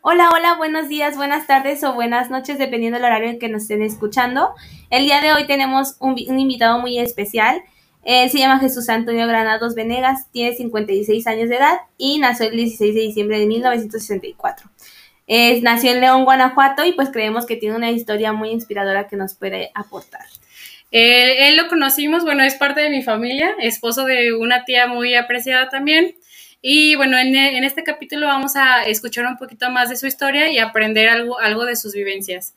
[0.00, 3.62] Hola, hola, buenos días, buenas tardes o buenas noches, dependiendo del horario en que nos
[3.62, 4.54] estén escuchando.
[4.90, 7.62] El día de hoy tenemos un, invitado muy especial.
[8.04, 12.94] Se llama Jesús Antonio Granados Venegas, tiene 56 años de edad y nació el 16
[12.94, 14.70] de diciembre de 1964.
[15.26, 19.16] Es, nació en León, Guanajuato y pues creemos que tiene una historia muy inspiradora que
[19.16, 20.24] nos puede aportar.
[20.92, 25.16] Eh, él lo conocimos, bueno, es parte de mi familia, esposo de una tía muy
[25.16, 26.14] apreciada también.
[26.60, 30.50] Y bueno, en, en, este capítulo vamos a escuchar un poquito más de su historia
[30.50, 32.54] y aprender algo, algo de sus vivencias.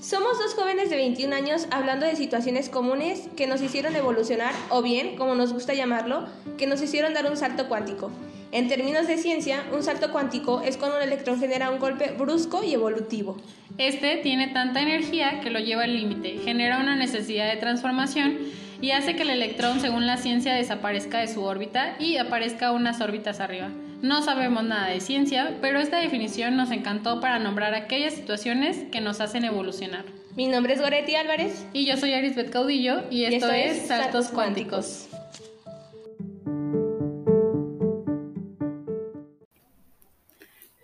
[0.00, 4.82] Somos dos jóvenes de 21 años hablando de situaciones comunes que nos hicieron evolucionar o
[4.82, 8.12] bien, como nos gusta llamarlo, que nos hicieron dar un salto cuántico.
[8.52, 12.62] En términos de ciencia, un salto cuántico es cuando un electrón genera un golpe brusco
[12.62, 13.36] y evolutivo.
[13.78, 18.38] Este tiene tanta energía que lo lleva al límite, genera una necesidad de transformación
[18.82, 23.00] y hace que el electrón, según la ciencia, desaparezca de su órbita y aparezca unas
[23.00, 23.70] órbitas arriba.
[24.02, 29.00] No sabemos nada de ciencia, pero esta definición nos encantó para nombrar aquellas situaciones que
[29.00, 30.04] nos hacen evolucionar.
[30.34, 31.64] Mi nombre es Goretti Álvarez.
[31.72, 35.08] Y yo soy Arisbeth Caudillo y esto, y esto es, es Saltos Cuánticos.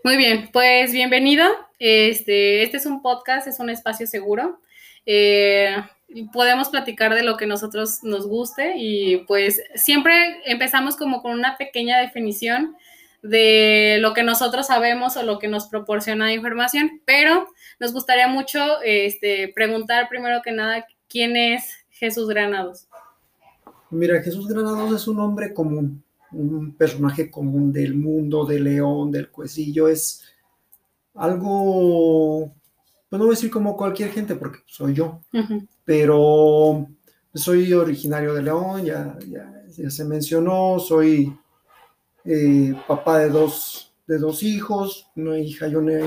[0.05, 1.45] Muy bien, pues bienvenido.
[1.81, 4.61] Este, este es un podcast, es un espacio seguro.
[5.05, 5.75] Eh,
[6.33, 11.57] podemos platicar de lo que nosotros nos guste y pues siempre empezamos como con una
[11.57, 12.77] pequeña definición
[13.23, 17.49] de lo que nosotros sabemos o lo que nos proporciona información, pero
[17.81, 22.87] nos gustaría mucho este, preguntar primero que nada quién es Jesús Granados.
[23.91, 29.31] Mira, Jesús Granados es un hombre común, un personaje común del mundo, del león, del
[29.31, 30.25] cuecillo, es
[31.15, 32.53] algo,
[33.09, 35.69] pues no voy a decir como cualquier gente porque soy yo, uh -huh.
[35.85, 36.87] pero
[37.35, 41.35] soy originario de León, ya, ya, ya se mencionó, soy
[42.25, 45.99] eh, papá de dos, de dos hijos, una hija, y una,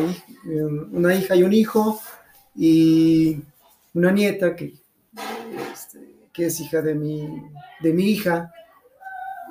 [0.92, 2.00] una hija y un hijo,
[2.56, 3.40] y
[3.94, 4.74] una nieta que,
[5.74, 7.42] este, que es hija de mi,
[7.82, 8.54] de mi hija,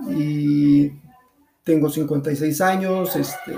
[0.08, 0.92] y
[1.64, 3.56] tengo 56 años, este,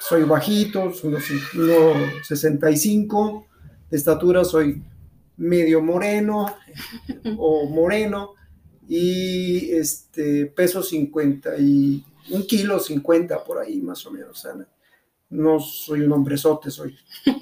[0.00, 1.24] soy bajito, soy unos,
[1.54, 3.46] unos 65
[3.90, 4.82] de estatura, soy
[5.36, 6.54] medio moreno
[7.36, 8.34] o moreno,
[8.88, 14.44] y este, peso 50 y un kilo 50 por ahí más o menos.
[15.28, 16.96] No soy un hombrezote, soy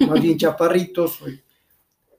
[0.07, 1.41] más bien chaparrito, soy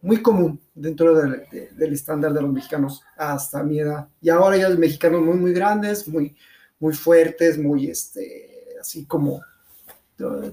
[0.03, 4.09] muy común dentro de, de, del estándar de los mexicanos hasta mi edad.
[4.21, 6.35] Y ahora ya los mexicanos muy, muy grandes, muy,
[6.81, 9.43] muy fuertes, muy, este, así como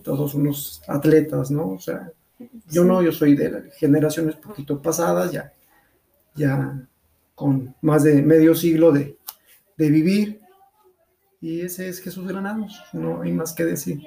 [0.04, 1.72] todos unos atletas, ¿no?
[1.72, 2.12] O sea,
[2.70, 5.54] yo no, yo soy de generaciones poquito pasadas, ya,
[6.36, 6.88] ya
[7.36, 9.18] con más de medio siglo de,
[9.78, 10.42] de vivir.
[11.40, 14.02] Y ese es Jesús Granados, no hay más que decir.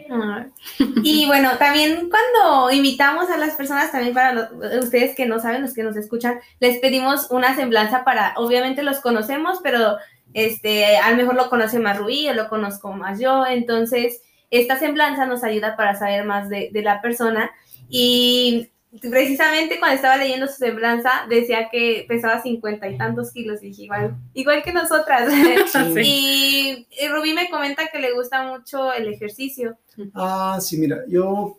[1.05, 4.49] Y bueno, también cuando invitamos a las personas, también para los,
[4.83, 8.99] ustedes que no saben, los que nos escuchan, les pedimos una semblanza para, obviamente los
[8.99, 9.97] conocemos, pero
[10.35, 14.79] este, a lo mejor lo conoce más Rubí o lo conozco más yo, entonces esta
[14.79, 17.51] semblanza nos ayuda para saber más de, de la persona.
[17.89, 23.63] Y precisamente cuando estaba leyendo su semblanza decía que pesaba cincuenta y tantos kilos.
[23.63, 26.01] Y dije igual, igual que nosotras sí.
[26.03, 29.79] y, y, Rubí me comenta que le gusta mucho el ejercicio.
[30.15, 31.59] Ah sí mira yo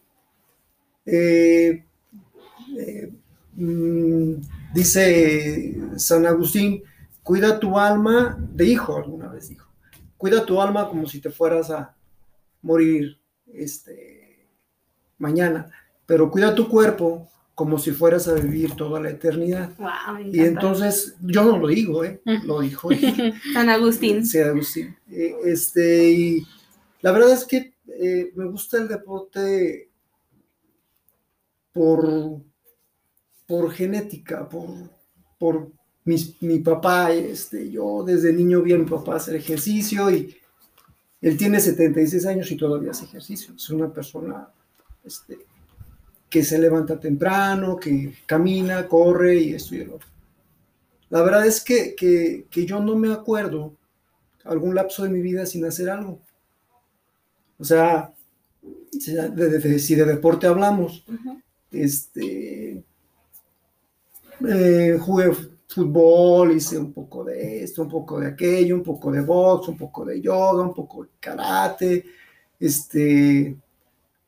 [1.05, 1.83] eh,
[2.77, 3.11] eh,
[3.55, 4.33] mmm,
[4.73, 6.83] dice San Agustín
[7.23, 9.67] cuida tu alma de hijo alguna vez dijo
[10.17, 11.93] cuida tu alma como si te fueras a
[12.61, 13.19] morir
[13.53, 14.47] este
[15.17, 15.71] mañana
[16.11, 19.71] pero cuida tu cuerpo como si fueras a vivir toda la eternidad.
[19.77, 22.21] Wow, y entonces, yo no lo digo, ¿eh?
[22.43, 22.89] lo dijo
[23.53, 24.25] San Agustín.
[24.25, 24.93] Sí, Agustín.
[25.09, 26.47] Eh, este, y
[26.99, 29.89] la verdad es que eh, me gusta el deporte
[31.71, 32.41] por,
[33.47, 34.67] por genética, por,
[35.39, 35.71] por
[36.03, 37.13] mi, mi papá.
[37.13, 40.35] Este, yo desde niño vi a mi papá hacer ejercicio y
[41.21, 43.53] él tiene 76 años y todavía hace ejercicio.
[43.55, 44.47] Es una persona
[45.03, 45.37] este,
[46.29, 50.07] que se levanta temprano, que camina, corre y esto y el otro.
[51.09, 53.75] La verdad es que, que, que, yo no me acuerdo
[54.45, 56.19] algún lapso de mi vida sin hacer algo.
[57.59, 58.13] O sea,
[58.97, 61.41] si de, de, si de deporte hablamos, uh -huh.
[61.71, 62.83] este,
[64.47, 65.31] eh, jugué
[65.73, 69.77] fútbol, hice un poco de esto, un poco de aquello, un poco de box, un
[69.77, 72.05] poco de yoga, un poco de karate,
[72.59, 73.55] este,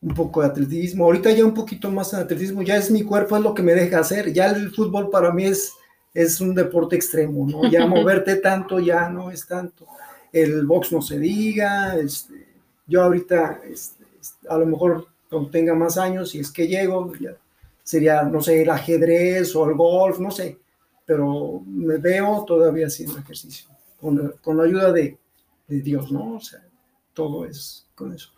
[0.02, 1.06] un poco de atletismo.
[1.06, 3.74] Ahorita ya un poquito más de atletismo, ya es mi cuerpo, es lo que me
[3.74, 4.32] deja hacer.
[4.34, 5.74] Ya el fútbol para mí es,
[6.14, 7.70] es un deporte extremo, ¿no?
[7.70, 9.88] Ya moverte tanto ya no es tanto.
[10.32, 12.48] el box no se diga, este,
[12.88, 14.04] yo ahorita este,
[14.50, 17.12] a lo mejor cuando tenga más años, si es que llego,
[17.84, 20.60] sería, no sé, el ajedrez o el golf, no sé,
[21.06, 23.70] pero me veo todavía haciendo ejercicio,
[24.00, 25.18] con, con la ayuda de,
[25.68, 26.36] de, Dios, ¿no?
[26.36, 26.66] O sea,
[27.14, 28.30] todo es con eso.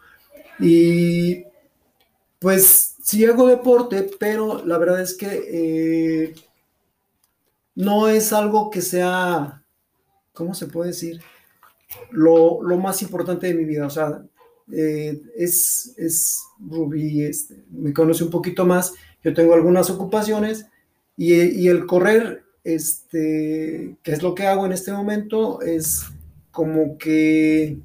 [0.59, 1.43] Y
[2.39, 6.35] pues sí hago deporte, pero la verdad es que eh,
[7.75, 9.63] no es algo que sea,
[10.33, 11.21] ¿cómo se puede decir?
[12.11, 14.23] Lo, lo más importante de mi vida, o sea,
[14.71, 20.65] eh, es, es Rubí, este, me conoce un poquito más, yo tengo algunas ocupaciones
[21.17, 26.03] y, y, el correr, este, es lo que hago en este momento, es
[26.51, 27.77] como que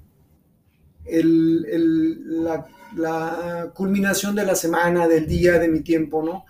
[1.04, 6.46] el, el, la, culminación de la semana, del día, de mi tiempo, ¿no?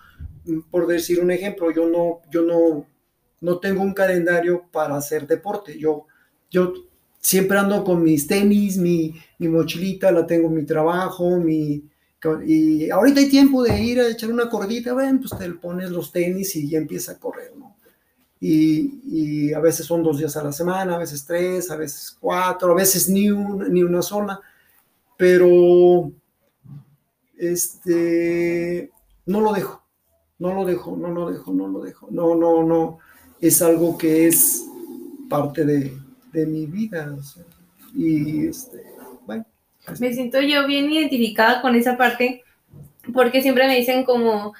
[0.71, 2.87] Por decir un ejemplo, yo no, yo no,
[3.41, 6.07] no tengo un calendario para hacer deporte, yo,
[6.51, 6.73] yo
[7.19, 11.83] siempre ando con mis tenis, mi, mi mochilita, la tengo en mi trabajo, mi,
[12.47, 16.13] y ahorita hay tiempo de ir a echar una corridita, ven, pues te pones los
[16.13, 17.70] tenis y ya empieza a correr, ¿no?
[18.41, 22.73] Y, a veces son dos días a la semana, a veces tres, a veces cuatro,
[22.73, 24.41] a veces ni, un, ni una sola,
[25.17, 26.11] pero
[27.37, 28.91] este,
[29.27, 29.85] no lo dejo,
[30.39, 32.99] no lo dejo, no lo dejo, no lo dejo, no, no, no,
[33.41, 34.65] es algo que es
[35.29, 35.93] parte de,
[36.33, 37.15] de mi vida.
[37.95, 38.83] y este,
[39.27, 39.45] bueno.
[39.99, 42.43] Me siento yo bien identificada con esa parte,
[43.13, 44.55] porque siempre me dicen como,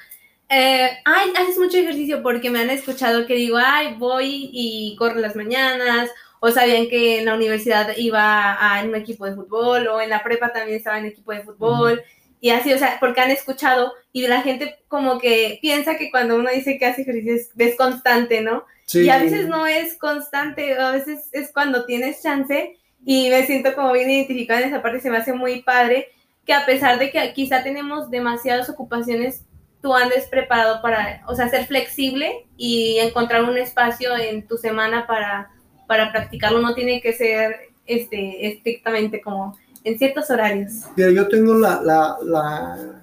[0.51, 5.19] eh, ay, haces mucho ejercicio, porque me han escuchado que digo, ay, voy y corro
[5.19, 6.09] las mañanas,
[6.41, 10.09] o sabían que en la universidad iba a, en un equipo de fútbol, o en
[10.09, 12.03] la prepa también estaba en equipo de fútbol.
[12.41, 16.35] Y así, o sea, porque han escuchado y la gente como que piensa que cuando
[16.35, 18.65] uno dice que hace ejercicio es constante, ¿no?
[18.93, 23.73] Y a veces no es constante, a veces es cuando tienes chance y me siento
[23.73, 26.09] como bien identificada en esa parte, se me hace muy padre
[26.45, 29.45] que a pesar de que quizá tenemos demasiadas ocupaciones,
[29.81, 35.07] tú andes preparado para, o sea, ser flexible y encontrar un espacio en tu semana
[35.07, 35.51] para,
[35.87, 37.55] para practicarlo, no tiene que ser
[37.85, 40.85] este, estrictamente como en ciertos horarios.
[40.95, 43.01] Pero yo tengo la, la, la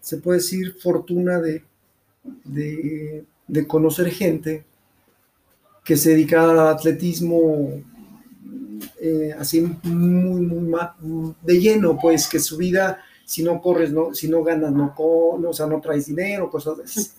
[0.00, 1.62] se puede decir, fortuna de,
[2.44, 4.64] de, de conocer gente
[5.84, 7.82] que se dedica al atletismo
[9.00, 14.28] eh, así muy, muy, de lleno, pues que su vida, si no corres, no, si
[14.28, 17.10] no ganas, no, o sea, no traes dinero, cosas así.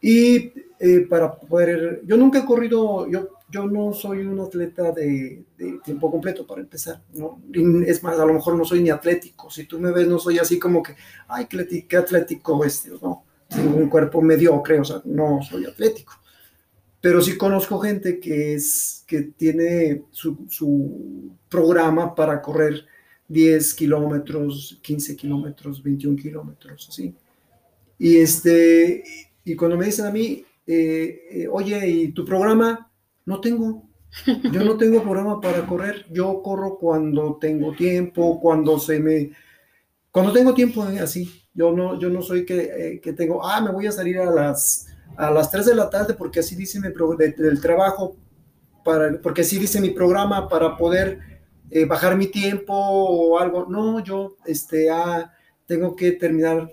[0.00, 5.44] Y eh, para poder, yo nunca he corrido, yo, yo no soy un atleta de,
[5.84, 7.38] tiempo completo para empezar, ¿no?
[7.86, 10.38] es más, a lo mejor no soy ni atlético, si tú me ves no soy
[10.38, 10.96] así como que,
[11.28, 16.14] ay, qué atlético este, no, tengo un cuerpo mediocre, o sea, no soy atlético
[17.00, 22.86] pero sí conozco gente que, es, que tiene su, programa para correr
[23.30, 27.14] 10 kilómetros, 15 kilómetros, 21 kilómetros, así.
[27.96, 29.04] Y, este,
[29.44, 32.90] y cuando me dicen a mí, eh, eh, oye, ¿y tu programa?
[33.24, 33.88] No tengo.
[34.52, 36.06] Yo no tengo programa para correr.
[36.10, 39.30] Yo corro cuando tengo tiempo, cuando se me...
[40.10, 41.30] Cuando tengo tiempo, eh, así.
[41.54, 44.88] Yo no, yo no soy que, que tengo, ah, me voy a salir a las
[45.16, 48.16] a las 3 de la tarde porque así dice mi del trabajo,
[48.84, 51.29] para, porque así dice mi programa para poder
[51.70, 53.66] eh, bajar mi tiempo o algo.
[53.66, 55.32] No, yo este, ah,
[55.66, 56.70] tengo que terminar,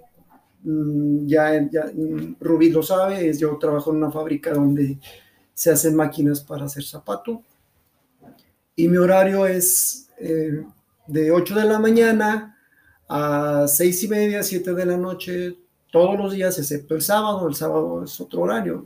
[0.64, 4.98] mm, ya, ya mm, Rubí lo sabe, yo trabajo en una fábrica donde
[5.54, 7.44] se hacen máquinas para hacer zapato
[8.80, 10.64] y mi horario es eh,
[11.08, 12.56] de 8 de la mañana
[13.10, 15.58] a 6 y media, 7 de la noche,
[15.92, 18.86] todos los días, excepto el sábado, el sábado es otro horario.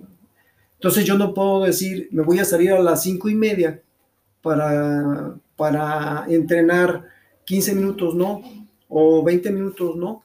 [0.75, 3.82] Entonces yo no puedo decir, me voy a salir a las cinco y media
[4.41, 7.06] para, para entrenar
[7.46, 8.41] 15 minutos, no,
[8.89, 10.24] o 20 minutos, no.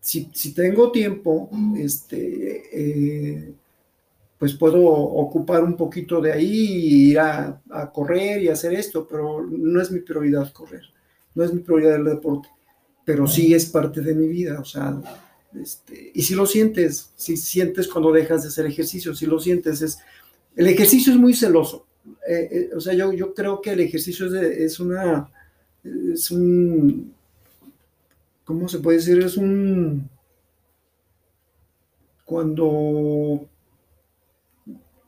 [0.00, 3.54] Si, tengo tiempo, este, eh,
[4.36, 9.06] pues puedo ocupar un poquito de ahí y ir a, a, correr y hacer esto,
[9.08, 10.82] pero no es mi prioridad correr,
[11.36, 12.48] no es mi prioridad el deporte,
[13.04, 15.00] pero sí es parte de mi vida, o sea,
[15.54, 19.80] este, y si lo sientes, si sientes cuando dejas de hacer ejercicio, si lo sientes,
[19.80, 20.00] es,
[20.56, 21.86] el ejercicio es muy celoso.
[22.30, 25.28] Eh, eh, o sea, yo, yo creo que el ejercicio es, es una,
[25.82, 27.12] es un,
[28.44, 29.18] ¿cómo se puede decir?
[29.18, 30.08] Es un,
[32.24, 33.48] cuando...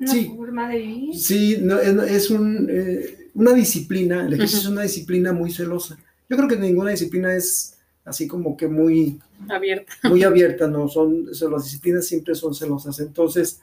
[0.00, 1.14] Una sí, forma de vivir.
[1.14, 1.62] Sí,
[2.08, 5.96] es, un, eh, una disciplina, el ejercicio es una disciplina muy celosa.
[6.28, 9.92] Yo creo que ninguna disciplina es así como que muy abierta.
[10.08, 12.98] Muy abierta, no, son, las disciplinas siempre son celosas.
[12.98, 13.60] Entonces,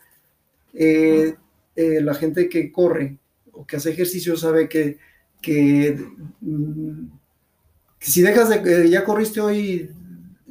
[0.73, 1.35] eh,
[1.75, 3.17] eh, la gente que corre
[3.59, 4.97] o que hace ejercicio sabe que
[5.41, 5.97] que,
[6.41, 7.07] mm,
[7.99, 9.89] si dejas de, ya corriste hoy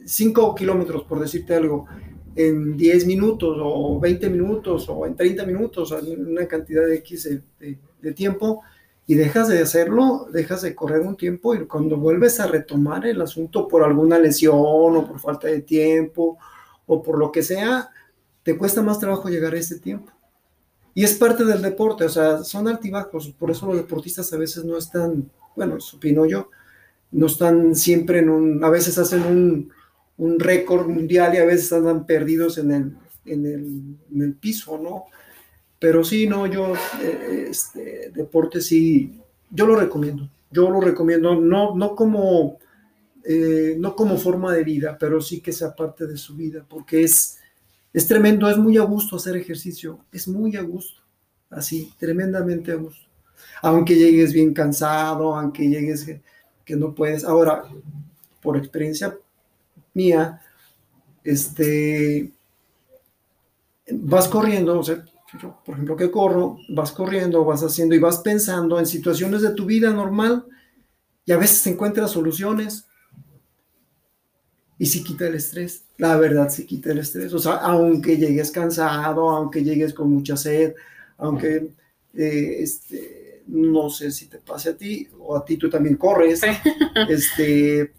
[0.05, 1.87] 5 kilómetros, por decirte algo,
[2.37, 8.13] en 10 minutos o 20 minutos o en 30 minutos, una cantidad de X de,
[8.13, 8.63] tiempo,
[9.07, 13.21] y dejas de hacerlo, dejas de correr un tiempo y cuando vuelves a retomar el
[13.23, 16.39] asunto por alguna lesión o por falta de tiempo
[16.87, 17.91] o por lo que sea,
[18.43, 20.13] te cuesta más trabajo llegar a ese tiempo.
[20.99, 24.65] Y es parte del deporte, o sea, son altibajos, por eso los deportistas a veces
[24.65, 26.51] no están, bueno, opino yo,
[27.13, 29.71] no están siempre en un, a veces hacen un,
[30.17, 35.05] un récord mundial y a veces andan perdidos en el, en el, piso, ¿no?
[35.79, 39.21] Pero sí, no, yo, eh, este deporte sí,
[39.53, 42.59] yo lo recomiendo, yo lo recomiendo, no, no como,
[43.25, 47.05] eh, no como forma de vida, pero sí que sea parte de su vida, porque
[47.05, 47.39] es,
[47.93, 51.01] es tremendo, es muy a gusto hacer ejercicio, es muy a gusto,
[51.51, 53.07] así, tremendamente a gusto.
[53.63, 56.05] Aunque llegues bien cansado, aunque llegues
[56.65, 57.25] que, no puedes.
[57.25, 57.65] Ahora,
[58.43, 59.17] por experiencia
[59.95, 60.43] mía,
[61.25, 62.31] este,
[63.91, 65.03] vas corriendo, o sea,
[65.41, 69.51] yo, por ejemplo, que corro, vas corriendo, vas haciendo y vas pensando en situaciones de
[69.51, 70.47] tu vida normal
[71.25, 72.88] y a veces encuentras soluciones.
[74.79, 77.33] Y si quita el estrés, la verdad si quita el estrés.
[77.35, 80.75] O sea, aunque llegues cansado, aunque llegues con mucha sed,
[81.17, 81.69] aunque
[82.15, 86.43] eh, este, no sé si te pase a ti o a ti tú también corres,
[87.09, 87.93] este,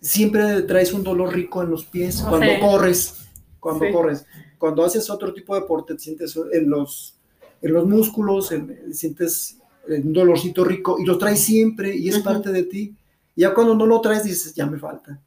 [0.00, 3.14] siempre traes un dolor rico en los pies cuando corres,
[3.60, 4.26] cuando corres.
[4.58, 7.14] Cuando haces otro tipo de deporte, te sientes en los,
[7.60, 8.52] en los músculos,
[8.92, 12.94] sientes un dolorcito rico y lo traes siempre y es parte de ti.
[13.36, 15.20] Ya cuando no lo traes dices, ya me falta.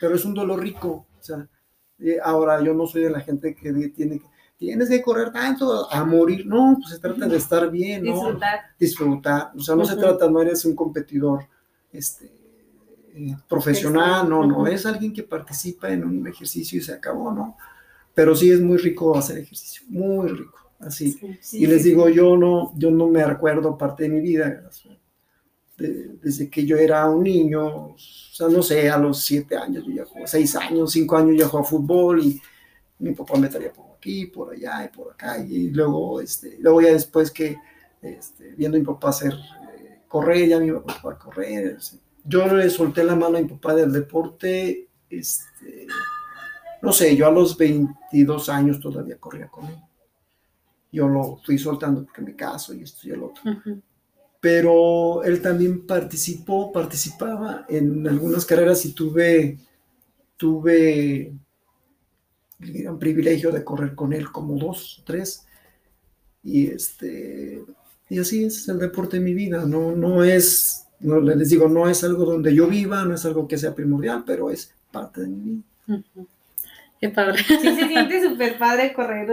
[0.00, 1.06] pero es un dolor rico.
[1.18, 1.46] O sea,
[1.98, 5.90] eh, ahora yo no soy de la gente que tiene que tienes que correr tanto
[5.90, 6.46] a morir.
[6.46, 8.12] No, pues se trata de estar bien, ¿no?
[8.12, 8.60] Disfrutar.
[8.78, 9.52] Disfrutar.
[9.56, 11.46] O sea, no se trata, no eres un competidor
[11.92, 12.30] este,
[13.14, 17.56] eh, profesional, no, no, es alguien que participa en un ejercicio y se acabó, ¿no?
[18.14, 21.18] Pero sí es muy rico hacer ejercicio, muy rico, así.
[21.52, 24.68] y les digo, yo no, yo no me recuerdo parte de mi vida,
[25.80, 29.92] desde que yo era un niño, o sea, no sé, a los siete años, yo
[29.92, 32.40] ya jugué, seis años, cinco años ya jugaba fútbol y
[32.98, 36.82] mi papá me traía por aquí, por allá y por acá, y luego, este, luego
[36.82, 37.56] ya después que,
[38.02, 41.78] este, viendo a mi papá hacer eh, correr, ya me iba a correr,
[42.24, 45.86] yo le solté la mano a mi papá del deporte, este,
[46.82, 49.76] no sé, yo a los 22 años todavía corría con él.
[50.92, 53.42] Yo lo fui soltando porque me caso y esto y el otro.
[54.40, 59.58] Pero él también participó, participaba en algunas carreras y tuve,
[60.36, 61.32] tuve
[62.60, 65.46] el gran privilegio de correr con él como dos, tres.
[66.42, 67.62] Y este,
[68.08, 71.88] y así es el deporte de mi vida, no, no es no, les digo, no
[71.88, 75.28] es algo donde yo viva, no es algo que sea primordial, pero es parte de
[75.28, 75.64] mi vida.
[77.00, 77.42] Qué padre.
[77.42, 79.28] Sí, se siente súper padre correr.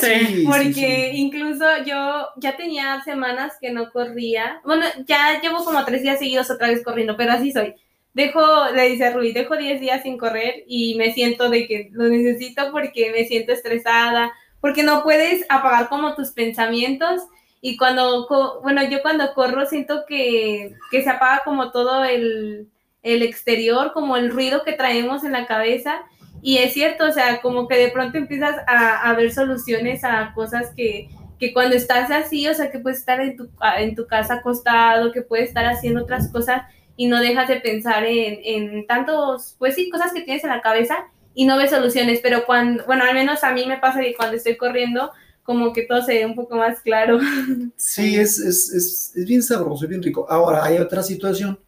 [0.00, 0.44] Sí.
[0.46, 4.60] Porque incluso yo ya tenía semanas que no corría.
[4.64, 7.74] Bueno, ya llevo como tres días seguidos otra vez corriendo, pero así soy.
[8.14, 11.88] Dejo, le dice a Rui, dejo diez días sin correr y me siento de que
[11.92, 17.22] lo necesito porque me siento estresada, porque no puedes apagar como tus pensamientos
[17.64, 18.26] y cuando,
[18.62, 22.68] bueno, yo cuando corro siento que, se apaga como todo el,
[23.02, 26.02] exterior, como el ruido que traemos en la cabeza.
[26.42, 30.72] Y es cierto, o sea, como que de pronto empiezas a, ver soluciones a cosas
[30.76, 31.08] que,
[31.54, 35.22] cuando estás así, o sea, que puedes estar en tu, en tu casa acostado, que
[35.22, 36.62] puedes estar haciendo otras cosas
[36.96, 40.60] y no dejas de pensar en, en tantos, pues sí, cosas que tienes en la
[40.60, 42.20] cabeza y no ves soluciones.
[42.22, 45.10] Pero cuando, bueno, al menos a mí me pasa que cuando estoy corriendo,
[45.42, 47.18] como que todo se ve un poco más claro.
[47.76, 50.26] Sí, es, es, es, es bien sabroso, es bien rico.
[50.28, 51.58] Ahora, hay otra situación.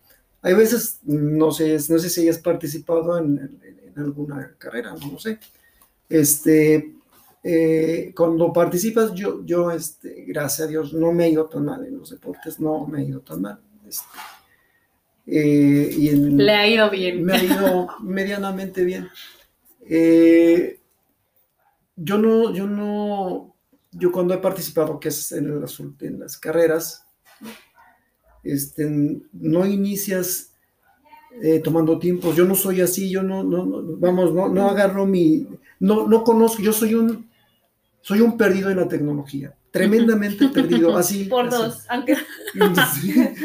[0.42, 5.18] Hay veces, no sé, no sé si hayas participado en, en, alguna carrera, no lo
[5.18, 5.38] sé.
[6.08, 6.94] Este,
[7.42, 11.84] eh, cuando participas, yo, yo este, gracias a Dios, no me he ido tan mal
[11.84, 13.60] en los deportes, no me he ido tan mal.
[13.86, 14.06] Este,
[15.26, 17.24] eh, y Le ha ido bien.
[17.24, 19.08] Me ha ido medianamente bien.
[19.88, 20.80] Eh,
[21.96, 23.54] yo no, yo no,
[23.92, 27.06] yo cuando he participado, que es en las, en las carreras,
[28.42, 28.88] este,
[29.32, 30.53] no inicias
[31.42, 32.36] eh, tomando tiempos.
[32.36, 33.66] Yo no soy así, yo no, no,
[33.98, 35.46] vamos, no, no agarro mi,
[35.80, 37.28] no, no conozco, yo soy un,
[38.00, 41.24] soy un perdido en la tecnología, tremendamente perdido, así.
[41.24, 42.16] Por dos, aunque...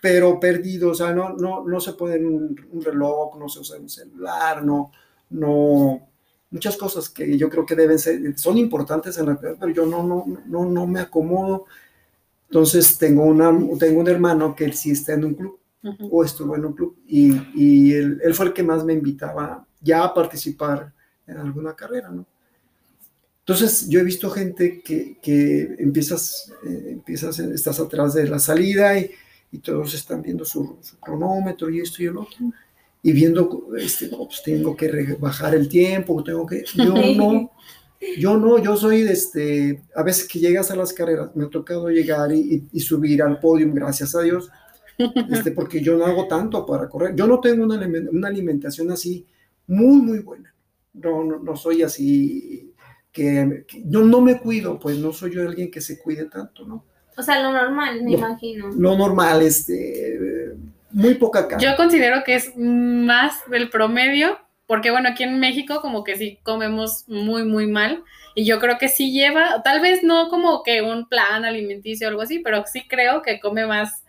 [0.00, 3.78] pero perdido, o sea, no, no, no se puede un, un reloj, no se usa
[3.78, 4.90] un celular, no,
[5.30, 6.08] no,
[6.50, 9.86] muchas cosas que yo creo que deben ser, son importantes en la vida, pero yo
[9.86, 11.66] no, no, no, no me acomodo.
[12.48, 15.58] Entonces tengo, una, tengo un hermano que sí está en un club
[16.10, 19.66] o estuvo en un club y, y él, él, fue el que más me invitaba
[19.80, 20.92] ya a participar
[21.26, 22.26] en alguna carrera, ¿no?
[23.40, 28.98] Entonces yo he visto gente que, que empiezas, eh, empiezas, estás atrás de la salida
[28.98, 29.10] y,
[29.52, 32.52] y todos están viendo su, su, cronómetro y esto y el otro
[33.04, 37.52] y viendo, este, no, pues tengo que bajar el tiempo, tengo que, yo no,
[38.18, 41.90] yo no, yo soy, este, a veces que llegas a las carreras, me ha tocado
[41.90, 44.50] llegar y, y, subir al podio, gracias a Dios,
[44.98, 47.14] este, porque yo no hago tanto para correr.
[47.14, 47.76] Yo no tengo una,
[48.10, 49.26] una alimentación así
[49.66, 50.54] muy, muy buena.
[50.92, 52.72] No, no, no soy así,
[53.10, 56.64] que, que, yo no me cuido, pues no soy yo alguien que se cuide tanto,
[56.64, 56.84] ¿no?
[57.16, 58.70] O sea, lo normal, me lo, imagino.
[58.76, 60.52] Lo normal, este,
[60.90, 61.64] muy poca carne.
[61.64, 66.38] Yo considero que es más del promedio porque bueno, aquí en México como que sí
[66.42, 68.02] comemos muy, muy mal.
[68.34, 72.10] Y yo creo que sí lleva, tal vez no como que un plan alimenticio o
[72.10, 74.03] algo así, pero sí creo que come más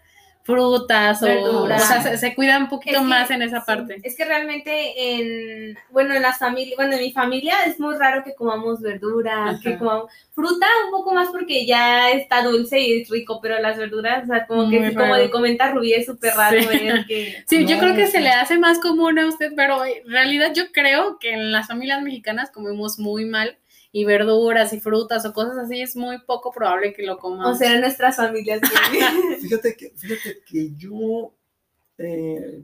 [0.46, 3.98] frutas o, o sea, se, se, cuida un poquito Es que- más en esa parte.
[4.04, 8.24] Es que realmente en, bueno, en las familias, bueno, en mi familia es muy raro
[8.24, 9.60] que comamos verduras, Ajá.
[9.64, 13.76] que comamos fruta un poco más porque ya está dulce y es rico, pero las
[13.78, 15.24] verduras, o sea, como que sí, como raro.
[15.24, 16.68] de comenta Rubí es súper raro Sí.
[16.68, 17.44] ver que...
[17.48, 20.72] Sí, yo creo que se le hace más común a usted, pero en realidad yo
[20.72, 23.58] creo que en las familias mexicanas comemos muy mal
[23.96, 27.56] y verduras y frutas o cosas así es muy poco probable que lo comamos.
[27.56, 28.60] O sea, en nuestras familias.
[29.42, 31.32] Fíjate que, fíjate que yo,
[31.98, 32.62] eh,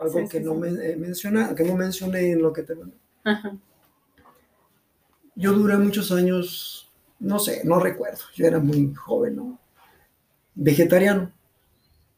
[0.00, 0.58] algo Sí, que, sí, no sí.
[0.60, 2.74] Me, eh, menciona, que no mencioné en lo que te
[3.24, 3.56] Ajá.
[5.34, 9.58] Yo duré muchos años, no sé, no recuerdo, yo era muy joven, ¿no?
[10.54, 11.32] Vegetariano.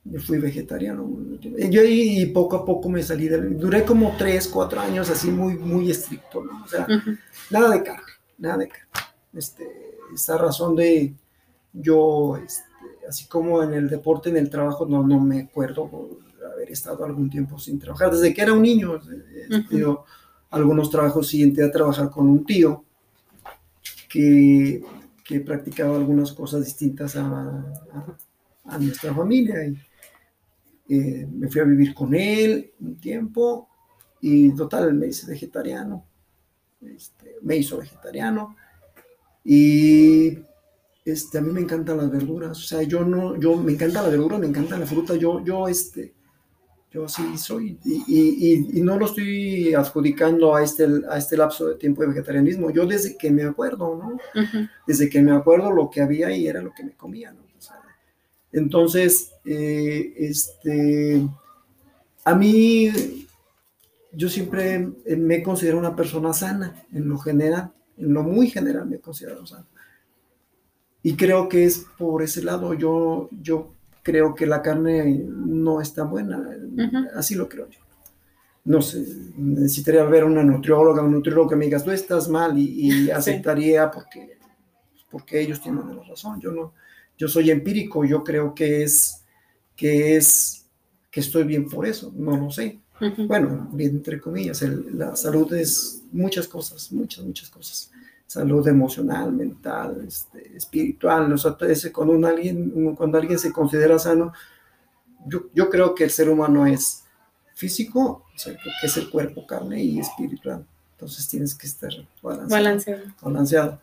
[0.04, 1.08] Yo fui vegetariano.
[1.40, 3.58] Yo ahí poco a poco me salí del...
[3.58, 6.62] Duré como tres, cuatro años así muy, muy estricto, ¿no?
[6.62, 6.86] O sea,
[7.50, 8.05] nada de carne,
[8.38, 8.68] nada de.
[9.34, 11.14] Este, esa razón de
[11.72, 12.64] yo, este,
[13.08, 15.90] así como en el deporte, en el trabajo, no, no me acuerdo
[16.54, 18.10] haber estado algún tiempo sin trabajar.
[18.12, 19.62] Desde que era un niño, he Ujú.
[19.68, 20.04] tenido
[20.50, 22.84] algunos trabajos y entré a trabajar con un tío
[24.08, 24.82] que,
[25.24, 28.18] que practicaba algunas cosas distintas a, a-
[28.64, 29.64] a nuestra familia.
[29.66, 29.76] Y,
[30.88, 33.68] eh, me fui a vivir con él un tiempo
[34.20, 36.04] y total me hice vegetariano.
[36.94, 38.56] Este, me hizo vegetariano
[39.44, 40.38] y
[41.04, 42.58] este, a mí me encantan las verduras.
[42.58, 45.14] O sea, yo no, yo me encanta la verdura, me encanta la fruta.
[45.16, 46.14] Yo, yo, este,
[46.90, 51.36] yo así soy y, y- y- y no lo estoy adjudicando a este, a este
[51.36, 52.70] lapso de tiempo de vegetarianismo.
[52.70, 54.08] Yo desde que me acuerdo, ¿no?
[54.40, 54.68] Ujú.
[54.86, 57.40] desde que me acuerdo lo que había y era lo que me comía, ¿no?
[57.58, 57.76] O sea,
[58.52, 61.26] entonces, eh, este,
[62.24, 63.25] a mí,
[64.12, 68.86] yo siempre eh, me considero una persona sana, en lo general, en lo muy general
[68.86, 69.66] me considero sana.
[71.02, 75.94] Y creo que es por ese lado, yo, yo creo que la carne no es
[75.94, 76.42] tan buena,
[77.14, 77.80] así lo creo yo.
[78.64, 83.04] No sé, necesitaría ver una nutrióloga, un nutriólogo que me digas, tú estás mal y,
[83.04, 84.38] y aceptaría porque,
[85.10, 86.40] porque ellos tienen la razón.
[86.40, 86.72] Yo no,
[87.16, 89.24] yo soy empírico, yo creo que es,
[89.76, 90.66] que es,
[91.10, 92.80] que estoy bien por eso, no lo sé.
[93.00, 93.26] Ujú.
[93.26, 97.90] Bueno, bien entre comillas, el- la salud es muchas cosas, muchas, muchas cosas.
[98.26, 101.32] Salud emocional, mental, este, espiritual.
[101.32, 104.32] O sea, ese- cuando, un alguien, cuando alguien se considera sano,
[105.26, 107.02] yo, yo creo que el ser humano es
[107.54, 110.64] físico, o sea, que es el cuerpo, carne y espiritual.
[110.92, 111.90] Entonces tienes que estar
[112.22, 112.48] balanceado.
[112.64, 113.02] Balanceado.
[113.22, 113.80] balanceado.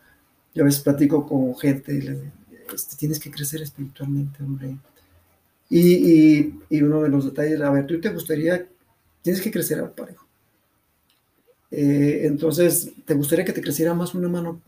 [0.54, 2.32] Yo a veces platico con gente y les digo,
[2.74, 4.76] este, tienes que crecer espiritualmente, hombre.
[5.70, 8.66] Y, y, y uno de los detalles, a ver, tú te gustaría,
[9.24, 10.26] tienes que crecer al parejo.
[11.70, 14.60] Eh, entonces, ¿te gustaría que te creciera más una mano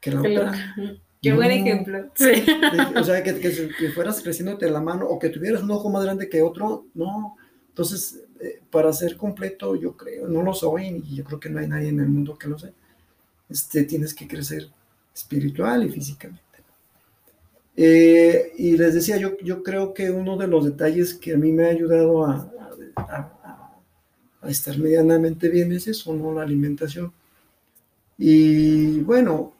[0.00, 0.74] que la otra?
[1.20, 2.10] Qué buen ejemplo.
[2.14, 2.46] Sí.
[2.96, 6.04] O sea, que, que- que fueras creciéndote la mano o que tuvieras un ojo más
[6.04, 7.36] grande que otro, no.
[7.68, 11.58] Entonces, eh, para ser completo, yo creo, no lo soy y yo creo que no
[11.58, 12.70] hay nadie en el mundo que lo sea.
[13.50, 14.68] Este, tienes que crecer
[15.14, 16.40] espiritual y físicamente.
[17.76, 21.50] Eh, y les decía, yo, yo creo que uno de los detalles que a mí
[21.52, 22.52] me ha ayudado a,
[22.96, 23.33] a- a-
[24.44, 26.32] a estar medianamente bien es eso, ¿no?
[26.34, 27.12] La alimentación.
[28.18, 29.54] Y bueno,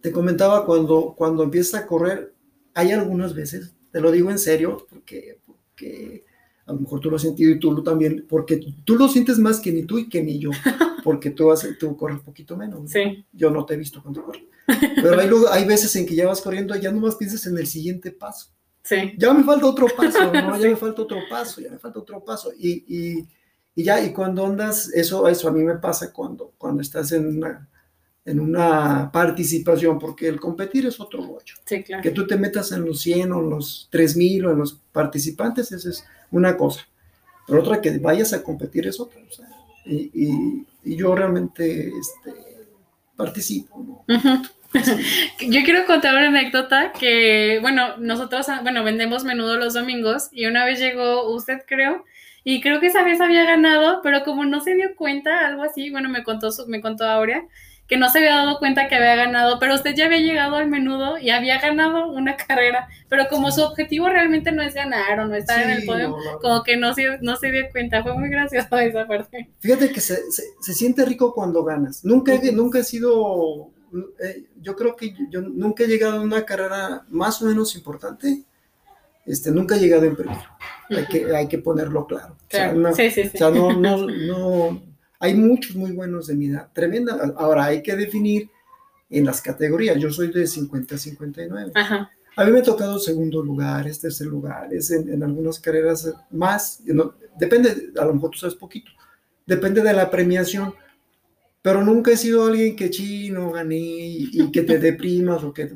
[0.00, 2.32] te comentaba cuando, cuando empiezas a correr,
[2.74, 6.24] hay algunas veces, te lo digo en serio, porque, porque
[6.66, 9.38] a lo mejor tú lo has sentido y tú lo también, porque tú lo sientes
[9.38, 10.50] más que ni tú y que ni yo,
[11.04, 12.82] porque tú, haces, tú corres un poquito menos.
[12.82, 12.88] ¿no?
[12.88, 13.24] Sí.
[13.32, 14.42] Yo no te he visto cuando corres.
[14.96, 17.66] Pero hay, hay veces en que ya vas corriendo y ya nomás piensas en el
[17.66, 18.48] siguiente paso.
[18.82, 19.14] Sí.
[19.16, 20.32] Ya me falta otro paso, ¿no?
[20.56, 20.68] Ya Sí.
[20.68, 22.52] me falta otro paso, ya me falta otro paso.
[22.58, 23.26] Y, y,
[23.78, 27.26] y ya, y cuando andas, eso, eso a mí me pasa cuando, cuando estás en
[27.26, 27.68] una,
[28.24, 31.54] en una participación, porque el competir es otro rollo.
[31.66, 32.02] Sí, claro.
[32.02, 35.70] Que tú te metas en los 100 o en los 3000 o en los participantes,
[35.72, 36.88] esa es una cosa.
[37.46, 39.20] Pero otra que vayas a competir es otra.
[39.20, 39.46] O sea,
[39.84, 42.34] y, y, y, yo realmente este,
[43.14, 44.04] participo.
[44.08, 44.16] ¿no?
[44.16, 44.50] Uh -huh.
[45.48, 50.64] Yo quiero contar una anécdota que, bueno, nosotros, bueno, vendemos menudo los domingos y una
[50.64, 52.04] vez llegó usted, creo,
[52.48, 55.90] y creo que esa vez había ganado, pero como no se dio cuenta, algo así,
[55.90, 57.44] bueno, me contó, me contó Aurea,
[57.88, 60.68] que no se había dado cuenta que había ganado, pero usted ya había llegado al
[60.68, 65.26] menudo y había ganado una carrera, pero como su objetivo realmente no es ganar o
[65.26, 67.64] no estar sí, en el podio, no, no, como que no se, no se dio
[67.72, 69.50] cuenta, fue muy gracioso esa parte.
[69.58, 73.72] Fíjate que se, se, se siente rico cuando ganas, nunca, nunca he sido
[74.20, 78.44] eh, yo creo que yo nunca he llegado a una carrera más o menos importante.
[79.26, 80.40] Este, nunca he llegado en primero.
[80.88, 82.36] Hay que, hay que ponerlo claro.
[82.48, 82.70] claro.
[82.70, 83.30] O sea, no, sí, sí, sí.
[83.34, 84.82] O sea, no, no, no,
[85.18, 86.68] hay muchos muy buenos de mi edad.
[86.72, 87.34] Tremenda.
[87.36, 88.48] Ahora hay que definir
[89.10, 89.98] en las categorías.
[89.98, 91.72] Yo soy de 50 a 59.
[91.74, 92.10] Ajá.
[92.36, 96.80] A mí me ha tocado segundo lugar, tercer lugar, es en, en algunas carreras más.
[96.84, 98.90] No, depende, a lo mejor tú sabes poquito.
[99.46, 100.74] Depende de la premiación
[101.66, 105.68] pero nunca he sido alguien que chino, gané y, y, que te deprimas o que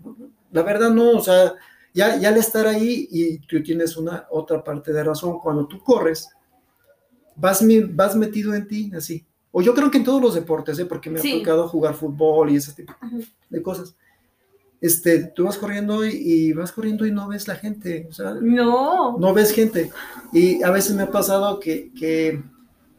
[0.53, 1.55] la verdad no, o sea,
[1.93, 5.83] ya, ya al estar ahí y tú tienes una otra parte de razón, cuando tú
[5.83, 6.29] corres,
[7.37, 9.27] vas, vas metido en ti, así.
[9.53, 10.87] O yo creo que en todos los deportes, ¿eh?
[10.87, 11.33] porque me sí.
[11.35, 12.95] ha tocado jugar fútbol y ese tipo
[13.49, 13.97] de cosas.
[14.81, 18.35] Este, tú vas corriendo y, y, vas corriendo y no ves la gente, o sea,
[18.41, 19.91] no, no ves gente.
[20.33, 22.43] Y a veces me ha pasado que, que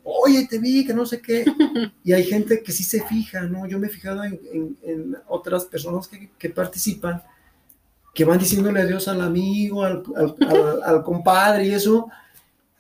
[0.04, 1.46] oye, te vi, que no sé qué.
[2.04, 3.68] Y hay gente que sí se fija, ¿no?
[3.68, 7.22] Yo me he fijado en, en, en otras personas que, que, participan,
[8.14, 12.10] que van diciéndole adiós al amigo, al, al, al, al compadre y eso,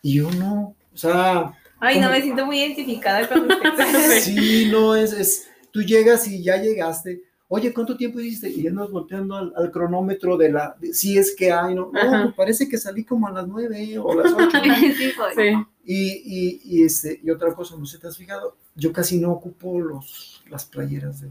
[0.02, 1.54] y yo no, o sea...
[1.80, 4.20] Ay, como, no, me siento muy identificada con usted.
[4.20, 8.50] sí, no, es, es, tú llegas y ya llegaste, oye, ¿cuánto tiempo hiciste?
[8.50, 11.91] Y andas volteando al, al, cronómetro de la, de, si es que hay, ¿no?
[11.91, 14.58] No, parece que salí como a las nueve o las ocho.
[14.98, 15.36] sí, pues.
[15.36, 15.65] Sí.
[15.84, 19.20] Y, y, y, este, y otra cosa, no sé si te has fijado, yo casi
[19.20, 21.28] no ocupo los, las playeras de,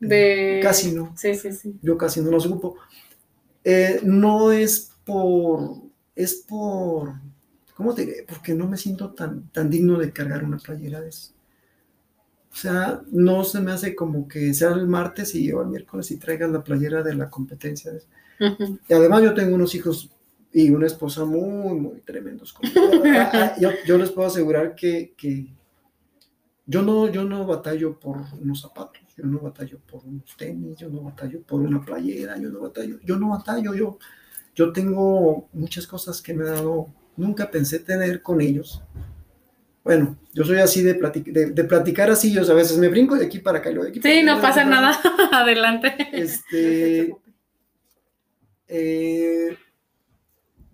[0.00, 0.16] de...
[0.16, 0.60] de...
[0.60, 1.12] Casi no.
[1.16, 1.78] Sí, sí, sí.
[1.82, 2.76] Yo casi no los ocupo.
[3.64, 5.76] Eh, no es por,
[6.14, 7.14] es por,
[7.74, 8.24] ¿cómo te diré?
[8.28, 11.32] Porque no me siento tan, tan digno de cargar una playera de eso.
[12.52, 16.10] O sea, no se me hace como que sea el martes y yo el miércoles
[16.10, 17.92] y traigas la playera de la competencia.
[17.92, 17.98] De
[18.40, 18.78] uh -huh.
[18.88, 20.10] Y además yo tengo unos hijos
[20.52, 22.54] y una esposa muy, muy tremendos.
[23.60, 25.46] yo, yo, les puedo asegurar que, que,
[26.66, 30.88] yo, no, yo no batallo por unos zapatos, yo no batallo por unos tenis, yo
[30.88, 33.98] no batallo por una playera, yo no batallo, yo no batallo, yo,
[34.54, 38.80] yo tengo muchas cosas que me ha dado, nunca pensé tener con ellos.
[39.82, 43.16] Bueno, yo soy así de, platic de, de platicar así, yo a veces me brinco
[43.16, 43.70] de aquí para acá.
[43.70, 44.96] de aquí sí, no pasa nada,
[45.32, 45.96] adelante.
[46.12, 47.12] Este,
[48.68, 49.56] eh,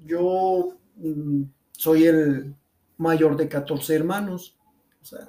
[0.05, 2.55] yo mm, soy el
[2.99, 4.59] mayor de 14 hermanos,
[5.01, 5.29] o sea,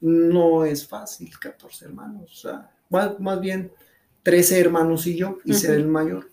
[0.00, 3.72] no es fácil 14 hermanos, o sea, más, más bien
[4.22, 5.58] 13 hermanos y yo, y uh -huh.
[5.58, 6.30] ser el mayor.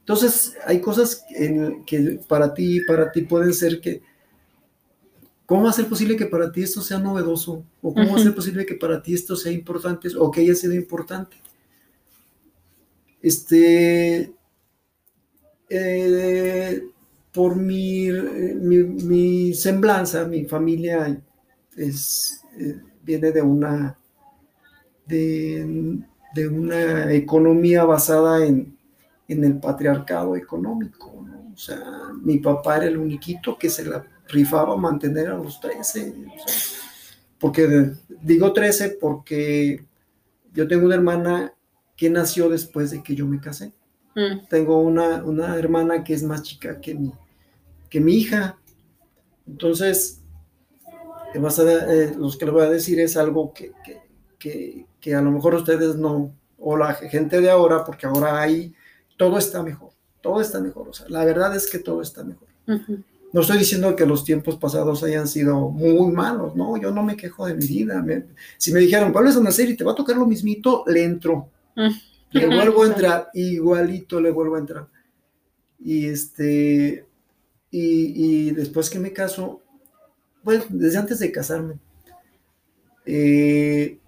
[0.00, 4.02] Entonces, hay cosas en, que para ti, para ti pueden ser que,
[5.46, 7.64] ¿cómo va a ser posible que para ti esto sea novedoso?
[7.80, 8.14] ¿O cómo uh -huh.
[8.14, 11.36] va a ser posible que para ti esto sea importante o que haya sido importante?
[13.22, 14.34] Este,
[15.70, 16.82] eh,
[17.32, 21.20] por mi, mi, mi, semblanza, mi familia
[21.76, 22.43] es,
[23.02, 23.98] viene de una,
[25.06, 25.98] de,
[26.34, 28.76] de, una economía basada en,
[29.28, 31.24] en el patriarcado económico.
[31.26, 31.52] ¿no?
[31.52, 31.82] O sea,
[32.22, 36.14] mi papá era el uniquito que se la rifaba mantener a los 13.
[36.26, 36.84] O sea,
[37.38, 39.84] porque digo 13 porque
[40.52, 41.52] yo tengo una hermana
[41.96, 43.72] que nació después de que yo me casé.
[44.14, 44.46] Mm.
[44.48, 47.12] Tengo una, una, hermana que es más chica que mi,
[47.90, 48.56] que mi hija.
[49.46, 50.22] Entonces,
[51.38, 54.00] vas a, eh, los que les voy a decir es algo que, que,
[54.38, 58.74] que, que, a lo mejor ustedes no, o la gente de ahora, porque ahora hay,
[59.16, 60.88] todo está mejor, todo está mejor.
[60.88, 62.48] O sea, la verdad es que todo está mejor.
[62.66, 63.04] Uh -huh.
[63.32, 67.16] No estoy diciendo que los tiempos pasados hayan sido muy malos, no, yo no me
[67.16, 68.00] quejo de mi vida.
[68.00, 68.26] Me,
[68.58, 71.04] si me dijeron, Pablo es una serie y te va a tocar lo mismito, le
[71.04, 71.48] entro.
[71.76, 72.00] Uh -huh
[72.34, 74.88] le vuelvo a entrar, igualito le vuelvo a entrar.
[75.78, 77.06] Y este,
[77.70, 79.62] y, y después que me caso,
[80.44, 81.78] bueno, desde antes de casarme,
[83.06, 83.98] eh,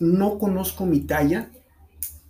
[0.00, 1.50] no conozco mi talla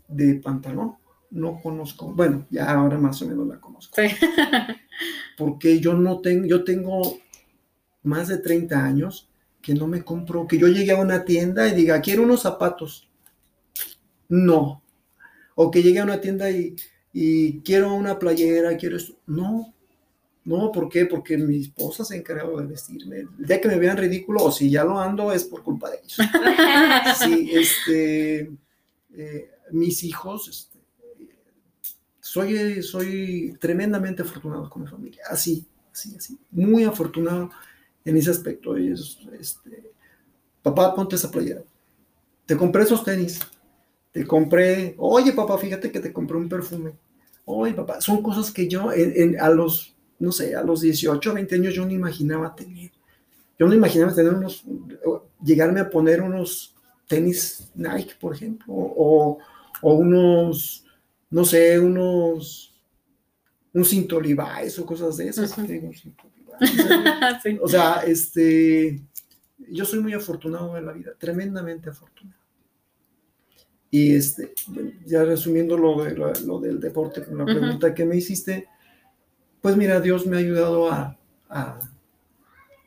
[0.08, 0.96] de pantalón,
[1.30, 3.96] no conozco, bueno, ya ahora más o menos la conozco.
[3.96, 4.08] Sí.
[5.38, 7.18] Porque yo no tengo, yo tengo
[8.02, 9.30] más de 30 años
[9.62, 13.08] que no me compro, que yo llegue a una tienda y diga, quiero unos zapatos.
[14.28, 14.82] No.
[15.54, 16.74] O que llegue a una tienda y,
[17.12, 19.14] y quiero una playera, quiero esto.
[19.26, 19.72] No.
[20.44, 21.06] No, ¿por qué?
[21.06, 23.18] Porque mi esposa se ha encargado de vestirme.
[23.18, 25.98] El día que me vean ridículo, o si ya lo ando, es por culpa de
[25.98, 26.16] ellos.
[27.18, 28.50] sí, este,
[29.14, 30.78] eh, mis hijos, este,
[32.20, 35.22] soy, soy tremendamente afortunado con mi familia.
[35.30, 36.38] Así, así, así.
[36.50, 37.50] Muy afortunado
[38.04, 38.76] en ese aspecto.
[38.76, 39.92] este,
[40.62, 41.62] papá, ponte esa playera.
[42.46, 43.38] Te compré esos tenis.
[44.10, 46.92] Te compré, oye papá, fíjate que te compré un perfume.
[47.44, 51.74] Oye papá, son cosas que yo a los, no sé, a los 18, 20 años
[51.74, 52.92] yo no imaginaba tener.
[53.58, 54.64] Yo no imaginaba tener unos,
[55.44, 56.76] llegarme a poner unos
[57.08, 59.38] tenis Nike, por ejemplo, o,
[59.82, 60.84] o unos,
[61.28, 62.72] no sé, unos,
[63.72, 65.56] un cinto Levi's o cosas de esas.
[65.56, 66.24] Tengo un cinto
[67.60, 69.02] O sea, este,
[69.70, 72.40] yo soy muy afortunado en la vida, tremendamente afortunado.
[73.90, 74.54] Y este,
[75.04, 78.68] ya resumiendo lo, de, lo, del deporte, con la pregunta que me hiciste,
[79.62, 81.16] pues mira, Dios me ha ayudado a,
[81.48, 81.78] a,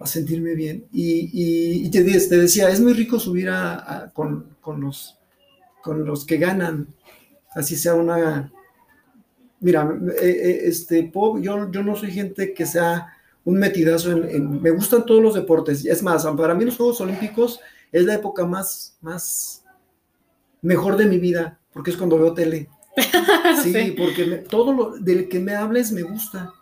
[0.04, 0.86] sentirme bien.
[0.92, 5.18] Y, y, te, te, decía, es muy rico subir a, con, con, los,
[5.82, 6.88] con los que ganan,
[7.56, 8.52] así sea una...
[9.62, 14.70] Mira, eh, eh, este, yo, yo no soy gente que sea un metidazo en, Me
[14.72, 15.86] gustan todos los deportes.
[15.86, 17.60] Es más, para mí los Juegos Olímpicos
[17.92, 19.64] es la época más, más
[20.62, 22.70] mejor de mi vida, porque es cuando veo tele.
[23.62, 26.54] Sí, porque todo lo del que me hables me gusta.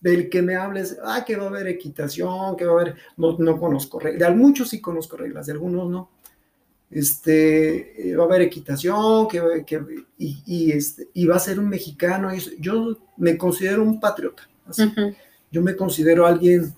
[0.00, 3.36] Del que me hables, ah, que va a haber equitación, que va a haber, no,
[3.38, 6.10] no conozco reglas, de muchos sí conozco reglas, de algunos no.
[6.90, 9.82] Este, eh, va a haber equitación, que, que
[10.16, 12.34] y, y, este, y va a ser un mexicano.
[12.34, 14.48] Y yo me considero un patriota.
[14.66, 14.92] Así
[15.50, 16.74] yo me considero alguien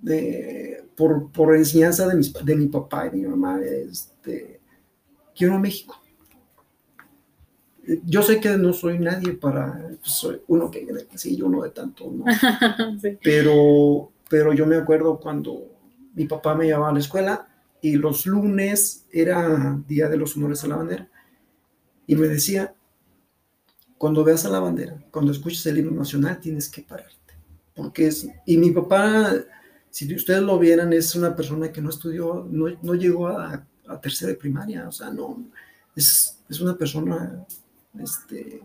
[0.00, 4.60] de, por, por, enseñanza de, mis, de mi papá y de mi mamá, este,
[5.34, 6.01] quiero a México.
[8.04, 12.10] Yo sé que no soy nadie para, pues, soy uno que sí, uno de tanto,
[12.10, 12.24] ¿no?
[13.22, 15.66] pero, pero yo me acuerdo cuando
[16.14, 17.48] mi papá me llevaba a la escuela
[17.80, 21.08] y los lunes era día de los honores a la bandera
[22.06, 22.74] y me decía,
[23.98, 27.10] cuando veas a la bandera, cuando escuches el himno nacional, tienes que parar
[27.74, 29.32] porque es, y mi papá,
[29.90, 34.00] si ustedes lo vieran, es una persona que no estudió, no, no llegó a, a,
[34.00, 35.44] tercera de primaria, o sea, no,
[35.96, 37.44] es, es una persona
[37.98, 38.60] este,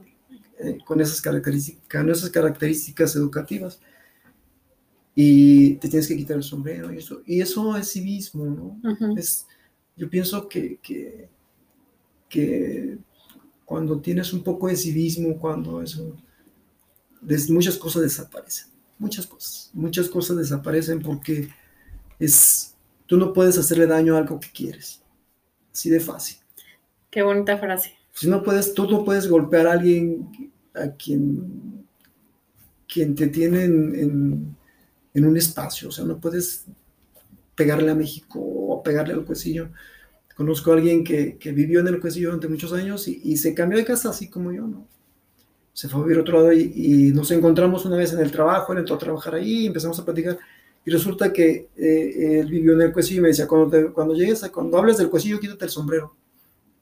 [0.60, 3.80] eh, con, esas características, con esas características educativas.
[5.16, 9.18] Y te tienes que quitar el sombrero y eso, y eso es civismo, ¿no?
[9.18, 9.48] es,
[9.96, 11.28] yo pienso que, que,
[12.30, 13.00] que,
[13.66, 16.16] cuando tienes un poco de civismo, cuando eso,
[17.50, 19.72] muchas cosas desaparecen muchas cosas.
[19.74, 21.50] Muchas cosas desaparecen porque
[22.20, 25.02] es, tú no puedes hacerle daño a algo que quieres.
[25.72, 26.38] Así de fácil.
[27.10, 27.97] Qué bonita frase.
[28.18, 30.28] Si no puedes, tú no puedes golpear a alguien
[30.74, 31.86] a quien,
[32.92, 34.56] quien te tiene en,
[35.14, 35.90] un espacio.
[35.90, 36.66] O sea, no puedes
[37.54, 39.70] pegarle a México o pegarle al cuecillo.
[40.36, 43.86] Conozco a alguien que, vivió en el cuecillo durante muchos años y, se cambió de
[43.86, 44.88] casa así como yo, ¿no?
[45.74, 48.80] se fue a vivir otro lado y, nos encontramos una vez en el trabajo, él
[48.80, 50.40] entró a trabajar ahí, empezamos a platicar
[50.84, 54.44] y resulta que eh, él vivió en el cuecillo y me decía, cuando, cuando llegues,
[54.44, 56.16] a, cuando hables del cuecillo, quítate el sombrero.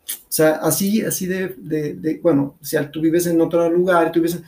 [0.08, 4.41] O sea, así, así de, de, bueno, si tú vives en otro lugar, tú vives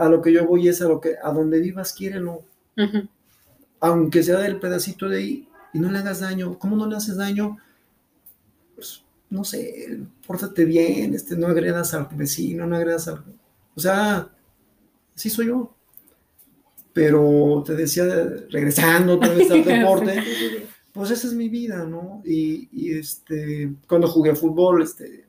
[0.00, 2.42] a lo que yo voy es a lo que, a donde vivas, quiérelo.
[3.80, 6.58] Aunque sea del pedacito de ahí, y no le hagas daño.
[6.58, 7.58] ¿Cómo no le haces daño?
[8.74, 13.22] Pues, no sé, pórtate bien, este, no agredas al vecino, no agredas al
[13.76, 14.30] o sea,
[15.14, 15.72] así soy yo.
[16.92, 18.04] Pero te decía,
[18.50, 20.22] regresando otra vez al deporte,
[20.96, 22.22] pues esa es mi vida, ¿no?
[22.24, 25.24] Y, este, cuando jugué fútbol, este,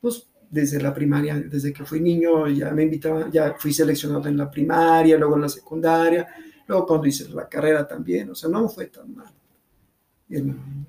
[0.00, 4.36] pues desde la primaria, desde que fui niño, ya me invitaban, ya fui seleccionado en
[4.36, 6.26] la primaria, luego en la secundaria,
[6.66, 9.32] luego cuando hice la carrera también, o sea, no fue tan mal.
[10.28, 10.86] En,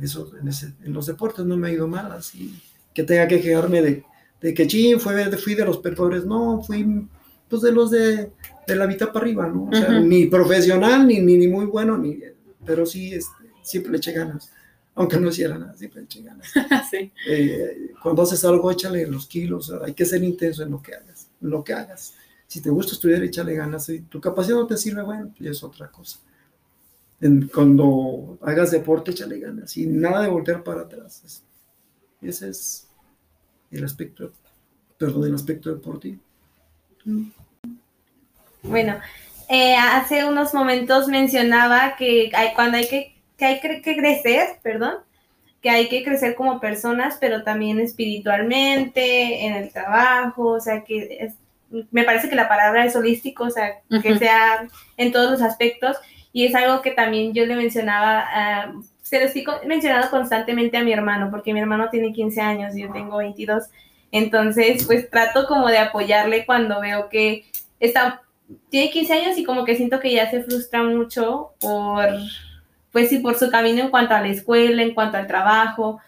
[0.00, 2.54] eso, en, los deportes no me ha ido mal, así
[2.94, 4.04] que tenga que quejarme de
[4.40, 7.06] de que ching, fue, fui de los perdedores, no, fui
[7.48, 8.30] pues de los de,
[8.66, 9.64] de la mitad para arriba, ¿no?
[9.64, 12.18] O sea, ni profesional, ni, ni, muy bueno, ni,
[12.64, 14.50] pero sí, este, siempre le eché ganas,
[14.94, 16.46] aunque no hiciera nada, siempre le eché ganas.
[16.90, 17.12] sí.
[17.28, 21.28] Eh, cuando haces algo, échale los kilos, hay que ser intenso en lo que hagas,
[21.40, 22.14] en lo que hagas.
[22.46, 25.62] Si te gusta estudiar, échale ganas, si tu capacidad no te sirve, bueno, pues es
[25.62, 26.18] otra cosa.
[27.54, 31.42] cuando hagas deporte, échale ganas, y nada de voltear para atrás.
[32.20, 32.88] Ese es
[33.70, 34.32] el aspecto,
[34.96, 36.20] perdón, el aspecto deportivo.
[38.62, 38.98] Bueno,
[39.48, 44.96] eh, hace unos momentos mencionaba que hay, cuando hay que, que hay que crecer, perdón,
[45.62, 51.32] que hay que crecer como personas, pero también espiritualmente, en el trabajo, o sea, que
[51.90, 55.96] me parece que la palabra es holístico, o sea, que sea en todos los aspectos,
[56.32, 60.92] y es algo que también yo le mencionaba, se lo estoy mencionando constantemente a mi
[60.92, 63.64] hermano, porque mi hermano tiene 15 años y yo tengo 22,
[64.12, 67.46] entonces pues trato como de apoyarle cuando veo que
[67.80, 68.22] está,
[68.70, 72.08] tiene 15 años y como que siento que ya se frustra mucho por
[72.92, 76.00] pues sí, por su camino en cuanto a la escuela, en cuanto al trabajo.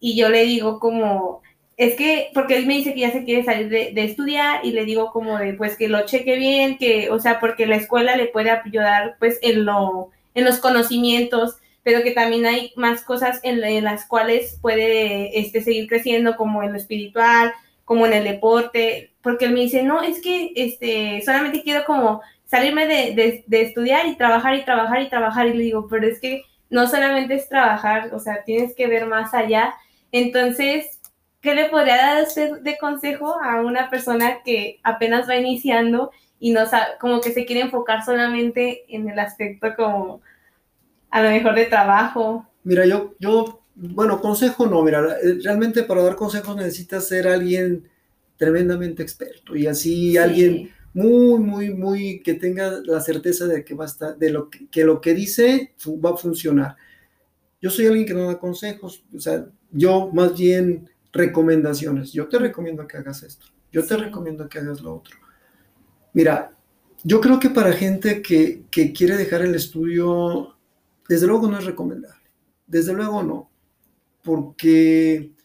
[0.00, 1.42] Y yo le digo como,
[1.76, 4.84] es que, porque él me dice que ya se quiere salir de, estudiar y le
[4.84, 8.26] digo como de, pues que lo cheque bien, que, o sea, porque la escuela le
[8.26, 13.62] puede ayudar pues en, lo, en los conocimientos, pero que también hay más cosas en,
[13.62, 17.52] en las cuales puede este, seguir creciendo, como en lo espiritual,
[17.84, 22.22] como en el deporte, porque él me dice, no, es que este, solamente quiero como
[22.44, 25.48] salirme de, estudiar y trabajar y trabajar y trabajar.
[25.48, 29.04] Y le digo, pero es que no solamente es trabajar, o sea, tienes que ver
[29.06, 29.74] más allá.
[30.12, 31.00] Entonces,
[31.40, 36.52] ¿qué le podría dar usted de consejo a una persona que apenas va iniciando y
[36.52, 40.20] no sabe, como que se quiere enfocar solamente en el aspecto como
[41.10, 42.46] a lo mejor de trabajo?
[42.62, 45.02] Mira, yo, yo, bueno, consejo no, mira,
[45.42, 47.88] realmente para dar consejos necesitas ser alguien
[48.36, 53.84] tremendamente experto y así alguien muy, muy, muy, que tenga la certeza de que va
[53.84, 56.76] a estar, de lo que, lo que dice va a funcionar.
[57.60, 62.12] Yo soy alguien que no da consejos, o sea, yo más bien recomendaciones.
[62.12, 65.16] Yo te recomiendo que hagas esto, yo te recomiendo que hagas lo otro.
[66.14, 66.50] Mira,
[67.04, 70.56] yo creo que para gente que, que quiere dejar el estudio,
[71.08, 72.22] desde luego no es recomendable,
[72.66, 73.50] desde luego no,
[74.22, 75.35] porque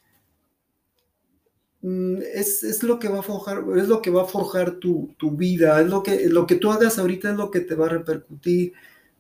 [1.84, 5.82] Mm, es, lo que va a forjar, es lo que va a forjar tu, vida,
[5.82, 8.74] es lo que, lo que tú hagas ahorita es lo que te va a repercutir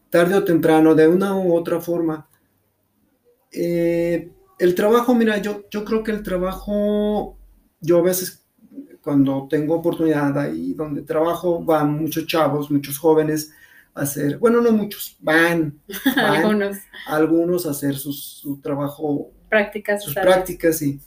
[0.10, 2.28] tarde o temprano, de una u otra forma.
[3.52, 7.38] Eh, el trabajo, mira, yo, yo creo que el trabajo,
[7.80, 8.45] yo a veces
[9.02, 13.52] cuando tengo oportunidad ahí donde trabajo, van muchos chavos, muchos jóvenes
[13.95, 15.80] a hacer, bueno, no muchos, van,
[16.15, 16.78] algunos.
[17.08, 21.00] algunos a hacer su trabajo, prácticas, sus prácticas y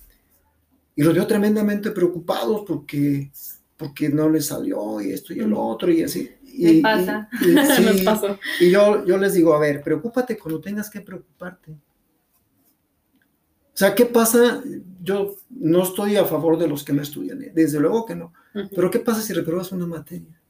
[0.96, 3.30] y los veo tremendamente preocupados porque,
[3.76, 6.30] porque no les salió y esto y el otro y así.
[6.44, 7.28] Y, pasa.
[8.60, 11.72] Y, yo, yo les digo, a ver, preocúpate cuando tengas que preocuparte.
[13.74, 14.62] O sea, ¿qué pasa?
[15.02, 17.52] Yo no estoy a favor de los que no estudian, ¿eh?
[17.52, 18.32] desde luego que no.
[18.72, 20.40] Pero ¿qué pasa si repruebas una materia?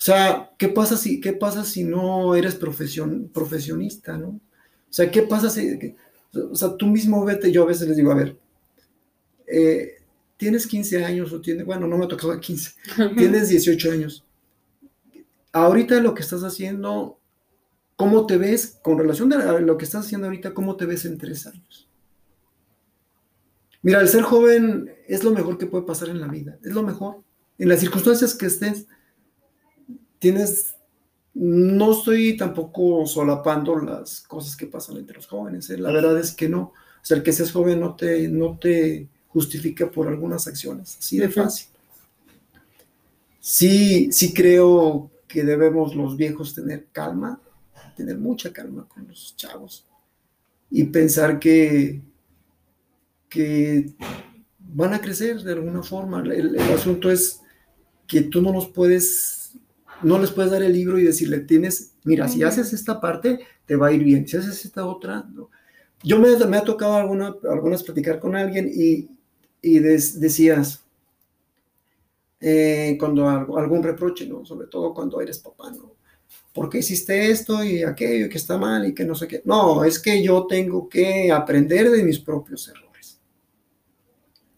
[0.00, 4.28] O sea, ¿qué pasa si, qué pasa si no eres profesion, profesionista, no?
[4.28, 4.40] O
[4.92, 5.94] sea, ¿qué pasa si...
[6.32, 8.38] o sea, tú mismo vete, yo a veces les digo, a ver,
[9.50, 9.96] eh,
[10.36, 12.72] tienes 15 años o tienes, bueno, no me ha tocado 15,
[13.16, 14.24] tienes 18 años.
[15.52, 17.18] Ahorita lo que estás haciendo,
[17.96, 21.18] ¿cómo te ves con relación a lo que estás haciendo ahorita, cómo te ves en
[21.18, 21.88] tres años?
[23.82, 26.82] Mira, el ser joven es lo mejor que puede pasar en la vida, es lo
[26.82, 27.22] mejor.
[27.58, 28.86] En las circunstancias que estés,
[30.18, 30.74] tienes,
[31.34, 35.78] no estoy tampoco solapando las cosas que pasan entre los jóvenes, ¿eh?
[35.78, 36.60] la verdad es que no.
[36.60, 41.18] O sea, el que seas joven no te, no te justifica por algunas acciones, así
[41.18, 41.68] de fácil.
[43.40, 47.40] Sí, sí creo que debemos los viejos tener calma,
[47.96, 49.86] tener mucha calma con los chavos
[50.70, 52.00] y pensar que,
[53.28, 53.92] que
[54.58, 56.22] van a crecer de alguna forma.
[56.22, 57.40] El, asunto es
[58.06, 59.52] que tú no los puedes,
[60.02, 63.76] no les puedes dar el libro y decirle, tienes, mira, si haces esta parte, te
[63.76, 65.50] va a ir bien, si haces esta otra, no.
[66.02, 69.08] Yo me, me ha tocado alguna, algunas platicar con alguien y,
[69.62, 70.82] y decías,
[72.40, 74.44] eh, cuando algún reproche, ¿no?
[74.44, 75.94] Sobre todo cuando eres papá, ¿no?
[76.52, 79.42] ¿Por qué hiciste esto y aquello que está mal y que no sé qué?
[79.44, 83.20] No, es que yo tengo que aprender de mis propios errores.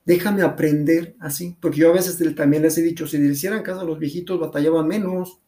[0.05, 3.81] Déjame aprender así, porque yo a veces también les he dicho, si le hicieran caso
[3.81, 5.39] a los viejitos, batallaban menos.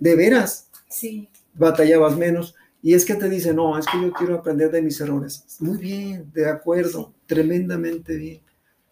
[0.00, 0.68] De veras.
[0.88, 1.28] Sí.
[1.54, 2.54] Batallabas menos.
[2.82, 5.44] Y es que te dice, no, es que yo quiero aprender de mis errores.
[5.60, 8.40] Muy bien, de acuerdo, tremendamente bien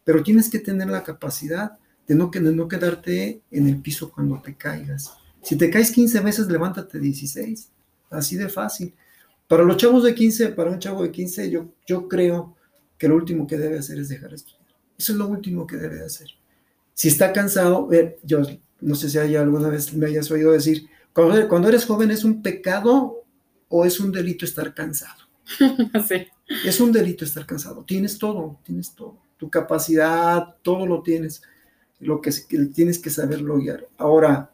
[0.05, 4.57] pero tienes que tener la capacidad de no, no quedarte en el piso cuando te
[4.57, 5.13] caigas.
[5.43, 7.71] Si te caes 15 veces, levántate 16.
[8.11, 8.95] Así de fácil.
[9.47, 12.57] Para los chavos de 15, para un chavo de 15, yo, yo creo
[12.99, 14.61] que lo último que debe hacer es dejar de estudiar.
[14.99, 16.29] Eso es lo último que debe hacer.
[16.95, 18.43] Si está cansado, eh, yo
[18.81, 22.25] no sé si hay alguna vez me hayas oído decir, cuando, cuando eres joven es
[22.25, 23.25] un pecado
[23.69, 25.23] o es un delito estar cansado.
[26.09, 26.27] sí.
[26.65, 27.85] Es un delito estar cansado.
[27.85, 31.43] Tienes todo, tienes todo tu capacidad, todo lo tienes,
[31.99, 32.31] lo que
[32.75, 33.89] tienes que saberlo guiar.
[33.97, 34.53] Ahora,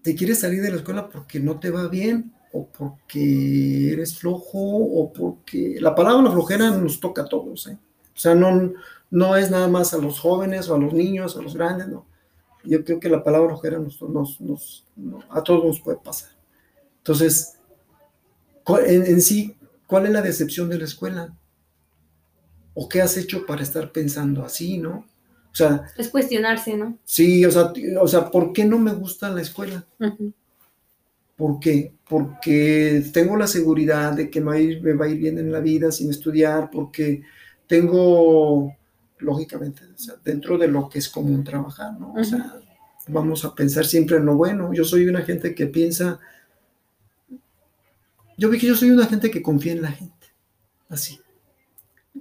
[0.00, 4.58] te quieres salir de la escuela porque no te va bien o porque eres flojo
[4.58, 7.66] o porque la palabra flojera nos toca a todos.
[7.66, 7.78] ¿eh?
[8.14, 8.72] O sea, no,
[9.10, 12.06] no es nada más a los jóvenes o a los niños, a los grandes, no.
[12.64, 14.02] Yo creo que la palabra flojera nos,
[15.28, 16.30] a todos nos puede pasar.
[16.98, 17.58] Entonces,
[18.86, 21.36] en, en sí, ¿cuál es la decepción de la escuela?
[22.74, 25.06] ¿O qué has hecho para estar pensando así, no?
[25.52, 26.98] O sea, es cuestionarse, ¿no?
[27.04, 29.84] Sí, o sea, o sea, ¿por qué no me gusta la escuela?
[31.36, 31.92] ¿Por qué?
[32.08, 35.38] Porque tengo la seguridad de que me va, a ir, me va a ir bien
[35.38, 37.22] en la vida sin estudiar, porque
[37.66, 38.74] tengo,
[39.18, 42.14] lógicamente, o sea, dentro de lo que es común trabajar, ¿no?
[42.14, 42.54] O sea,
[43.08, 44.72] vamos a pensar siempre en lo bueno.
[44.72, 46.18] Yo soy una gente que piensa,
[48.38, 50.26] yo vi que yo soy una gente que confía en la gente,
[50.88, 51.20] así,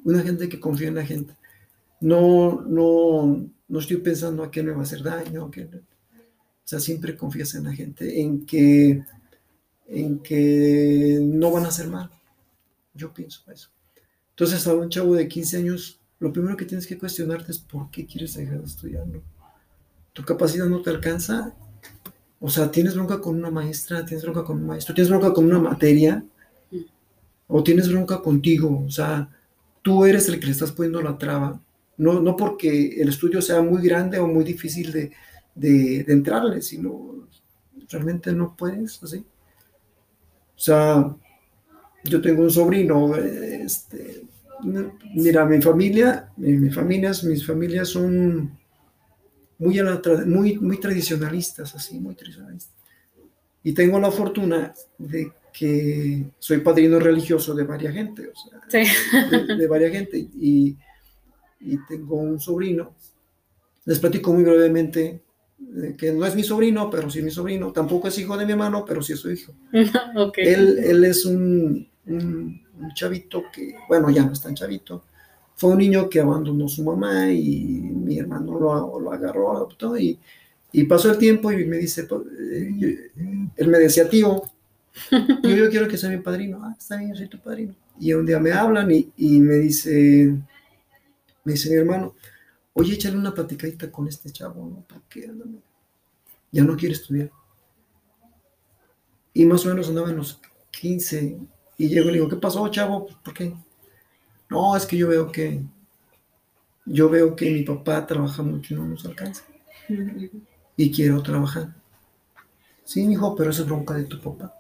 [0.04, 1.36] una gente que confía en la gente
[2.02, 5.52] no, no, no estoy pensando a qué me va a hacer daño, o
[6.64, 9.04] sea, siempre confías en la gente, en que,
[9.88, 12.10] en que no van a hacer mal.
[12.94, 13.70] Yo pienso eso.
[14.32, 17.90] Entonces, a un chavo de 15 años, lo primero que tienes que cuestionarte es por
[17.92, 19.06] qué quieres dejar de estudiar,
[20.14, 21.54] Tu capacidad no te alcanza.
[22.40, 25.46] O sea, tienes bronca con una maestra, tienes bronca con un maestro, tienes bronca con
[25.46, 26.24] una materia,
[27.48, 28.84] o tienes bronca contigo.
[28.88, 29.30] O sea,
[29.82, 31.60] tú eres el que le estás poniendo la traba
[32.02, 34.92] no, porque el estudio sea muy grande o muy difícil
[35.54, 37.28] de, entrarle, sino
[37.90, 39.18] realmente no puedes así.
[39.20, 41.16] O sea,
[42.04, 44.24] yo tengo un sobrino, este,
[45.14, 48.58] mira, mi familia, mi, familias, mis familias son
[49.60, 49.80] muy,
[50.26, 52.74] muy, muy tradicionalistas, así, muy tradicionalistas.
[53.64, 58.88] Y tengo la fortuna de que soy padrino religioso de varias gente, o sea,
[59.30, 60.18] de, de varias gente.
[60.18, 60.78] Y
[61.62, 62.96] y tengo un sobrino.
[63.86, 65.22] Les platico muy brevemente
[65.98, 67.72] que no es mi sobrino, pero sí es mi sobrino.
[67.72, 69.54] Tampoco es hijo de mi hermano, pero sí es su hijo.
[70.38, 72.62] él, él, es un, un,
[72.96, 75.04] chavito que, bueno, ya no es tan chavito.
[75.56, 80.18] Fue un niño que abandonó su mamá y mi hermano lo, lo agarró, adoptó y,
[80.72, 83.12] y, pasó el tiempo y me dice, pues, eh,
[83.56, 84.42] él me decía, tío,
[85.44, 86.62] yo, yo quiero que sea mi padrino.
[86.64, 87.76] Ah, está bien, yo soy tu padrino.
[88.00, 90.36] Y un día me hablan y, y me dice,
[91.44, 92.16] me dice mi hermano,
[92.74, 94.86] oye, échale una platicadita con este chavo, ¿no?
[94.88, 95.30] Porque
[96.52, 97.32] ya no quiere estudiar.
[99.34, 100.40] Y más o menos andaba en los
[100.72, 101.38] 15
[101.78, 103.06] y llego y le digo, ¿qué pasó, chavo?
[103.06, 103.54] Pues, ¿Por qué?
[104.50, 105.64] No, es que yo veo que
[106.86, 109.44] yo veo que mi papá trabaja mucho y no nos alcanza.
[110.78, 111.76] Y quiero trabajar.
[112.84, 114.54] Sí, hijo, pero eso es bronca de tu papá.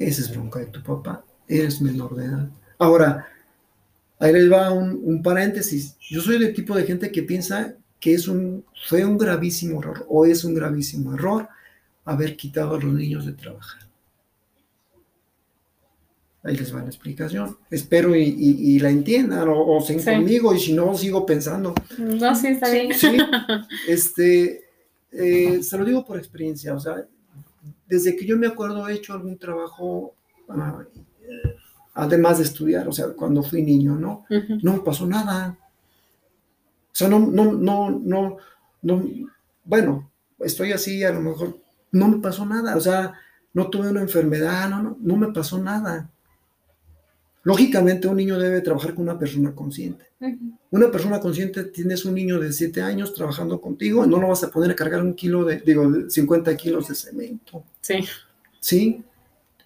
[0.00, 1.24] Esa es bronca de tu papá.
[1.46, 2.48] Eres menor de edad.
[2.78, 3.28] Ahora,
[4.20, 5.96] Ahí les va un, paréntesis.
[5.98, 10.06] Yo soy del tipo de gente que piensa que es un, fue un gravísimo error
[10.08, 11.48] o es un gravísimo error
[12.04, 13.80] haber quitado a los niños de trabajar.
[16.42, 17.56] Ahí les va la explicación.
[17.70, 21.74] Espero y, la entiendan o, o conmigo y si no, sigo pensando.
[21.96, 22.92] No, sí, está bien.
[22.92, 23.16] Sí,
[23.88, 24.64] este,
[25.12, 26.74] eh, se lo digo por experiencia.
[26.74, 27.06] O sea,
[27.90, 30.14] desde que yo me acuerdo he hecho algún trabajo
[30.48, 30.84] ah,
[31.94, 34.24] además de estudiar, o sea, cuando fui niño, ¿no?
[34.62, 35.58] No me pasó nada.
[36.92, 38.36] O sea, no, no, no, no,
[38.82, 39.04] no,
[39.64, 41.58] bueno, estoy así, a lo mejor
[41.92, 43.14] no me pasó nada, o sea,
[43.52, 46.10] no tuve una enfermedad, no, no, no me pasó nada.
[47.42, 50.04] Lógicamente un niño debe trabajar con una persona consciente.
[50.70, 54.50] Una persona consciente, tienes un niño de 7 años trabajando contigo, no lo vas a
[54.50, 57.64] poner a cargar un kilo de, digo, 50 kilos de cemento.
[57.80, 58.04] Sí.
[58.60, 59.02] Sí,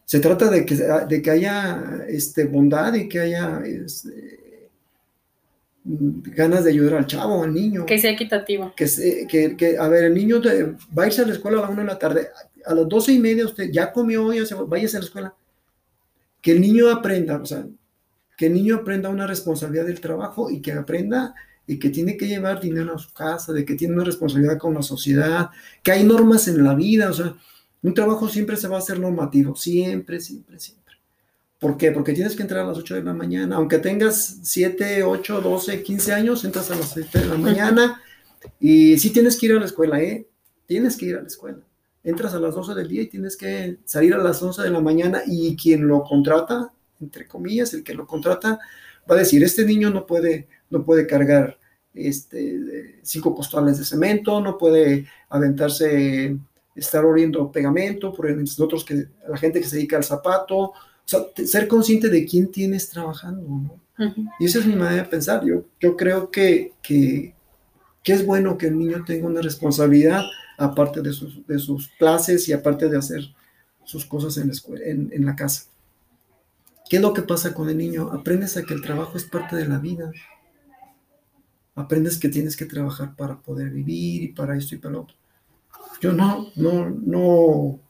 [0.04, 4.70] se trata de que, de que haya este, bondad y que haya este,
[5.84, 7.86] ganas de ayudar al chavo, al niño.
[7.86, 8.72] Que sea equitativo.
[8.76, 8.86] Que,
[9.28, 10.40] que, que a ver, el niño
[10.96, 12.28] va a irse a la escuela a la una de la tarde,
[12.64, 15.34] a las doce y media usted ya comió, ya se vaya a la escuela.
[16.44, 17.66] Que el niño aprenda, o sea,
[18.36, 21.34] que el niño aprenda una responsabilidad del trabajo y que aprenda
[21.66, 24.74] y que tiene que llevar dinero a su casa, de que tiene una responsabilidad con
[24.74, 25.48] la sociedad,
[25.82, 27.34] que hay normas en la vida, o sea,
[27.82, 30.84] un trabajo siempre se va a hacer normativo, siempre, siempre, siempre.
[31.58, 31.92] ¿Por qué?
[31.92, 35.82] Porque tienes que entrar a las 8 de la mañana, aunque tengas 7, 8, 12,
[35.82, 38.02] 15 años, entras a las 7 de la mañana
[38.60, 40.26] y sí tienes que ir a la escuela, ¿eh?
[40.66, 41.60] Tienes que ir a la escuela.
[42.04, 44.80] Entras a las 12 del día y tienes que salir a las 11 de la
[44.80, 48.60] mañana y quien lo contrata, entre comillas, el que lo contrata,
[49.10, 51.58] va a decir, este niño no puede, no puede cargar
[51.94, 56.36] este, cinco costales de cemento, no puede aventarse
[56.74, 60.74] estar oriendo pegamento, por nosotros que la gente que se dedica al zapato, o
[61.04, 63.84] sea, ser consciente de quién tienes trabajando, ¿no?
[64.40, 65.44] Y esa es mi manera de pensar.
[65.44, 67.34] Yo, yo creo que, que,
[68.02, 70.22] que es bueno que el niño tenga una responsabilidad
[70.58, 73.24] aparte de sus, de sus clases y aparte de hacer
[73.84, 75.64] sus cosas en la, escuela, en, la casa.
[76.88, 78.10] ¿Qué es lo que pasa con el niño?
[78.12, 80.10] Aprendes a que el trabajo es parte de la vida.
[81.74, 85.16] Aprendes que tienes que trabajar para poder vivir y para esto y para lo otro.
[86.00, 87.80] Yo no, no, no,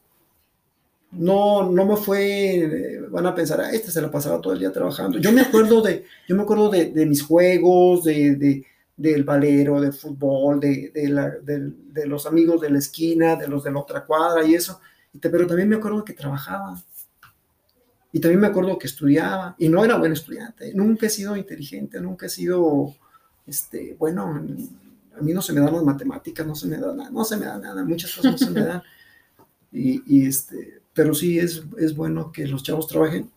[1.13, 4.73] no, no me fue, van a pensar, ah, este se la pasaba todo el día
[4.73, 5.19] trabajando.
[5.19, 8.67] Yo me acuerdo de, yo me acuerdo de, de mis juegos, de, de,
[8.97, 10.93] del valero, del fútbol, de,
[11.43, 14.81] de, los amigos de la esquina, de los de la otra cuadra y eso.
[15.21, 16.81] Pero también me acuerdo que trabajaba.
[18.13, 19.57] Y también me acuerdo que estudiaba.
[19.59, 20.73] Y no era buen estudiante.
[20.75, 22.95] Nunca he sido inteligente, nunca he sido,
[23.47, 24.41] este, bueno,
[25.19, 27.37] a mí no se me dan las matemáticas, no se me da nada, no se
[27.37, 28.83] me da nada, muchas cosas no se me dan.
[29.77, 33.29] Y, este, pero sí es, es bueno que los chavos trabajen.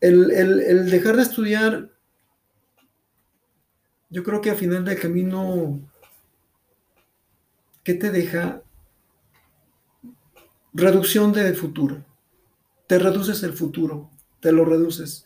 [0.00, 1.91] El, el, el dejar de estudiar
[4.12, 5.80] yo creo que al final del camino,
[7.82, 8.62] ¿qué te deja?
[10.74, 12.04] Reducción del futuro.
[12.86, 14.10] Te reduces el futuro,
[14.40, 15.24] te lo reduces.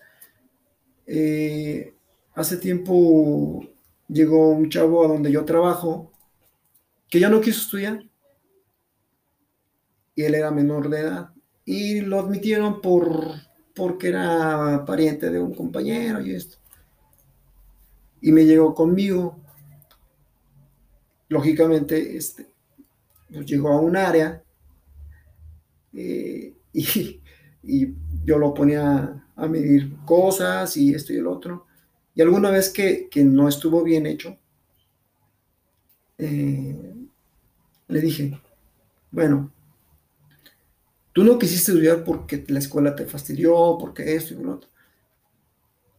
[1.05, 1.95] Eh,
[2.35, 3.67] hace tiempo
[4.09, 6.13] llegó un chavo a donde yo trabajo
[7.11, 8.05] que ya no quiso estudiar
[10.15, 11.31] y él era menor de edad
[11.65, 13.33] y lo admitieron por
[13.75, 16.59] porque era pariente de un compañero y esto
[18.27, 19.39] y me llegó conmigo.
[21.29, 22.49] Lógicamente, este,
[23.29, 24.43] llegó a un área
[25.95, 31.67] eh, y, yo lo ponía a medir cosas y esto y el otro.
[32.17, 34.37] Y alguna vez que, no estuvo bien hecho,
[36.19, 36.97] eh,
[37.87, 38.41] le dije,
[39.13, 39.53] bueno,
[41.13, 44.69] tú no quisiste estudiar porque la escuela te fastidió, porque esto y lo otro.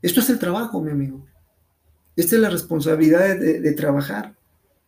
[0.01, 1.25] Esto es el trabajo, mi amigo.
[2.17, 4.35] Esta es la responsabilidad de, trabajar.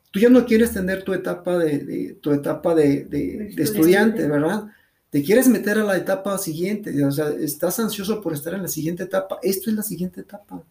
[0.09, 4.65] Tú ya no quieres tener tu etapa de, tu etapa de, estudiante, ¿verdad?
[5.11, 8.67] Te quieres meter a la etapa siguiente, o sea, estás ansioso por estar en la
[8.67, 9.38] siguiente etapa.
[9.43, 10.63] Esto es la siguiente etapa.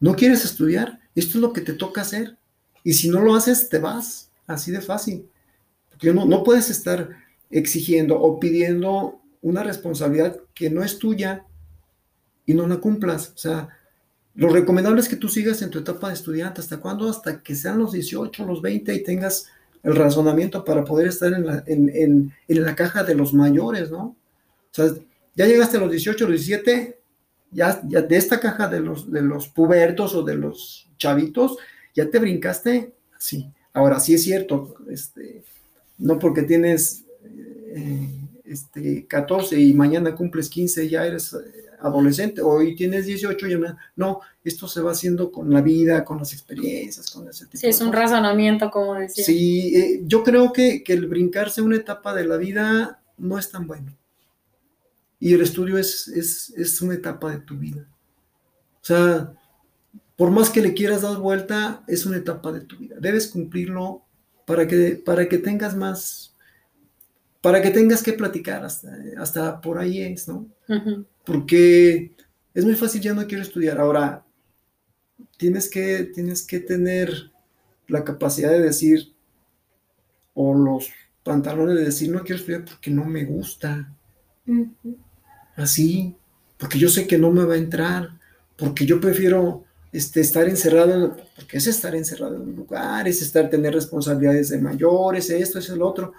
[0.00, 2.36] No quieres estudiar, esto es lo que te toca hacer.
[2.84, 5.26] Y si no lo haces, te vas, así de fácil.
[5.88, 7.08] Porque no, no puedes estar
[7.50, 11.46] exigiendo o pidiendo una responsabilidad que no es tuya
[12.44, 13.32] y no la cumplas.
[13.34, 13.77] O sea,
[14.34, 16.60] lo recomendable es que tú sigas en tu etapa de estudiante.
[16.60, 17.08] ¿Hasta cuándo?
[17.08, 19.46] Hasta que sean los 18, los 20 y tengas
[19.82, 24.00] el razonamiento para poder estar en la, en, la caja de los mayores, ¿no?
[24.00, 24.16] O
[24.70, 24.90] sea,
[25.34, 26.98] ya llegaste a los 18, los 17,
[27.50, 31.56] ya, ya de esta caja de los, de los pubertos o de los chavitos,
[31.94, 33.50] ya te brincaste sí.
[33.72, 35.42] Ahora, sí es cierto, este,
[35.98, 37.04] no porque tienes
[37.74, 38.08] eh,
[38.44, 41.36] este, 14 y mañana cumples 15, ya eres
[41.80, 43.60] adolescente, hoy tienes 18 y
[43.96, 47.66] no, esto se va haciendo con la vida, con las experiencias, con ese tipo Sí,
[47.66, 49.24] es un razonamiento, como decía.
[49.24, 53.66] Sí, eh, yo creo que, el brincarse una etapa de la vida no es tan
[53.66, 53.96] bueno.
[55.20, 57.86] Y el estudio es, es, una etapa de tu vida.
[58.80, 59.32] O sea,
[60.16, 62.96] por más que le quieras dar vuelta, es una etapa de tu vida.
[63.00, 64.02] Debes cumplirlo
[64.46, 66.34] para que, para que tengas más,
[67.40, 70.46] para que tengas que platicar, hasta, hasta por ahí es, ¿no?
[71.28, 72.16] Porque
[72.54, 73.78] es muy fácil, ya no quiero estudiar.
[73.78, 74.24] Ahora,
[75.36, 77.30] tienes que, tienes que tener
[77.86, 79.12] la capacidad de decir,
[80.32, 80.88] o los
[81.22, 83.94] pantalones de decir, no quiero estudiar porque no me gusta.
[85.54, 86.16] Así,
[86.56, 88.08] porque yo sé que no me va a entrar,
[88.56, 93.50] porque yo prefiero este, estar encerrado, porque es estar encerrado en un lugar, es estar,
[93.50, 96.14] tener responsabilidades de mayores, esto, es el otro.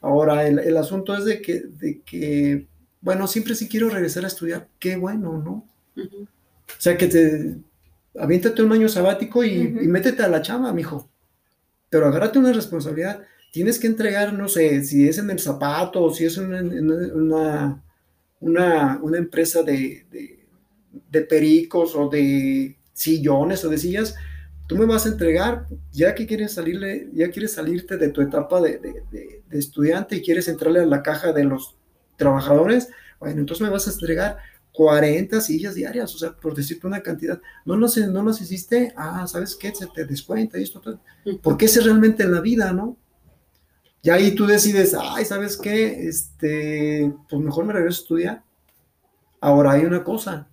[0.00, 2.66] Ahora, el, el asunto es de que, de que
[3.06, 5.64] bueno, siempre sí quiero regresar a estudiar, qué bueno, ¿no?
[5.96, 7.54] O sea, que te
[8.18, 11.08] aviéntate un año sabático y, métete a la chama, mijo.
[11.88, 13.22] Pero agárrate una responsabilidad.
[13.52, 17.84] Tienes que entregar, no sé, si es en el zapato o si es una, una,
[18.40, 20.04] una, una empresa de,
[21.08, 24.16] de, pericos o de sillones o de sillas,
[24.66, 28.60] tú me vas a entregar, ya que quieres salirle, ya quieres salirte de tu etapa
[28.60, 31.75] de, de, de, estudiante y quieres entrarle a la caja de los
[32.16, 32.88] trabajadores,
[33.18, 34.38] bueno, entonces me vas a entregar
[34.76, 37.40] 40 sillas diarias, o sea, por decirte una cantidad.
[37.64, 39.74] No las, no las hiciste, ah, ¿sabes qué?
[39.74, 40.82] Se te descuenta y esto,
[41.42, 42.96] porque ese es realmente la vida, ¿no?
[44.02, 46.06] Y ahí tú decides, ay, ¿sabes qué?
[46.06, 48.42] Este, pues mejor me regreso a estudiar.
[49.40, 50.46] Ahora hay una cosa,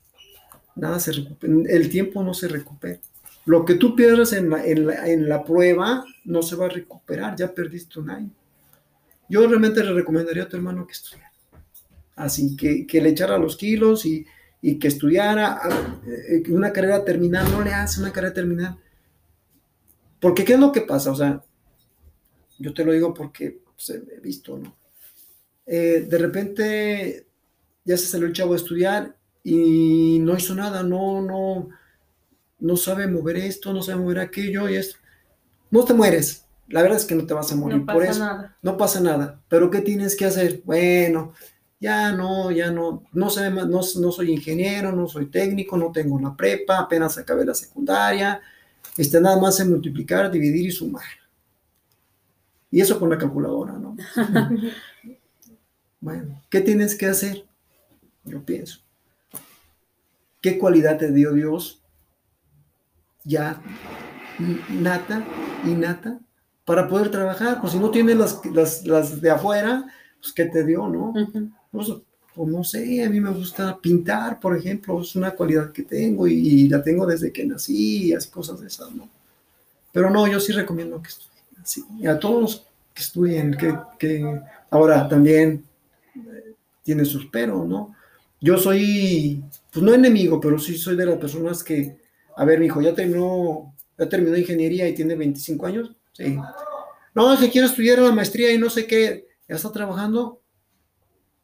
[0.76, 3.00] nada se recupera, el tiempo no se recupera.
[3.46, 6.70] Lo que tú pierdas en la, en la, en la prueba no se va a
[6.70, 8.32] recuperar, ya perdiste un año.
[9.28, 11.33] Yo realmente le recomendaría a tu hermano que estudiara
[12.16, 14.26] así que, que le echara los kilos y,
[14.80, 15.60] que estudiara
[16.08, 18.78] eh, una carrera terminal, no le hace una carrera terminal.
[20.22, 21.12] Porque ¿qué es lo que pasa?
[21.12, 21.44] O sea,
[22.60, 24.74] yo te lo digo porque pues, he visto, ¿no?
[25.66, 27.28] Eh, de repente
[27.84, 31.70] ya se salió el chavo a estudiar y no hizo nada, no, no,
[32.60, 34.98] no sabe mover esto, no sabe mover aquello y esto.
[35.72, 38.20] No te mueres, la verdad es que no te vas a morir No por eso.
[38.20, 38.58] nada.
[38.62, 40.62] No pasa nada, pero ¿qué tienes que hacer?
[40.66, 41.34] Bueno,
[41.84, 45.92] ya no, ya no, no sé, más, no, no soy ingeniero, no soy técnico, no
[45.92, 48.40] tengo una prepa, apenas acabé la secundaria,
[48.96, 51.04] este, nada más sé multiplicar, dividir y sumar.
[52.72, 53.98] Y eso con la calculadora, ¿no?
[56.00, 57.46] bueno, ¿qué tienes que hacer?
[58.24, 58.80] Yo pienso.
[60.40, 61.82] ¿Qué cualidad te dio Dios
[63.26, 63.62] ya
[64.70, 65.26] nata,
[65.66, 66.18] innata,
[66.64, 67.60] para poder trabajar?
[67.60, 69.86] Pues si no tienes las, las, las de afuera,
[70.22, 71.10] pues ¿qué te dio, no?
[71.10, 71.52] Ujú.
[71.74, 71.92] Pues,
[72.36, 76.28] pues, no sé, a mí me gusta pintar, por ejemplo, es una cualidad que tengo
[76.28, 79.10] y, la tengo desde que nací y así cosas de esas, ¿no?
[79.92, 83.76] Pero no, yo sí recomiendo que estudien, así, y a todos los que estudien, que,
[83.98, 85.64] que ahora también
[86.16, 86.54] eh,
[86.84, 87.96] tiene sus peros, ¿no?
[88.40, 91.98] Yo soy, pues no enemigo, pero sí soy de las personas que,
[92.36, 96.38] a ver, mi hijo, ya terminó, ya terminó ingeniería y tiene 25 años, sí.
[97.16, 100.43] No, si quiero estudiar la maestría y no sé qué, ¿ya está trabajando?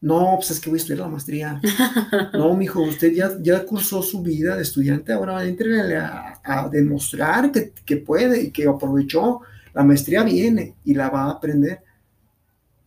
[0.01, 1.61] No, pues es que voy a estudiar la maestría.
[2.33, 7.51] No, mijo, usted ya, ya cursó su vida de estudiante, ahora entre a, a demostrar
[7.51, 9.41] que, que puede y que aprovechó.
[9.73, 11.81] La maestría viene y la va a aprender.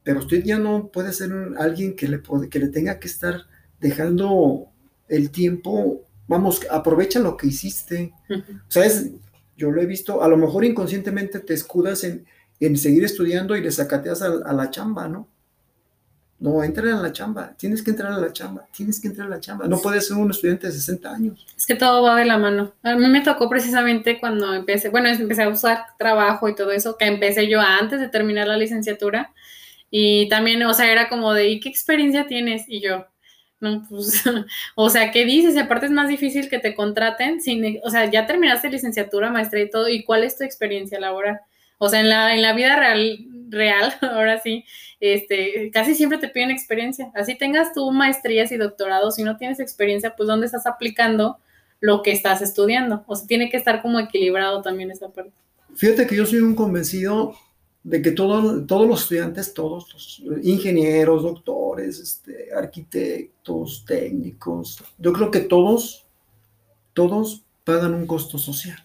[0.02, 3.42] Pero usted ya no puede ser alguien que le, puede- que le tenga que estar
[3.80, 4.66] dejando
[5.08, 6.02] el tiempo.
[6.26, 8.12] Vamos, aprovecha lo que hiciste.
[8.28, 8.42] Ujú.
[8.68, 9.10] ¿Sabes?
[9.56, 12.24] Yo lo he visto, a lo mejor inconscientemente te escudas en,
[12.58, 15.28] en seguir estudiando y le sacateas a, a la chamba, ¿no?
[16.42, 19.30] No, entra a la chamba, tienes que entrar a la chamba, tienes que entrar a
[19.30, 19.68] la chamba.
[19.68, 21.46] No puedes ser un estudiante de 60 años.
[21.56, 22.72] Es que todo va de la mano.
[22.82, 26.96] A mí me tocó precisamente cuando empecé, bueno, empecé a usar trabajo y todo eso,
[26.98, 29.32] que empecé yo antes de terminar la licenciatura.
[29.88, 32.64] Y también, o sea, era como de, ¿y qué experiencia tienes?
[32.66, 33.06] Y yo,
[33.60, 34.24] no, pues,
[34.74, 35.54] o sea, ¿qué dices?
[35.54, 39.62] Y aparte es más difícil que te contraten sin, o sea, ya terminaste licenciatura, maestría
[39.62, 41.38] y todo, ¿y cuál es tu experiencia laboral?
[41.78, 44.64] O sea, en la, en la vida real, real, ahora sí,
[44.98, 47.12] este, casi siempre te piden experiencia.
[47.14, 51.38] Así tengas tú maestrías y doctorados, si no tienes experiencia, pues ¿dónde estás aplicando
[51.80, 53.04] lo que estás estudiando?
[53.06, 55.32] O sea, tiene que estar como equilibrado también esa parte.
[55.74, 57.34] Fíjate que yo soy un convencido
[57.84, 65.30] de que todo- todos los estudiantes, todos los ingenieros, doctores, este, arquitectos, técnicos, yo creo
[65.30, 66.06] que todos,
[66.92, 68.78] todos pagan un costo social.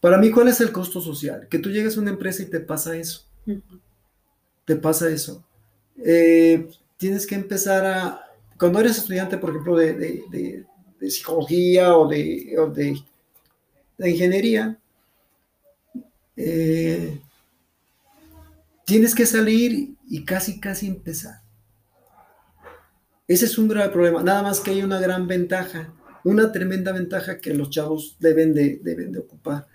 [0.00, 1.46] Para mí, ¿cuál es el costo social?
[1.48, 3.26] Que tú llegues a una empresa y te pasa eso.
[4.64, 5.44] Te pasa eso.
[6.04, 8.24] Eh, tienes que empezar a,
[8.58, 10.66] cuando eres estudiante, por ejemplo, de, de- de-
[11.00, 12.94] de psicología o de, o de,
[13.98, 14.78] de ingeniería,
[16.36, 17.20] eh,
[18.84, 21.40] tienes que salir y casi, casi empezar.
[23.28, 24.22] Ese es un grave problema.
[24.22, 25.92] Nada más que hay una gran ventaja,
[26.24, 29.66] una tremenda ventaja que los chavos deben de, deben de ocupar.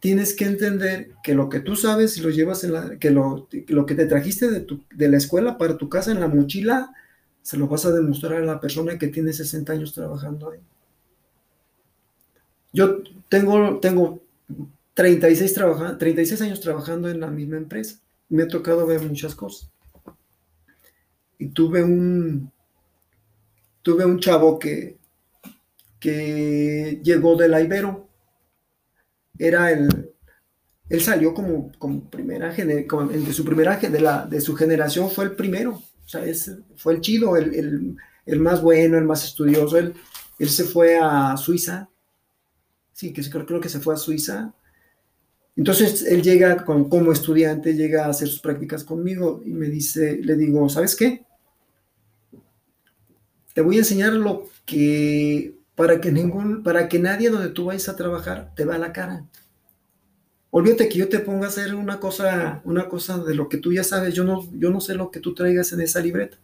[0.00, 3.48] Tienes que entender que lo que tú sabes y lo llevas en la, que lo,
[3.68, 6.92] lo que te trajiste de, tu- de la escuela para tu casa en la mochila,
[7.42, 10.60] se lo vas a demostrar a la persona que tiene 60 años trabajando ahí.
[12.72, 14.20] Yo tengo, tengo
[14.94, 17.98] 36, trabaja- 36 años trabajando en la misma empresa.
[18.28, 19.70] Me ha tocado ver muchas cosas.
[21.40, 22.52] Y tuve un,
[23.82, 24.96] tuve un chavo que,
[25.98, 28.08] que llegó de la Ibero.
[29.40, 30.12] Era el,
[30.88, 32.54] él salió como, como primera,
[32.88, 35.72] como de su primera, de, la, de su generación fue el primero.
[36.04, 39.78] O sea, es- fue el chido, el, el- el más bueno, el más estudioso.
[39.78, 39.94] Él,
[40.38, 41.88] él se fue a Suiza.
[42.92, 44.54] Sí, que creo, creo que se fue a Suiza.
[45.54, 50.18] Entonces él llega con- como estudiante, llega a hacer sus prácticas conmigo y me dice,
[50.22, 51.24] le digo, ¿sabes qué?
[53.54, 57.88] Te voy a enseñar lo que para que ningún, para que nadie donde tú vayas
[57.88, 59.24] a trabajar te vea la cara.
[60.50, 63.72] Olvídate que yo te ponga a hacer una cosa, una cosa de lo que tú
[63.72, 64.12] ya sabes.
[64.12, 66.36] Yo no, yo no sé lo que tú traigas en esa libreta,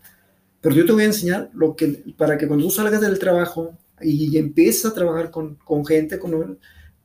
[0.63, 3.77] pero yo te voy a enseñar lo que, para que cuando tú salgas del trabajo
[4.01, 6.59] y empieces a trabajar con, con gente, con,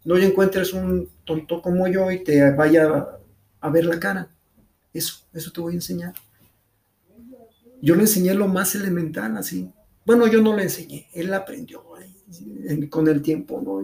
[0.05, 3.19] no encuentres un tonto como yo y te vaya a,
[3.59, 4.29] a ver la cara.
[4.93, 6.13] Eso, eso te voy a enseñar.
[7.81, 9.69] Yo le enseñé lo más elemental, así.
[10.05, 11.90] Bueno, yo no le enseñé, él aprendió
[12.67, 13.83] en- con el tiempo, ¿no?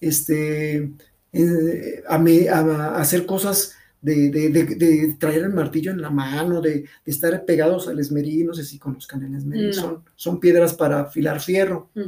[0.00, 0.90] Este,
[1.32, 6.00] eh, a, me- a- a hacer cosas de, de- de- de traer el martillo en
[6.00, 9.72] la mano, de, estar pegados al esmeril, no sé si conozcan el esmeril, No.
[9.74, 11.88] son, son piedras para afilar fierro.
[11.94, 12.00] Mm.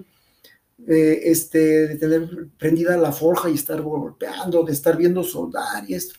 [0.88, 5.94] eh, este, de tener prendida la forja y estar golpeando, de estar viendo soldar y
[5.94, 6.16] esto.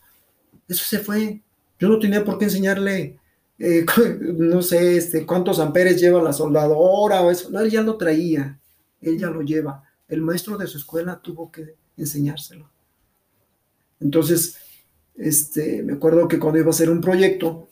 [0.70, 1.42] Eso se fue.
[1.78, 3.18] Yo no tenía por qué enseñarle,
[3.60, 3.86] eh,
[4.38, 7.50] no sé, este, cuántos amperes lleva la soldadora o eso.
[7.50, 8.58] No, él ya lo traía,
[9.04, 9.84] él ya lo lleva.
[10.08, 12.70] El maestro de su escuela tuvo que enseñárselo.
[14.00, 14.58] Entonces,
[15.16, 17.68] este, me acuerdo que cuando iba a hacer un proyecto,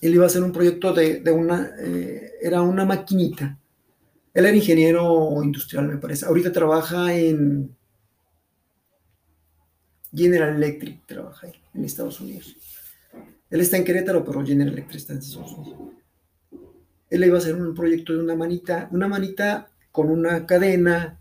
[0.00, 3.58] él iba a hacer un proyecto de, una, eh, era una maquinita.
[4.32, 6.26] Él era ingeniero industrial, me parece.
[6.26, 7.74] Ahorita trabaja en
[10.14, 12.56] General Electric, trabaja en Estados Unidos.
[13.48, 15.80] Él está en Querétaro, pero General Electric está en Estados Unidos.
[17.10, 21.18] Él iba a hacer un proyecto de una manita, una manita con una cadena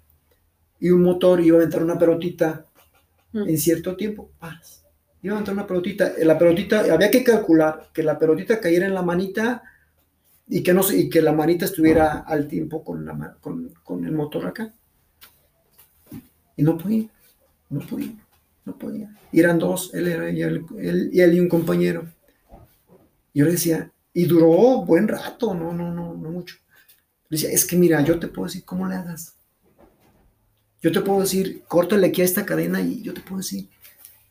[0.80, 2.66] y un motor, iba a aventar una pelotita
[3.34, 3.50] mm.
[3.50, 4.32] en cierto tiempo.
[4.40, 4.80] Paras
[5.22, 8.94] iba a entrar una pelotita, la pelotita, había que calcular que la pelotita cayera en
[8.94, 9.64] la manita
[10.48, 14.48] y que, no, y que la manita estuviera al tiempo con, la, con, el motor
[14.48, 14.74] acá.
[16.56, 17.08] Y no podía,
[17.70, 18.16] no podía,
[18.66, 19.16] no podía.
[19.32, 20.66] Y eran dos, él, era, y él,
[21.14, 22.06] y él y un compañero.
[23.34, 26.56] Yo le decía, y duró buen rato, no, no, no, no mucho.
[27.30, 29.34] Le decía, es que mira, yo te puedo decir cómo le hagas.
[30.82, 33.70] Yo te puedo decir, córtale aquí a esta cadena y yo te puedo decir,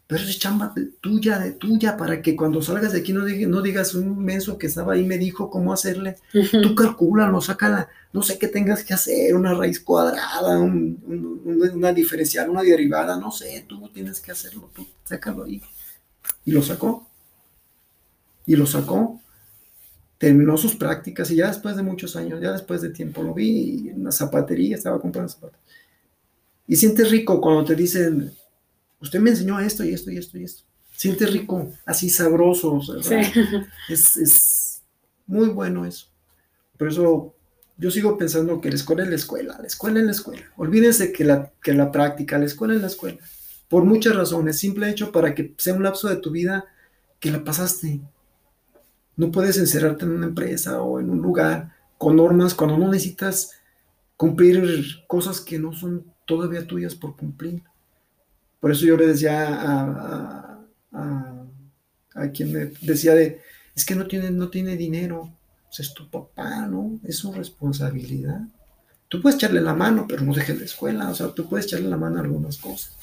[0.09, 0.73] pero es chamba
[1.03, 4.67] tuya, de tuya, para que cuando salgas de aquí no, no digas un menso que
[4.67, 6.17] estaba ahí me dijo cómo hacerle.
[6.33, 12.63] Tú calcula, saca no sé qué tengas que hacer, una raíz cuadrada, una diferencial, una
[12.63, 15.61] derivada, no sé, tú tienes que hacerlo, tú sácalo ahí.
[16.47, 17.07] Y lo sacó.
[18.47, 19.21] Y lo sacó.
[20.19, 23.89] Terminó sus prácticas y ya después de muchos años, ya después de tiempo lo vi
[23.89, 25.61] en una zapatería, estaba comprando zapatos.
[26.66, 28.31] Y sientes rico cuando te dicen,
[29.01, 30.64] usted me enseñó esto y esto y esto y esto.
[30.95, 32.81] Siente rico, así sabroso.
[33.89, 34.83] Es,
[35.27, 36.07] muy bueno eso.
[36.77, 37.35] Por eso
[37.77, 40.43] yo sigo pensando que la escuela es la escuela, la escuela es la escuela.
[40.57, 43.19] Olvídense que la, que la práctica, la escuela es la escuela.
[43.69, 46.64] Por muchas razones, simple hecho para que sea un lapso de tu vida
[47.21, 48.01] que la pasaste.
[49.19, 53.51] No puedes encerrarte en una empresa o en un lugar con normas cuando no necesitas
[54.16, 57.62] cumplir cosas que no son todavía tuyas por cumplir.
[58.61, 60.61] Por eso yo le decía a,
[60.93, 63.41] a, quien me decía de,
[63.75, 65.33] es que no tiene, no tiene dinero,
[65.77, 66.99] es tu papá, ¿no?
[67.05, 68.41] Es su responsabilidad.
[69.09, 71.89] Tú puedes echarle la mano, pero no dejes la escuela, o sea, tú puedes echarle
[71.89, 72.97] la mano a algunas cosas.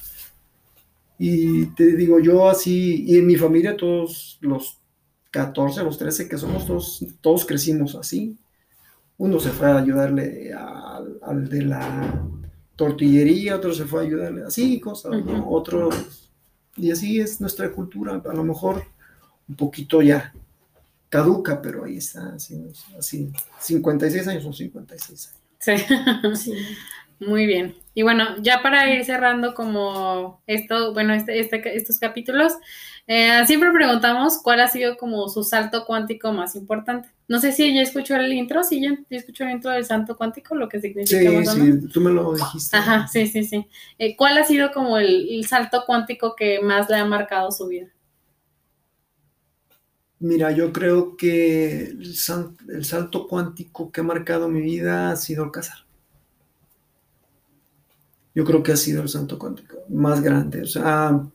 [1.17, 4.77] Y te digo, yo así, y en mi familia todos los
[5.35, 8.37] 14, los 13 que somos, todos, todos crecimos así.
[9.17, 12.23] Uno se fue a ayudarle al de la
[12.77, 15.11] tortillería, otro se fue a ayudarle, así cosas,
[15.45, 16.29] Otros,
[16.77, 18.85] y así es nuestra cultura, a lo mejor
[19.49, 20.33] un poquito ya
[21.09, 23.29] caduca, pero ahí está, así, así
[23.59, 25.41] 56 años o 56 años.
[26.39, 26.53] Sí.
[27.19, 27.75] Muy bien.
[27.93, 32.53] Y bueno, ya para ir cerrando como esto, bueno, este, este, estos capítulos,
[33.07, 37.09] eh, siempre preguntamos cuál ha sido como su salto cuántico más importante.
[37.27, 40.55] No sé si ya escuchó el intro, si ya, escuchó el intro del salto cuántico,
[40.55, 41.43] lo que significa.
[41.43, 42.75] Sí, sí, tú me lo dijiste.
[42.77, 43.67] Ajá, sí, sí, sí.
[43.97, 47.87] Eh, ¿Cuál ha sido como el, salto cuántico que más le ha marcado su vida?
[50.19, 52.15] Mira, yo creo que el,
[52.69, 55.85] el salto cuántico que ha marcado mi vida ha sido el casar
[58.35, 60.61] yo creo que ha sido el salto cuántico más grande.
[60.61, 61.25] O sea,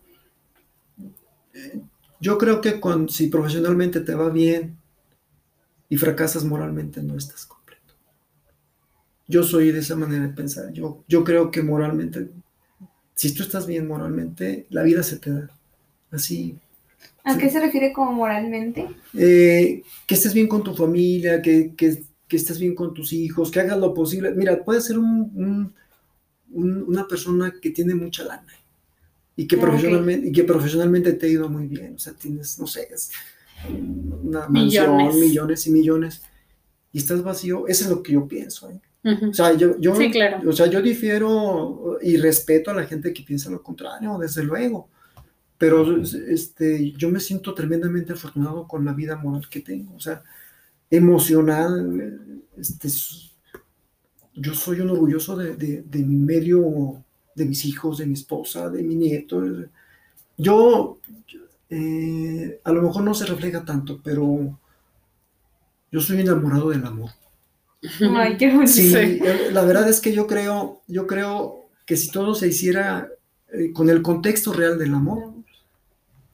[2.20, 4.76] yo creo que si profesionalmente te va bien
[5.88, 7.94] y fracasas moralmente, no estás completo.
[9.26, 10.72] Yo soy de esa manera de pensar.
[10.72, 12.28] Yo, yo creo que moralmente,
[13.14, 15.51] si tú estás bien moralmente, la vida se te da.
[16.11, 16.59] Así.
[17.24, 18.86] ¿A qué se refiere como moralmente?
[19.14, 23.61] Eh, que estés bien con tu familia, que, que, estés bien con tus hijos, que
[23.61, 24.32] hagas lo posible.
[24.32, 25.72] Mira, puede ser un
[26.53, 28.53] una persona que tiene mucha lana
[29.41, 31.95] y que, ah, profesionalmente, y que profesionalmente te ha ido muy bien.
[31.95, 32.88] O sea, tienes, no sé,
[34.22, 35.66] una mansión, millones.
[35.66, 36.22] y millones,
[36.93, 37.66] y estás vacío.
[37.66, 38.70] Eso es lo que yo pienso.
[38.70, 38.80] ¿eh?
[39.03, 39.95] O sea, yo, yo,
[40.47, 44.91] o sea, yo difiero y respeto a la gente que piensa lo contrario, desde luego.
[45.57, 49.95] Pero este, yo me siento tremendamente afortunado con la vida moral que tengo.
[49.95, 50.22] O sea,
[50.91, 52.88] emocional, este,
[54.34, 57.03] yo soy un orgulloso de, mi medio,
[57.35, 59.43] de mis hijos, de mi esposa, de mi nieto.
[60.37, 60.99] Yo,
[61.68, 64.59] eh, a lo mejor no se refleja tanto, pero
[65.91, 67.11] yo soy enamorado del amor.
[68.16, 68.72] Ay, qué bonito.
[68.72, 73.09] Sí, eh, la verdad es que yo creo, yo creo que si todo se hiciera
[73.53, 75.33] eh, con el contexto real del amor,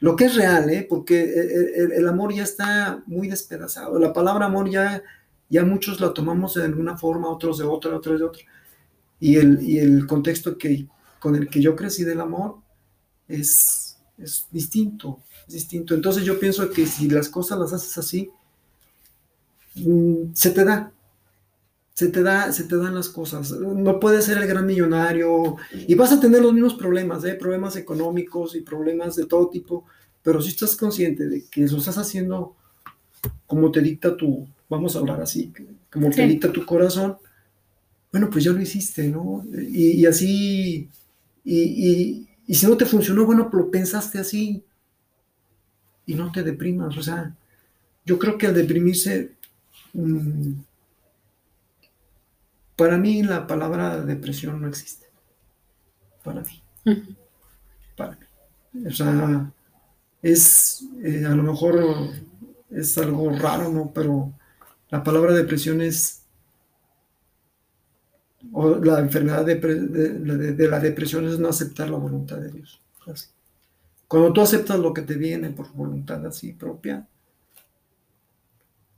[0.00, 0.86] lo que es real, ¿eh?
[0.88, 3.98] porque el, amor ya está muy despedazado.
[3.98, 5.02] La palabra amor ya
[5.48, 8.42] ya muchos la tomamos de alguna forma, otros de otra, otros de otra.
[9.20, 10.86] Y el, y el contexto que,
[11.18, 12.56] con el que yo crecí del amor
[13.28, 15.94] es, es distinto, es distinto.
[15.94, 18.30] Entonces yo pienso que si las cosas las haces así,
[19.76, 20.92] mm, se te da,
[21.94, 23.50] se te, da, se te dan las cosas.
[23.52, 27.34] No puedes ser el gran millonario y vas a tener los mismos problemas, ¿eh?
[27.34, 29.84] problemas económicos y problemas de todo tipo,
[30.22, 32.54] pero si estás consciente de que lo estás haciendo
[33.46, 35.52] como te dicta tu, vamos a hablar así,
[35.90, 37.16] como te dicta tu corazón,
[38.16, 39.44] bueno, pues ya lo hiciste, ¿no?
[39.52, 40.88] Y, así,
[41.44, 44.64] y, si no te funcionó, bueno, lo pensaste así
[46.06, 47.36] y no te deprimas, o sea,
[48.06, 49.32] yo creo que al deprimirse...
[49.92, 50.52] Mm,
[52.74, 55.08] para mí la palabra depresión no existe.
[56.24, 56.62] Para mí.
[57.98, 58.18] Para
[58.72, 58.86] mí.
[58.86, 59.52] O sea,
[60.22, 62.10] es eh, a lo mejor
[62.70, 63.92] es algo raro, ¿no?
[63.94, 64.32] Pero
[64.88, 66.25] la palabra depresión es
[68.52, 72.80] o la enfermedad de, la depresión es no aceptar la voluntad de Dios.
[74.08, 77.06] Cuando tú aceptas lo que te viene por voluntad así propia,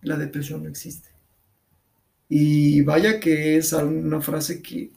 [0.02, 1.08] la depresión no existe.
[2.28, 4.90] Y vaya que es una frase que,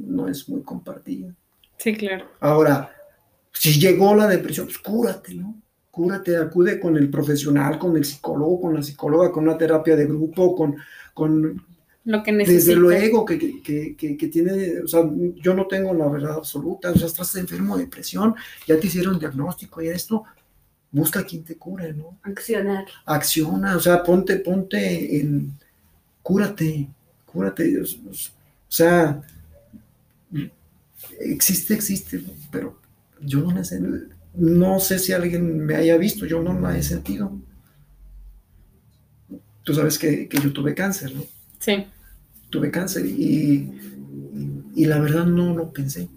[0.00, 1.34] no es muy compartida.
[1.76, 2.26] Sí, claro.
[2.40, 2.90] Ahora,
[3.52, 5.60] si llegó la depresión, pues cúrate, ¿no?
[5.90, 10.06] Cúrate, acude con el profesional, con el psicólogo, con la psicóloga, con una terapia de
[10.06, 10.76] grupo, con...
[11.14, 11.75] con
[12.06, 12.32] lo que.
[12.32, 15.02] Desde luego que, que, tiene, o sea,
[15.36, 18.34] yo no tengo la verdad absoluta, o sea, estás enfermo de depresión,
[18.66, 20.24] ya te hicieron diagnóstico y esto,
[20.92, 22.18] busca a quien te cure, ¿no?
[22.22, 22.86] Accionar.
[23.04, 25.52] Acciona, o sea, ponte, ponte en
[26.22, 26.88] cúrate,
[27.26, 27.82] cúrate.
[27.82, 27.84] O
[28.68, 29.20] sea,
[31.20, 32.78] existe, existe, pero
[33.20, 33.80] yo no, sé,
[34.34, 37.36] no sé si alguien me haya visto, yo no la he sentido.
[39.64, 41.24] Tú sabes que, yo tuve cáncer, ¿no?
[41.58, 41.84] Sí.
[42.50, 43.72] Tuve cáncer y,
[44.74, 46.08] y, la verdad no lo pensé.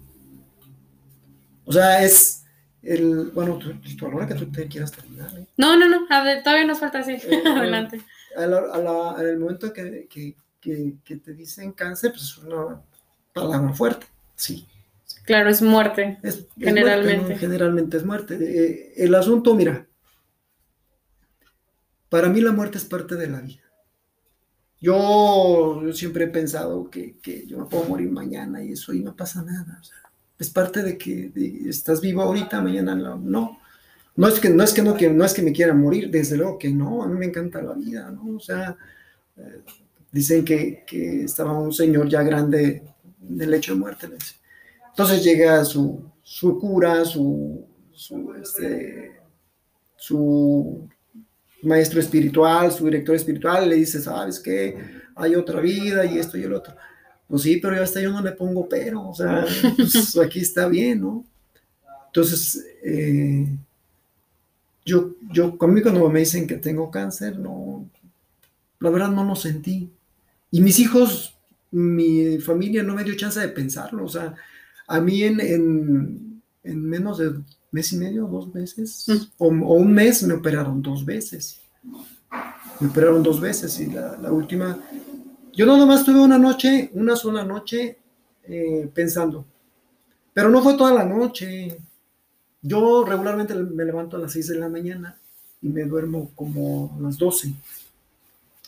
[1.64, 2.44] O sea, es
[2.82, 5.30] el, bueno, tú, a la hora que tú te quieras terminar.
[5.36, 5.46] ¿eh?
[5.56, 7.12] No, no, no, todavía nos falta así.
[7.12, 8.00] Eh, Adelante
[8.36, 12.80] en el momento que, te dicen cáncer, pues es una
[13.32, 14.66] palabra fuerte, sí.
[15.24, 16.18] Claro, es muerte,
[16.56, 17.36] generalmente.
[17.36, 18.38] Generalmente es muerte.
[18.40, 19.86] Eh, el asunto, mira,
[22.08, 23.62] para mí la muerte es parte de la vida.
[24.80, 27.16] Yo, siempre he pensado que,
[27.46, 29.80] yo me puedo morir mañana y eso y no pasa nada.
[30.38, 31.30] es parte de que
[31.66, 33.58] estás vivo ahorita, mañana no.
[34.16, 36.58] No es que no, es que no, no es que me quiera morir, desde luego
[36.58, 38.36] que no, a mí me encanta la vida, ¿no?
[38.36, 38.76] O sea,
[39.36, 39.62] eh,
[40.10, 40.84] dicen que,
[41.24, 42.82] estaba un señor ya grande
[43.28, 44.08] en el lecho de muerte.
[44.88, 49.20] Entonces llega su, su cura, su, su, este,
[49.96, 50.88] su
[51.62, 54.76] maestro espiritual, su director espiritual, le dice, ¿sabes qué?
[55.14, 56.74] Hay otra vida y esto y el otro.
[57.28, 59.46] Pues sí, pero yo hasta yo no le pongo pero, o sea,
[59.76, 61.24] pues aquí está bien, ¿no?
[62.06, 63.46] Entonces, eh,
[64.84, 67.88] yo, yo, conmigo cuando me dicen que tengo cáncer, no,
[68.80, 69.90] la verdad no lo sentí.
[70.50, 71.38] Y mis hijos,
[71.70, 74.04] mi familia no me dio chance de pensarlo.
[74.04, 74.34] O sea,
[74.88, 77.32] a mí en, menos de
[77.70, 79.32] mes y medio, dos meses, mm.
[79.38, 81.60] o, un mes me operaron dos veces.
[82.80, 84.78] Me operaron dos veces y la, última,
[85.52, 87.98] yo no nomás tuve una noche, una sola noche
[88.44, 89.44] eh, pensando,
[90.32, 91.76] pero no fue toda la noche,
[92.62, 95.18] yo regularmente me levanto a las 6 de la mañana
[95.62, 97.52] y me duermo como a las 12.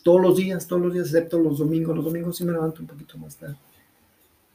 [0.02, 1.94] Todos los días, todos los días, excepto los domingos.
[1.94, 3.56] Los domingos sí me levanto un poquito más tarde.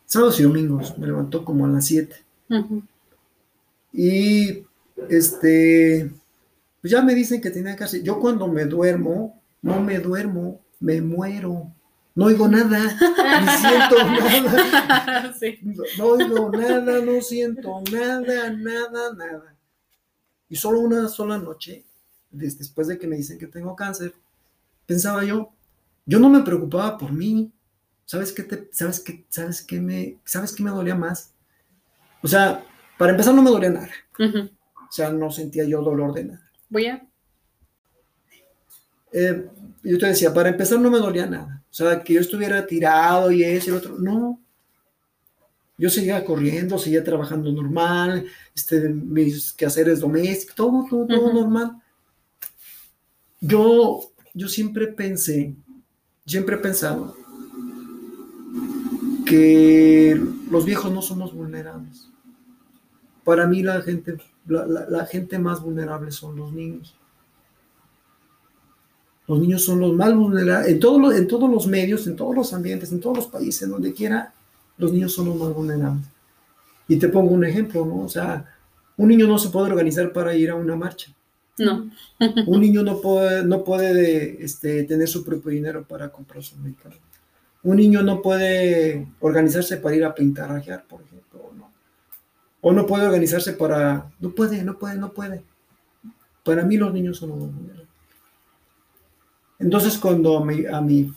[0.06, 2.16] Sábados y domingos me levanto como a las 7.
[3.92, 4.64] Y
[5.10, 6.12] este,
[6.82, 8.04] pues ya me dicen que tenía hacer.
[8.04, 11.72] Yo cuando me duermo, no me duermo, me muero
[12.18, 12.80] no oigo nada,
[13.42, 15.36] ni siento nada.
[16.00, 19.56] No, oigo nada, no siento nada, nada, nada.
[20.50, 21.86] Y solo una sola noche,
[22.32, 24.16] después de que me dicen que tengo cáncer,
[24.88, 25.52] pensaba yo,
[26.08, 27.52] yo no me preocupaba por mí.
[28.06, 31.36] ¿Sabes qué te, sabes qué, sabes qué me, sabes qué me dolía más?
[32.24, 32.66] O sea,
[32.98, 33.90] para empezar no me dolía nada.
[34.20, 36.52] O sea, no sentía yo dolor de nada.
[36.70, 37.06] Voy a.
[39.12, 39.48] Eh,
[39.84, 41.64] yo te decía, para empezar no me dolía nada.
[41.70, 43.98] O sea, que yo estuviera tirado y ese y el otro.
[43.98, 44.42] No.
[45.78, 48.26] Yo seguía corriendo, seguía trabajando normal,
[48.56, 51.80] este, mis quehaceres domésticos, todo, todo, todo normal.
[53.40, 55.56] Yo, yo siempre pensé,
[56.26, 57.16] siempre he pensado
[59.24, 60.20] que
[60.50, 62.07] los viejos no somos vulnerables.
[63.28, 64.18] Para mí la gente,
[64.48, 66.96] la gente más vulnerable son los niños.
[69.28, 72.90] Los niños son los más vulnerables, en, en todos los medios, en todos los ambientes,
[72.94, 74.34] en todos los países, donde quiera,
[74.78, 76.06] los niños son los más vulnerables.
[76.88, 78.06] Y te pongo un ejemplo, ¿no?
[78.06, 78.46] O sea,
[78.96, 81.12] un niño no se puede organizar para ir a una marcha.
[81.58, 81.92] No.
[82.48, 87.04] un niño no puede, no puede este, tener su propio dinero para comprar su medicamento.
[87.62, 90.48] Un niño no puede organizarse para ir a pintar,
[90.88, 91.17] por ejemplo.
[92.68, 94.12] O no puede organizarse para...
[94.20, 95.42] No puede, no puede, no puede.
[96.44, 97.50] Para mí los niños son los
[99.58, 101.14] Entonces cuando a mi, a mi,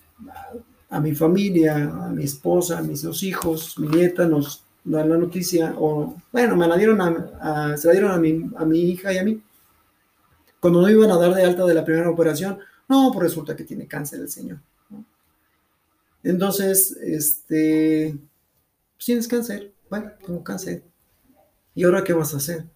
[0.89, 1.75] a mi familia,
[2.05, 6.55] a mi esposa, a mis dos hijos, mi nieta nos da la noticia, o bueno,
[6.55, 9.43] me la dieron a, se la dieron a mi, a mi hija y a mí,
[10.61, 13.65] cuando no iban a dar de alta de la primera operación, no, pues resulta que
[13.65, 14.61] tiene cáncer el señor.
[16.23, 18.17] Entonces, este,
[18.95, 20.90] pues tienes cáncer, bueno, tengo cáncer.
[21.81, 22.67] ¿Y ahora qué vas a hacer?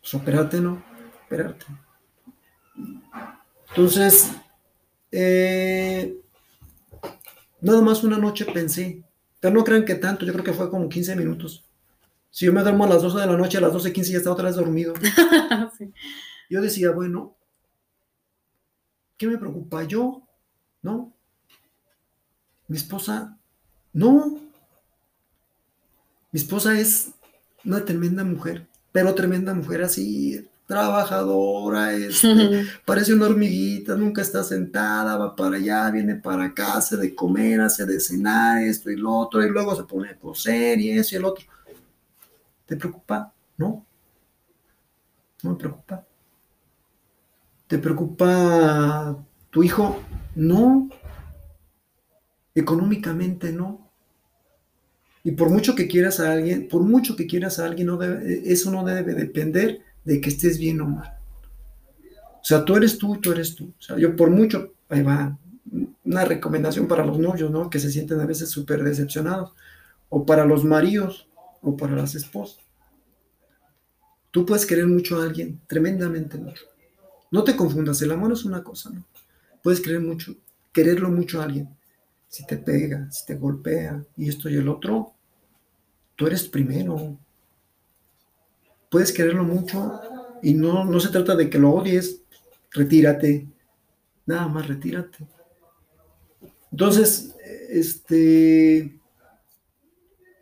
[0.00, 0.82] Pues operarte, ¿no?
[1.26, 1.64] Operarte.
[3.68, 4.32] Entonces,
[5.12, 6.20] eh,
[7.60, 9.04] nada más una noche pensé,
[9.38, 11.64] pero no crean que tanto, yo creo que fue como 15 minutos.
[12.32, 14.34] Si yo me duermo a las 12 de la noche, a las 12.15 ya estaba
[14.34, 14.92] otra vez dormido.
[16.50, 17.36] Yo decía, bueno,
[19.16, 20.26] ¿qué me preocupa yo?
[20.82, 21.14] ¿No?
[22.66, 23.38] Mi esposa,
[23.92, 24.40] no.
[26.32, 27.12] Mi esposa es
[27.64, 35.16] una tremenda mujer, pero tremenda mujer así, trabajadora, este, parece una hormiguita, nunca está sentada,
[35.16, 39.12] va para allá, viene para acá, hace de comer, hace de cenar, esto y lo
[39.12, 41.44] otro, y luego se pone a coser y eso y el otro.
[42.66, 43.32] ¿Te preocupa?
[43.56, 43.84] No.
[45.42, 46.06] No me preocupa.
[47.66, 49.16] ¿Te preocupa
[49.50, 50.00] tu hijo?
[50.36, 50.88] No.
[52.54, 53.89] Económicamente no.
[55.22, 57.90] Y por mucho que quieras a alguien, por mucho que quieras a alguien,
[58.44, 61.12] eso no debe depender de que estés bien o mal.
[62.40, 63.72] O sea, tú eres tú, tú eres tú.
[63.78, 65.36] O sea, yo por mucho, ahí va,
[66.04, 67.68] una recomendación para los novios, ¿no?
[67.68, 69.52] Que se sienten a veces súper decepcionados.
[70.08, 71.28] O para los maridos,
[71.60, 72.64] o para las esposas.
[74.30, 76.64] Tú puedes querer mucho a alguien, tremendamente mucho.
[77.30, 79.06] No te confundas, el amor es una cosa, ¿no?
[79.62, 80.34] Puedes querer mucho,
[80.72, 81.68] quererlo mucho a alguien.
[82.30, 85.12] Si te pega, si te golpea, y esto y el otro,
[86.16, 87.18] tú eres primero
[88.90, 90.00] puedes quererlo mucho
[90.42, 92.22] y no, no se trata de que lo odies,
[92.72, 93.46] retírate,
[94.26, 95.26] nada más retírate.
[96.72, 97.34] Entonces,
[97.68, 98.98] este,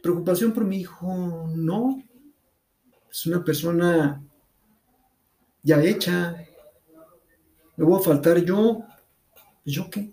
[0.03, 2.03] preocupación por mi hijo, no,
[3.11, 4.23] es una persona
[5.63, 6.45] ya hecha,
[7.77, 8.83] me voy a faltar yo,
[9.65, 10.13] ¿yo qué?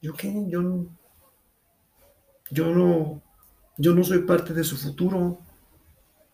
[0.00, 0.44] ¿Yo qué?
[0.48, 0.86] Yo no,
[2.50, 3.22] yo no,
[3.76, 5.40] yo no soy parte de su futuro.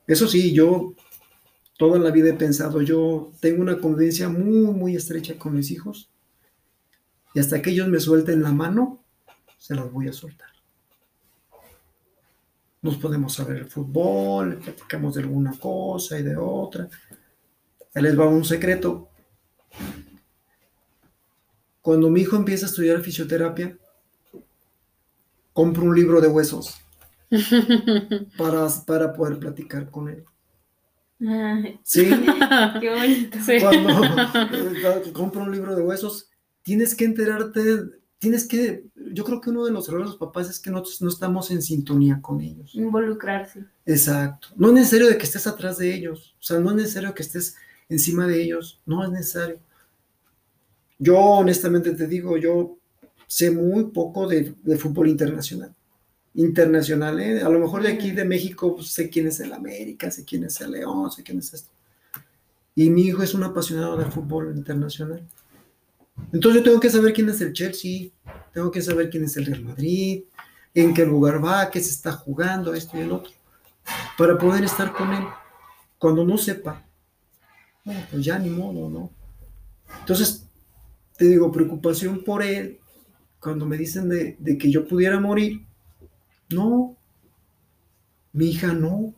[0.07, 0.95] Eso sí, yo
[1.79, 6.11] toda la vida he pensado, yo tengo una convivencia muy, muy estrecha con mis hijos
[7.35, 9.03] y hasta que ellos me suelten la mano,
[9.59, 10.49] se las voy a soltar.
[12.81, 16.89] Nos podemos saber el fútbol, platicamos de alguna cosa y de otra.
[17.95, 19.09] Ahí les va un secreto.
[21.85, 23.77] Cuando mi hijo empieza a estudiar fisioterapia,
[25.53, 26.79] compro un libro de huesos.
[28.39, 30.25] para, para poder platicar con él.
[31.83, 32.09] Sí.
[32.81, 33.39] Qué bonito.
[33.61, 36.31] Cuando compro un libro de huesos,
[36.63, 37.83] tienes que enterarte,
[38.19, 41.03] tienes que, yo creo que uno de los errores de los papás es que nosotros
[41.03, 42.75] no estamos en sintonía con ellos.
[42.75, 43.63] Involucrarse.
[43.85, 44.49] Exacto.
[44.57, 47.25] No es necesario de que estés atrás de ellos, o sea, no es necesario que
[47.25, 47.57] estés
[47.91, 49.59] encima de ellos, no es necesario.
[50.99, 52.77] Yo honestamente te digo, yo
[53.27, 55.75] sé muy poco de fútbol internacional
[56.35, 57.43] internacional, ¿eh?
[57.43, 60.45] A lo mejor de aquí de México pues, sé quién es el América, sé quién
[60.45, 61.71] es el León, sé quién es esto.
[62.75, 65.25] Y mi hijo es un apasionado del fútbol internacional.
[66.33, 68.09] Entonces yo tengo que saber quién es el Chelsea,
[68.53, 70.25] tengo que saber quién es el Real Madrid,
[70.75, 73.33] en qué lugar va, qué se está jugando, esto y el otro,
[74.19, 75.25] para poder estar con él.
[75.99, 76.85] Cuando no sepa,
[77.85, 79.11] bueno, pues ya ni modo, ¿no?
[80.01, 80.44] Entonces,
[81.17, 82.79] te digo, preocupación por él,
[83.41, 85.67] cuando me dicen de, de que yo pudiera morir,
[86.51, 86.97] no,
[88.35, 89.15] mi hija no.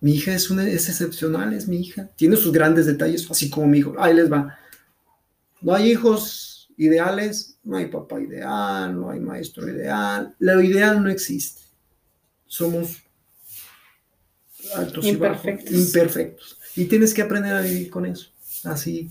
[0.00, 2.10] Mi hija es, una, es excepcional, es mi hija.
[2.16, 3.94] Tiene sus grandes detalles, así como mi hijo.
[3.98, 4.58] Ahí les va.
[5.60, 10.34] No hay hijos ideales, no hay papá ideal, no hay maestro ideal.
[10.38, 11.62] Lo ideal no existe.
[12.46, 13.02] Somos
[14.76, 15.70] altos imperfectos.
[15.70, 16.58] y bajos, imperfectos.
[16.76, 18.30] Y tienes que aprender a vivir con eso.
[18.64, 19.10] Así.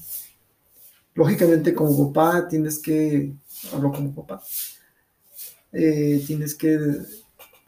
[1.16, 3.34] Lógicamente, como papá, tienes que.
[3.72, 4.44] Hablo como papá
[5.74, 6.80] eh, tienes que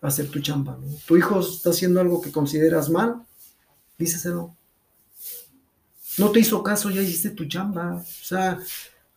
[0.02, 0.80] hacer tu chamba.
[1.08, 3.26] Tu hijo está haciendo algo que consideras mal,
[3.98, 4.56] díseselo.
[6.18, 7.96] No te hizo caso, ya hiciste tu chamba.
[7.96, 8.60] O sea,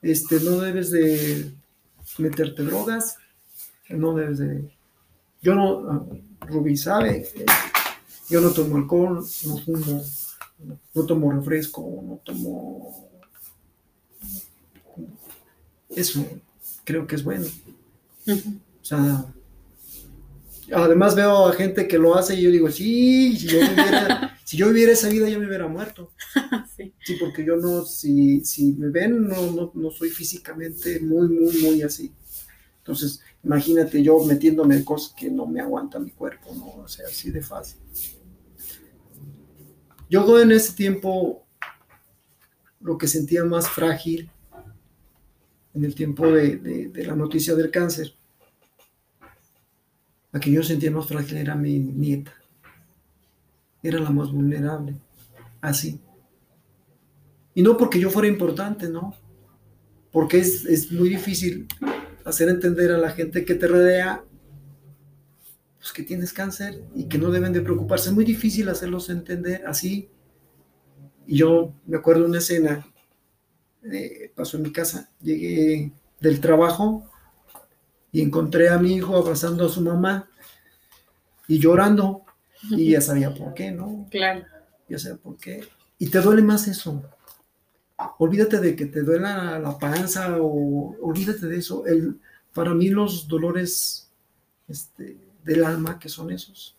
[0.02, 1.52] este, no debes de
[2.16, 3.16] meterte drogas,
[3.90, 4.76] no debes de...
[5.40, 6.06] Yo no, ah,
[6.40, 7.28] Rubí sabe,
[8.28, 10.02] yo no tomo alcohol, no fumo,
[10.94, 13.07] no tomo refresco, no tomo...
[15.88, 16.24] Eso
[16.84, 17.46] creo que es bueno.
[18.26, 19.26] O sea,
[20.72, 24.56] además veo a gente que lo hace y yo digo, sí, si yo viviera, si
[24.56, 26.12] yo viviera esa vida ya me hubiera muerto.
[27.04, 27.16] Sí.
[27.18, 31.82] porque yo no, si, si me ven, no, no, no soy físicamente muy, muy, muy
[31.82, 32.12] así.
[32.78, 36.82] Entonces, imagínate yo metiéndome cosas que no me aguanta mi cuerpo, ¿no?
[36.82, 37.80] O sea, así de fácil.
[40.08, 41.46] Yo en ese tiempo
[42.80, 44.30] lo que sentía más frágil
[45.78, 48.12] en el tiempo de, la noticia del cáncer,
[50.32, 52.34] la que yo sentía más frágil era mi nieta.
[53.82, 54.96] Era la más vulnerable,
[55.60, 56.00] así.
[57.54, 59.14] Y no porque yo fuera importante, no.
[60.10, 61.68] Porque es, es muy difícil
[62.24, 64.24] hacer entender a la gente que te rodea
[65.78, 68.08] pues que tienes cáncer y que no deben de preocuparse.
[68.08, 70.10] Es muy difícil hacerlos entender así.
[71.24, 72.84] Y yo me acuerdo una escena,
[73.92, 77.08] eh, pasó en mi casa, llegué del trabajo
[78.12, 80.28] y encontré a mi hijo abrazando a su mamá
[81.46, 82.24] y llorando.
[82.70, 84.06] Y ya sabía por qué, ¿no?
[84.10, 84.44] Claro.
[84.88, 85.66] Ya sabía por qué.
[85.98, 87.02] Y te duele más eso
[88.18, 91.86] olvídate de que te duela la panza o olvídate de eso.
[91.86, 92.20] El,
[92.54, 94.10] para mí los dolores
[94.68, 96.76] este, del alma, que son esos,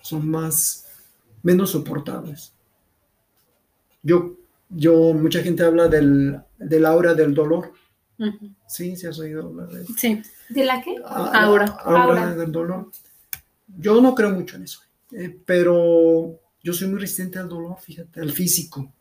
[0.00, 0.86] son más,
[1.42, 2.52] menos soportables.
[4.02, 4.36] Yo,
[4.68, 7.72] yo, mucha gente habla del, del aura del dolor.
[8.66, 9.92] Sí, ¿se has oído hablar de eso?
[9.96, 10.22] Sí.
[10.48, 10.96] ¿De la qué?
[11.04, 11.66] Ah, aura.
[11.66, 12.34] aura.
[12.34, 12.90] del dolor.
[13.78, 14.80] Yo no creo mucho en eso,
[15.12, 18.92] eh, pero yo soy muy resistente al dolor, fíjate, al físico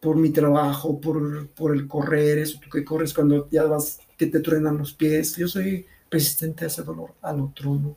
[0.00, 4.40] por mi trabajo, por, el correr, eso tú que corres cuando ya vas, que te
[4.40, 5.36] truenan los pies.
[5.36, 7.96] Yo soy resistente a ese dolor, al otro no.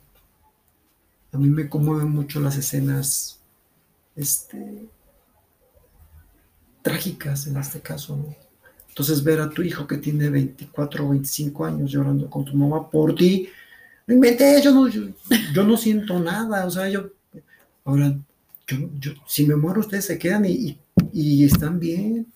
[1.32, 3.40] A mí me conmueven mucho las escenas
[4.16, 4.88] este,
[6.82, 8.36] trágicas en este caso.
[8.92, 12.90] Entonces ver a tu hijo que tiene 24 o 25 años llorando con tu mamá
[12.90, 13.48] por ti,
[14.06, 17.08] no inventé, yo no, yo, no siento nada, o sea, yo,
[17.84, 18.14] ahora,
[18.66, 20.78] yo, si me muero ustedes se quedan y
[21.12, 22.26] y están bien.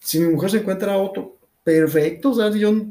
[0.00, 2.86] Si mi mujer se encuentra otro, perfecto, o sea, yo,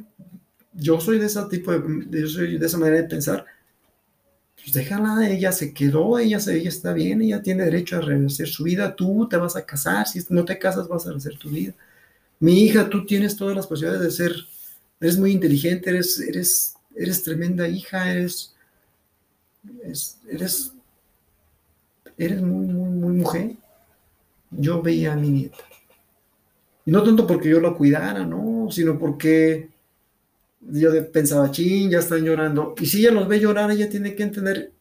[0.74, 3.46] yo soy de ese tipo de, yo soy de esa manera de pensar,
[4.56, 8.48] pues déjala, ella se quedó, ella, se, ella está bien, ella tiene derecho a rehacer
[8.48, 11.50] su vida, tú te vas a casar, si no te casas vas a rehacer tu
[11.50, 11.74] vida.
[12.44, 14.36] Mi hija, tú tienes todas las posibilidades de ser,
[15.00, 18.54] eres muy inteligente, eres, eres, eres tremenda hija, eres,
[20.28, 20.74] eres,
[22.18, 23.56] eres muy, muy, muy mujer
[24.58, 25.64] yo veía a mi nieta.
[26.86, 29.70] Y no tanto porque yo la cuidara, no, sino porque
[30.60, 32.76] yo pensaba, ching, ya están llorando.
[32.80, 34.72] Y si ella los ve llorar, ella tiene que entender,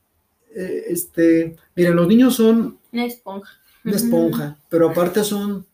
[0.55, 2.79] eh, este, miren, los niños son...
[2.93, 3.53] Una esponja.
[3.85, 5.67] Una esponja, pero aparte son,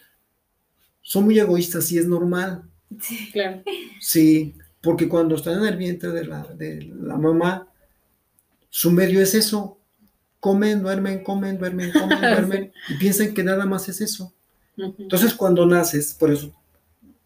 [1.08, 2.64] son muy egoístas y es normal.
[3.00, 3.62] Sí, claro.
[3.98, 7.66] Sí, porque cuando están en el vientre de la, de la mamá,
[8.68, 9.78] su medio es eso,
[10.38, 14.34] comen, duermen, comen, duermen, comen, duermen, y piensan que nada más es eso.
[14.76, 16.52] Entonces, cuando naces, por eso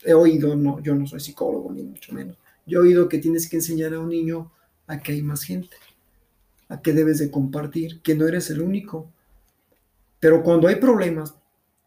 [0.04, 3.48] he oído, no, yo no soy psicólogo, ni mucho menos, yo he oído que tienes
[3.48, 4.52] que enseñar a un niño
[4.86, 5.76] a que hay más gente,
[6.68, 9.10] a que debes de compartir, que no eres el único.
[10.20, 11.34] Pero cuando hay problemas,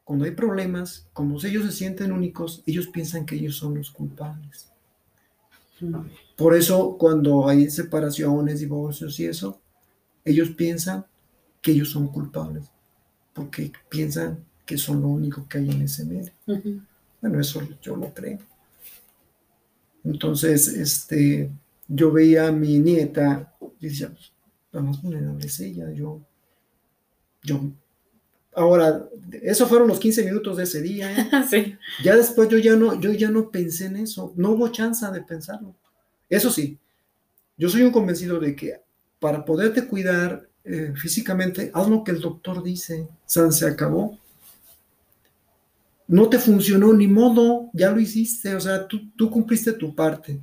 [0.05, 4.69] cuando hay problemas, como ellos se sienten únicos, ellos piensan que ellos son los culpables.
[6.37, 9.59] Por eso, cuando hay separaciones, divorcios y eso,
[10.23, 11.05] ellos piensan
[11.61, 12.69] que ellos son culpables,
[13.33, 16.31] porque piensan que son lo único que hay en ese medio.
[17.19, 18.39] Bueno, eso yo lo creo.
[20.03, 21.51] Entonces, este,
[21.87, 24.31] yo veía a mi nieta y decía, pues,
[24.71, 26.21] la más vulnerable es ella, yo,
[27.41, 27.71] yo.
[28.55, 29.07] Ahora,
[29.41, 31.11] esos fueron los 15 minutos de ese día.
[31.51, 31.77] ¿eh?
[32.03, 35.21] Ya después yo ya no, yo ya no pensé en eso, no hubo chance de
[35.21, 35.75] pensarlo.
[36.29, 36.77] Eso sí,
[37.57, 38.81] yo soy un convencido de que
[39.19, 44.19] para poderte cuidar eh, físicamente, haz lo que el doctor dice, San se acabó.
[46.07, 50.39] No te funcionó ni modo, ya lo hiciste, o sea, tú, cumpliste tu parte.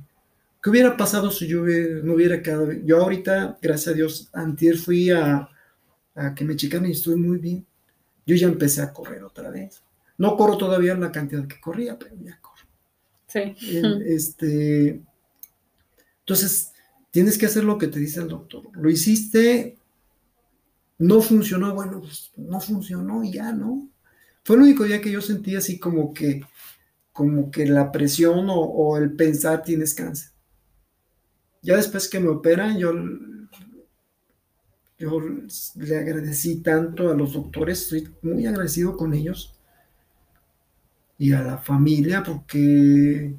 [0.61, 1.61] ¿Qué hubiera pasado si yo
[2.03, 2.71] no hubiera quedado?
[2.71, 5.49] Yo ahorita, gracias a Dios, antier fui a,
[6.35, 7.65] que me checaran y estoy muy bien.
[8.25, 9.83] Yo ya empecé a correr otra vez.
[10.17, 12.63] No corro todavía la cantidad que corría, pero ya corro.
[13.27, 13.55] Sí.
[14.05, 15.01] Este,
[16.19, 16.71] entonces,
[17.11, 18.63] tienes que hacer lo que te dice el doctor.
[18.73, 19.77] Lo hiciste,
[20.97, 23.89] no funcionó, bueno, pues no funcionó y ya, ¿no?
[24.43, 26.41] Fue el único día que yo sentí así como que,
[27.11, 30.31] como que la presión o, el pensar tienes cáncer.
[31.61, 32.93] ya después que me operan, yo,
[35.03, 35.19] yo
[35.75, 39.53] le agradecí tanto a los doctores, estoy muy agradecido con ellos
[41.17, 43.35] y a la familia porque,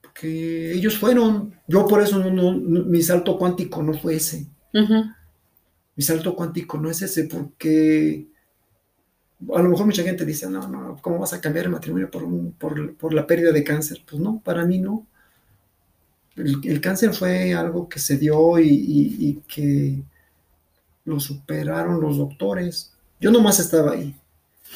[0.00, 4.48] porque ellos fueron, yo por eso no, mi salto cuántico no fue ese.
[5.94, 8.26] Mi salto cuántico no es ese porque
[9.54, 12.94] a lo mejor mucha gente dice, no, no, ¿cómo vas a cambiar el matrimonio por,
[12.96, 14.02] por, la pérdida de cáncer?
[14.08, 15.06] Pues no, para mí no.
[16.36, 20.02] El, cáncer fue algo que se dio y, que
[21.04, 22.92] lo superaron los doctores.
[23.20, 24.14] Yo nomás estaba ahí.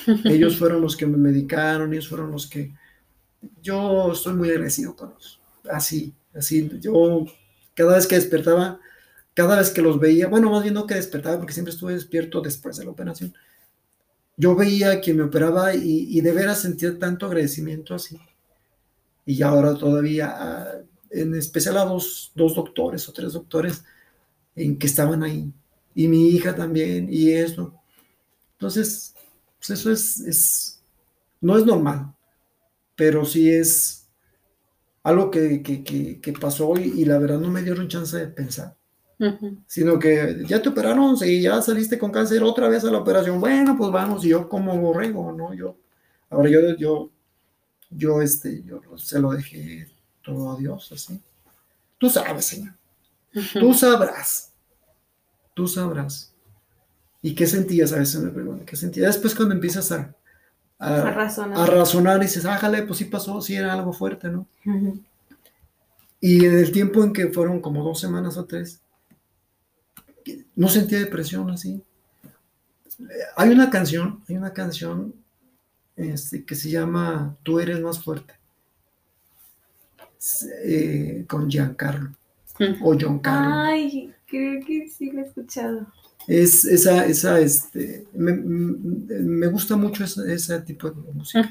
[0.25, 2.71] Ellos fueron los que me medicaron, ellos fueron los que...
[3.63, 5.41] Yo estoy muy agradecido con ellos.
[5.71, 6.71] Así, así.
[6.81, 7.25] Yo
[7.75, 8.79] cada vez que despertaba,
[9.33, 12.43] cada vez que los veía, bueno, más bien no que despertaba porque siempre estuve despierto
[12.43, 13.35] después de la operación
[14.37, 18.19] yo veía que me operaba y, de veras sentía tanto agradecimiento así.
[19.25, 20.73] Y ahora todavía, ah,
[21.11, 23.85] en especial a dos, doctores o tres doctores
[24.55, 25.53] en que estaban ahí.
[25.95, 27.75] Y mi hija también, y eso.
[28.53, 29.15] Entonces,
[29.59, 30.83] pues eso es, es,
[31.41, 32.15] no es normal,
[32.95, 34.09] pero sí es
[35.03, 38.77] algo que, que, pasó y, y, la verdad no me dieron chance de pensar
[39.67, 43.41] sino que ya te operaron, si ya saliste con cáncer otra vez a la operación,
[43.41, 45.55] bueno, pues vamos, y yo como borrego, ¿no?
[45.55, 45.79] Yo,
[46.29, 47.11] ahora yo, yo,
[47.91, 49.89] yo, este, yo se lo dejé
[50.27, 51.21] todo a Dios, así.
[51.99, 52.75] Tú sabes, Señor,
[53.55, 54.51] tú sabrás,
[55.55, 56.33] tú sabrás.
[57.23, 57.93] ¿Y qué sentías?
[57.93, 59.15] A veces me pregunto, ¿qué sentías?
[59.15, 60.15] Después cuando empiezas a,
[60.79, 61.59] a, razonar.
[61.59, 62.19] a razonar.
[62.19, 64.47] y dices, ájale, pues sí pasó, sí era algo fuerte, ¿no?
[66.21, 68.81] Y en el tiempo en que fueron como dos semanas o tres,
[70.57, 71.83] no sentía depresión así.
[73.37, 75.15] Hay una canción, hay una canción
[75.95, 78.35] este, que se llama Tú eres más fuerte,
[80.65, 82.11] eh, con Giancarlo
[82.83, 83.55] o John Carlo.
[83.55, 85.87] Ay, creo que sí lo he escuchado.
[86.27, 91.49] Es esa, esa, este, me, gusta mucho ese, tipo de música.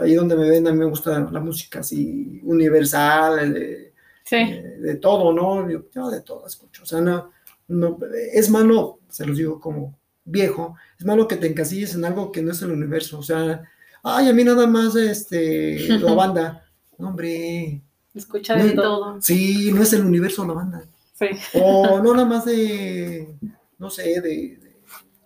[0.00, 3.92] ahí donde me ven, a mí me gusta la música así universal, de,
[4.30, 5.68] de, todo, ¿no?
[5.68, 6.84] Yo, de todo escucho.
[6.84, 7.32] O sea, no,
[7.66, 7.98] no,
[8.32, 12.42] es malo, se los digo como viejo, es malo que te encasilles en algo que
[12.42, 13.18] no es el universo.
[13.18, 13.64] O sea,
[14.04, 16.69] ay, a mí nada más este, la banda.
[17.00, 17.80] No, hombre.
[18.14, 19.20] Escucha de todo.
[19.20, 20.84] Sí, no es el universo la banda.
[21.14, 21.26] Sí.
[21.54, 23.34] O no nada más de,
[23.78, 24.58] no sé, de...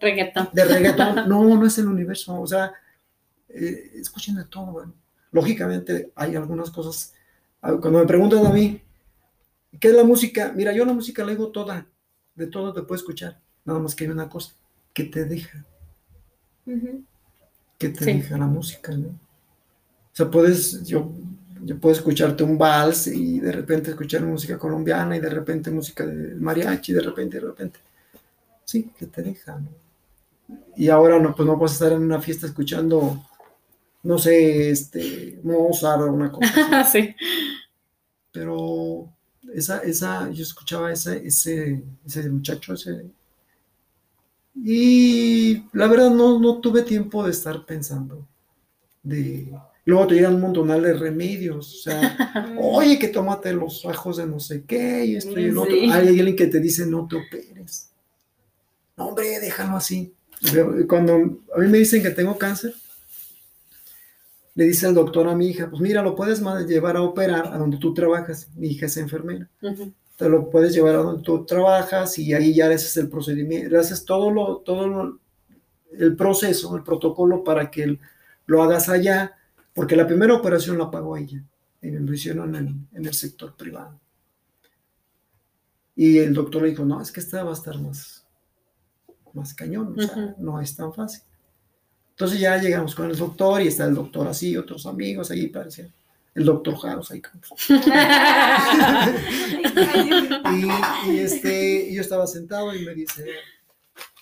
[0.01, 0.49] reggaetón.
[0.53, 1.29] De reggaetón.
[1.29, 2.41] No, no es el universo.
[2.41, 2.73] O sea,
[3.49, 4.67] eh, escuchen de todo.
[4.67, 4.95] Bueno.
[5.33, 7.13] Lógicamente hay algunas cosas.
[7.61, 8.81] Cuando me preguntan a mí,
[9.81, 10.53] ¿qué es la música?
[10.55, 11.87] Mira, yo la música la digo toda
[12.35, 13.41] de todo te puede escuchar.
[13.65, 14.55] Nada más que hay una cosa,
[14.93, 15.65] que te deja.
[17.79, 19.09] Que te deja la música, ¿no?
[19.09, 21.11] O sea, puedes, yo,
[21.65, 26.05] yo puedo escucharte un vals y de repente escuchar música colombiana y de repente música
[26.07, 27.81] de mariachi, de repente, de repente.
[28.65, 29.69] Sí, que te deja, ¿no?
[30.77, 33.25] Y ahora no, pues no puedes estar en una fiesta escuchando,
[34.03, 36.85] no sé, este, Mozart o una cosa.
[36.93, 37.15] sí.
[38.33, 39.09] Pero
[39.55, 43.07] esa, esa, yo escuchaba ese, ese, ese muchacho, ese,
[44.55, 48.27] y la verdad no, no tuve tiempo de estar pensando.
[49.03, 49.53] De,
[49.85, 54.27] luego te llegan un montonal de remedios, o sea, oye, que tómate los ajos de
[54.27, 55.75] no sé qué, y esto y el otro.
[55.75, 57.91] Hay alguien que te dice, no te operes.
[58.97, 60.15] No, hombre, déjalo así.
[60.89, 61.15] Cuando
[61.55, 62.75] a mí me dicen que tengo cáncer,
[64.55, 67.59] le dice el doctor a mi hija, pues mira, lo puedes llevar a operar a
[67.59, 68.49] donde tú trabajas.
[68.55, 69.49] Mi hija es enfermera.
[70.17, 74.05] Te lo puedes llevar a donde tú trabajas y ahí ya haces el procedimiento, haces
[74.05, 75.19] todo, lo, todo
[75.99, 77.99] el proceso, el protocolo para que
[78.47, 79.35] lo hagas allá,
[79.75, 81.43] porque la primera operación la pagó ella
[81.83, 84.01] y me lo hicieron en, en, el sector privado.
[85.97, 88.25] Y el doctor le dijo, no, es que esta va a estar más,
[89.33, 91.23] más cañón, o sea, no es tan fácil.
[92.11, 95.91] Entonces ya llegamos con el doctor y está el doctor así, otros amigos ahí, parecía
[96.35, 97.23] el doctor Jaros ahí.
[100.53, 103.25] y, y, este, yo estaba sentado y me dice,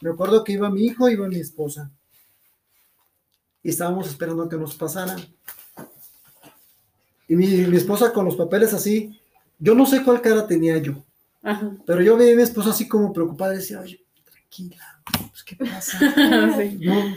[0.03, 1.91] me acuerdo que iba mi hijo, iba mi esposa.
[3.63, 5.17] Y estábamos esperando que nos pasara.
[7.29, 9.19] Y mi, esposa con los papeles así,
[9.59, 11.03] yo no sé cuál cara tenía yo,
[11.87, 15.99] pero yo vi a mi esposa así como preocupada, decía, oye, tranquila, pues, ¿qué pasa?
[16.81, 17.17] No,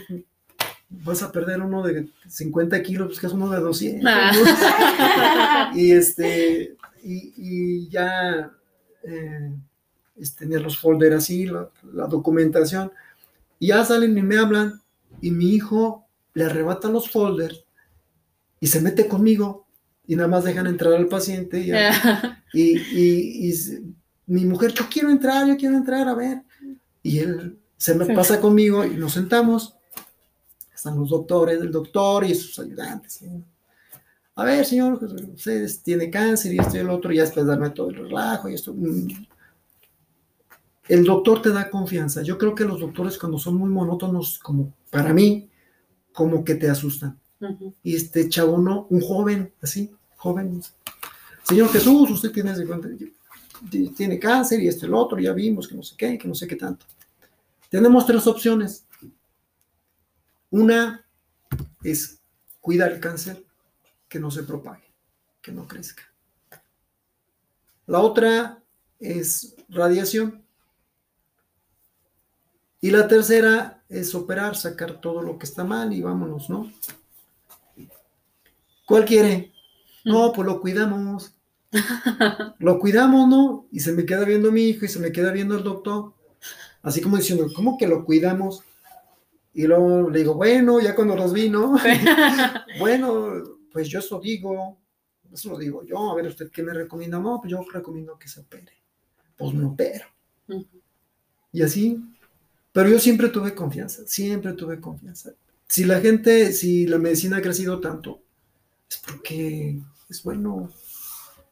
[0.88, 4.10] vas a perder uno de 50 kilos, pues que es uno de 200.
[4.10, 5.72] Ah.
[5.74, 8.50] y este, y, ya
[9.02, 9.52] eh,
[10.38, 11.68] tener los folders así, la,
[12.08, 12.90] documentación.
[13.58, 14.80] Y ya salen y me hablan,
[15.20, 16.05] y mi hijo
[16.36, 17.64] le arrebata los folders
[18.60, 19.66] y se mete conmigo
[20.06, 21.72] y nada más dejan entrar al paciente y,
[22.52, 23.54] y, y,
[24.26, 26.42] mi mujer, yo quiero entrar, yo quiero entrar, a ver.
[27.02, 29.76] Y él se me pasa conmigo y nos sentamos.
[30.74, 33.24] Están los doctores, el doctor y sus ayudantes.
[34.34, 35.02] A ver, señor,
[35.34, 38.50] usted tiene cáncer y esto y el otro, y ya después darme todo el relajo
[38.50, 38.74] y esto.
[38.74, 39.08] Mm.
[40.88, 42.20] El doctor te da confianza.
[42.20, 45.48] Yo creo que los doctores cuando son muy monótonos, como para mí,
[46.16, 47.20] como que te asustan.
[47.82, 50.62] Y este chavo no, un joven, así, joven.
[51.42, 52.54] Señor Jesús, usted tiene,
[53.94, 56.46] tiene cáncer y este el otro, ya vimos que no sé qué, que no sé
[56.46, 56.86] qué tanto.
[57.68, 58.86] Tenemos tres opciones.
[60.48, 61.04] Una
[61.84, 62.18] es
[62.62, 63.44] cuidar el cáncer,
[64.08, 64.90] que no se propague,
[65.42, 66.04] que no crezca.
[67.84, 68.62] La otra
[68.98, 70.42] es radiación.
[72.80, 76.70] Y la tercera es operar, sacar todo lo que está mal y vámonos, ¿no?
[78.86, 79.52] ¿Cuál quiere?
[80.04, 81.32] No, pues lo cuidamos.
[82.60, 83.66] Lo cuidamos, ¿no?
[83.70, 86.14] Y se me queda viendo mi hijo y se me queda viendo el doctor.
[86.80, 88.62] Así como diciendo, ¿cómo que lo cuidamos?
[89.52, 91.76] Y luego le digo, bueno, ya cuando nos vino,
[92.78, 93.42] bueno,
[93.72, 94.78] pues yo eso digo,
[95.32, 98.28] eso lo digo yo, a ver usted qué me recomienda, no, pues yo recomiendo que
[98.28, 98.72] se opere,
[99.36, 100.06] pues me opero.
[101.52, 102.00] Y así,
[102.76, 105.32] pero yo siempre tuve confianza, siempre tuve confianza.
[105.66, 108.20] Si la gente, si la medicina ha crecido tanto,
[108.86, 109.80] es porque
[110.10, 110.70] es bueno.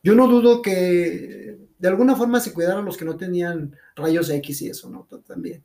[0.03, 4.61] Yo no dudo que de alguna forma se cuidaran los que no tenían rayos X
[4.61, 5.09] y eso, ¿no?
[5.27, 5.65] También.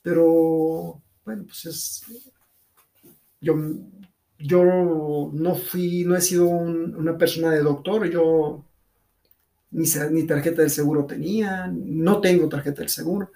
[0.00, 2.02] Pero, bueno, pues es...
[3.38, 3.54] Yo,
[4.38, 8.64] yo no fui, no he sido una persona de doctor, yo
[9.72, 13.30] ni, ni tarjeta del seguro tenía, no tengo tarjeta del seguro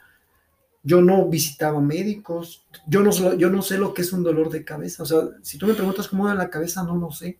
[0.83, 4.65] yo no visitaba médicos, yo no, yo no sé lo que es un dolor de
[4.65, 7.39] cabeza, o sea, si tú me preguntas cómo era la cabeza, no lo sé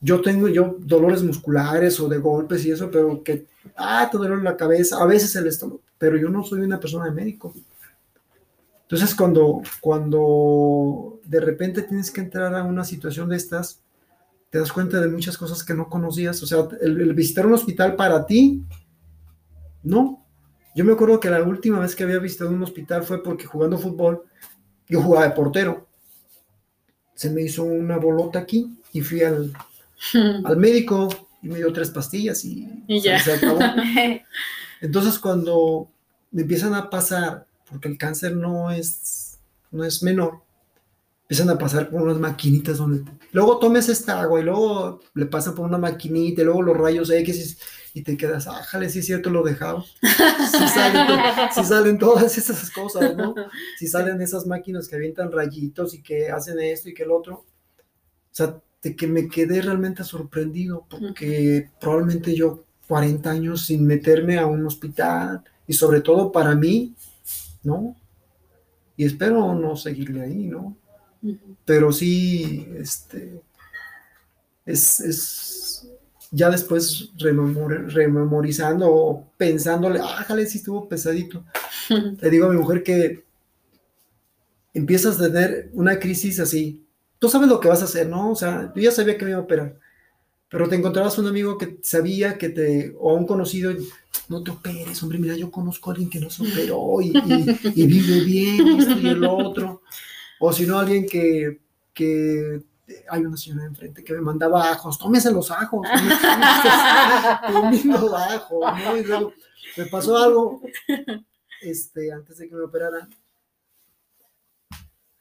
[0.00, 4.42] yo tengo yo dolores musculares o de golpes y eso, pero que, ah, te duele
[4.42, 7.54] la cabeza, a veces el estómago, pero yo no soy una persona de médico.
[8.82, 13.80] Entonces, cuando, cuando de repente tienes que entrar a una situación de estas,
[14.50, 16.40] te das cuenta de muchas cosas que no conocías.
[16.42, 18.62] O sea, el, visitar un hospital para ti,
[19.82, 20.24] no.
[20.76, 23.78] Yo me acuerdo que la última vez que había visitado un hospital fue porque jugando
[23.78, 24.24] fútbol,
[24.86, 25.88] yo jugaba de portero.
[27.14, 29.54] Se me hizo una bolota aquí y fui al,
[30.44, 31.08] al médico
[31.40, 33.18] y me dio tres pastillas y, ya.
[33.18, 33.58] Se acabó.
[34.82, 35.88] Entonces cuando
[36.30, 39.38] me empiezan a pasar, porque el cáncer no es,
[39.70, 40.42] no es menor,
[41.26, 45.56] empiezan a pasar por unas maquinitas donde luego tomes esta agua y luego le pasan
[45.56, 47.58] por una maquinita y luego los rayos X
[47.94, 49.96] y, te quedas, ah, jale, sí es cierto, lo dejamos.
[50.02, 51.18] Si salen,
[51.52, 53.34] si salen todas esas cosas, ¿no?
[53.78, 57.34] Si salen esas máquinas que avientan rayitos y que hacen esto y que el otro.
[57.34, 57.44] O
[58.30, 64.64] sea, que me quedé realmente sorprendido, porque probablemente yo 40 años sin meterme a un
[64.66, 66.94] hospital, y sobre todo para mí,
[67.64, 67.96] ¿no?
[68.96, 70.76] Y espero no seguirle ahí, ¿no?
[71.64, 73.40] Pero sí, este,
[74.64, 75.88] es, es
[76.30, 81.44] ya después rememorizando o pensándole, ájale, si estuvo pesadito.
[82.20, 83.24] Le digo a mi mujer que
[84.74, 86.84] empiezas a tener una crisis así,
[87.18, 88.32] tú sabes lo que vas a hacer, ¿no?
[88.32, 89.78] O sea, yo ya sabía que me iba a operar,
[90.50, 93.72] pero te encontrabas un amigo que sabía que te, o un conocido,
[94.28, 97.12] no te operes, hombre, mira, yo conozco a alguien que no se operó y,
[97.86, 99.82] vive bien, esto y el otro.
[100.40, 101.60] O si no, alguien que,
[101.94, 102.62] que
[103.08, 105.86] hay una señora enfrente que me mandaba ajos, tómese los ajos,
[107.52, 108.96] comiendo ajos, ¿no?
[108.96, 109.32] Y luego
[109.76, 110.60] me pasó algo,
[111.60, 113.08] este, antes de que me operaran,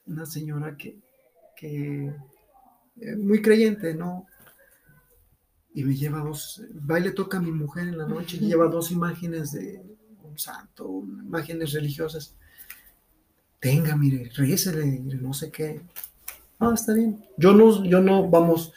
[0.05, 0.99] una señora que,
[1.55, 2.13] que
[3.01, 4.27] eh, muy creyente, ¿no?
[5.73, 8.91] Y me lleva dos, baile toca a mi mujer en la noche y lleva dos
[8.91, 9.81] imágenes de
[10.23, 12.35] un santo, imágenes religiosas.
[13.59, 15.81] Tenga, mire, récele, no sé qué.
[16.59, 17.23] Ah, está bien.
[17.37, 18.73] Yo no, yo no, vamos,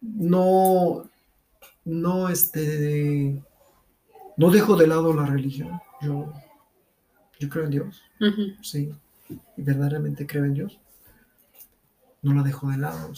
[0.00, 1.08] no,
[1.84, 3.42] no, este,
[4.36, 5.80] no dejo de lado la religión.
[6.02, 6.32] Yo,
[7.38, 8.02] yo creo en Dios.
[8.62, 8.92] Sí,
[9.28, 10.78] y verdaderamente creo en Dios
[12.26, 13.12] no la dejó de lado.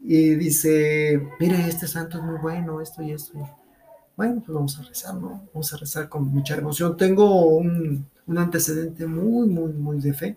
[0.00, 3.38] Y dice, mire, este santo es muy bueno, esto y esto.
[4.18, 5.48] Bueno, pues vamos a rezar, ¿no?
[5.54, 6.96] Vamos a rezar con mucha emoción.
[6.96, 8.04] Tengo un,
[8.36, 10.36] antecedente muy, muy, muy de fe.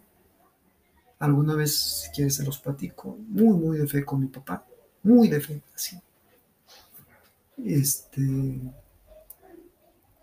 [1.17, 3.17] Alguna vez, si quieres, se los platico.
[3.27, 4.63] Muy, muy de fe con mi papá.
[5.01, 5.99] Muy de fe, así.
[7.57, 8.21] Este.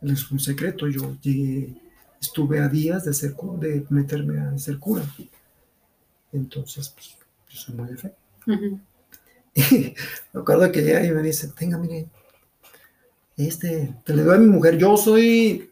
[0.03, 0.87] Es un secreto.
[0.87, 1.83] Yo llegué,
[2.21, 5.03] estuve a días de, ser, de meterme a ser cura.
[6.33, 7.19] Entonces, pues,
[7.49, 8.15] yo soy muy de fe.
[10.33, 12.07] me acuerdo que llega y me dice, tenga, mire,
[13.39, 15.71] este, te le doy a mi mujer, yo soy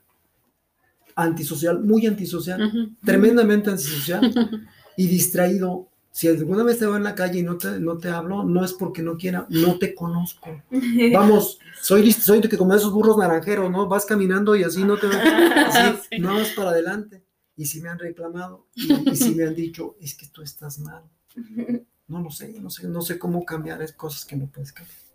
[1.17, 5.89] antisocial, muy antisocial, tremendamente antisocial y distraído.
[6.13, 8.65] Si alguna vez te veo en la calle y no te, no te hablo, no
[8.65, 10.63] es porque no quiera, no te conozco.
[11.13, 13.89] Vamos, soy, soy de que como esos burros naranjeros, ¿no?
[13.89, 17.23] Vas caminando y así no te así, no vas para adelante.
[17.57, 20.79] Y si me han reclamado y, y si me han dicho, es que tú estás
[20.79, 21.03] mal.
[22.09, 25.06] No lo sé, no sé, no sé cómo cambiar, es cosas que no puedes cambiar.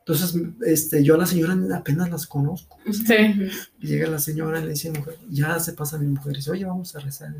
[0.00, 0.34] Entonces,
[0.66, 2.78] este, yo a la señora apenas las conozco.
[2.90, 3.50] Sí.
[3.80, 6.32] Y llega la señora y le dice, mujer, ya se pasa mi mujer.
[6.32, 7.34] Y dice, oye, vamos a rezar.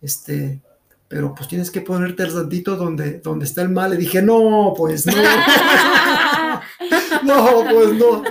[0.00, 0.60] Este,
[1.08, 3.90] pero pues tienes que ponerte el santito donde, donde está el mal.
[3.90, 5.12] Le dije, no, pues no.
[7.24, 8.22] no, pues no.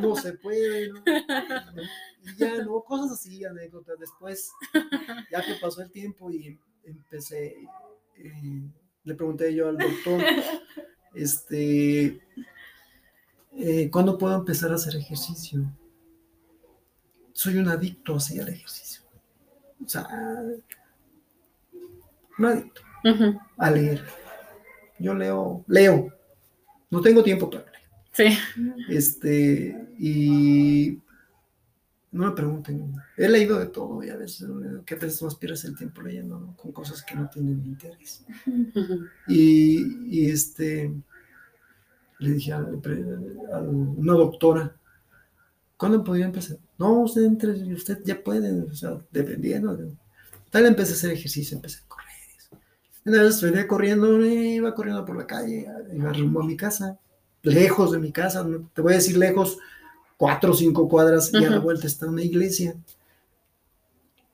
[0.00, 0.88] No, se puede.
[0.88, 1.02] ¿no?
[2.22, 3.98] Y ya, no, cosas así, anécdotas.
[3.98, 4.50] Después,
[5.30, 7.56] ya que pasó el tiempo y empecé,
[8.16, 8.62] eh,
[9.04, 10.22] le pregunté yo al doctor,
[11.14, 12.20] este,
[13.56, 15.64] eh, ¿cuándo puedo empezar a hacer ejercicio?
[17.32, 19.02] Soy un adicto así al ejercicio.
[19.84, 20.06] O sea,
[22.38, 22.80] un adicto
[23.56, 24.04] a leer.
[24.98, 26.12] Yo leo, leo.
[26.90, 27.80] No tengo tiempo para leer.
[28.12, 28.38] Sí.
[28.88, 30.98] Este, y
[32.12, 32.92] no me pregunten.
[33.16, 34.48] He leído de todo y a veces,
[34.84, 38.24] que a veces más pierdes el tiempo leyendo, Con cosas que no tienen interés.
[39.28, 40.92] y, y este,
[42.20, 44.76] le dije a, una doctora,
[45.76, 46.58] ¿cuándo podría empezar?
[46.78, 49.78] No, usted entre, usted ya puede, o sea, dependiendo.
[50.50, 52.06] Tal empecé a hacer ejercicio, empecé a correr.
[53.04, 56.98] Una vez venía corriendo, iba corriendo por la calle, iba rumbo a mi casa,
[57.42, 59.58] lejos de mi casa, te voy a decir lejos,
[60.16, 62.74] cuatro o cinco cuadras, y a la vuelta está una iglesia.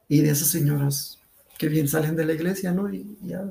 [0.09, 1.19] Y de esas señoras
[1.59, 2.93] que bien salen de la iglesia, ¿no?
[2.93, 3.45] Y, ya,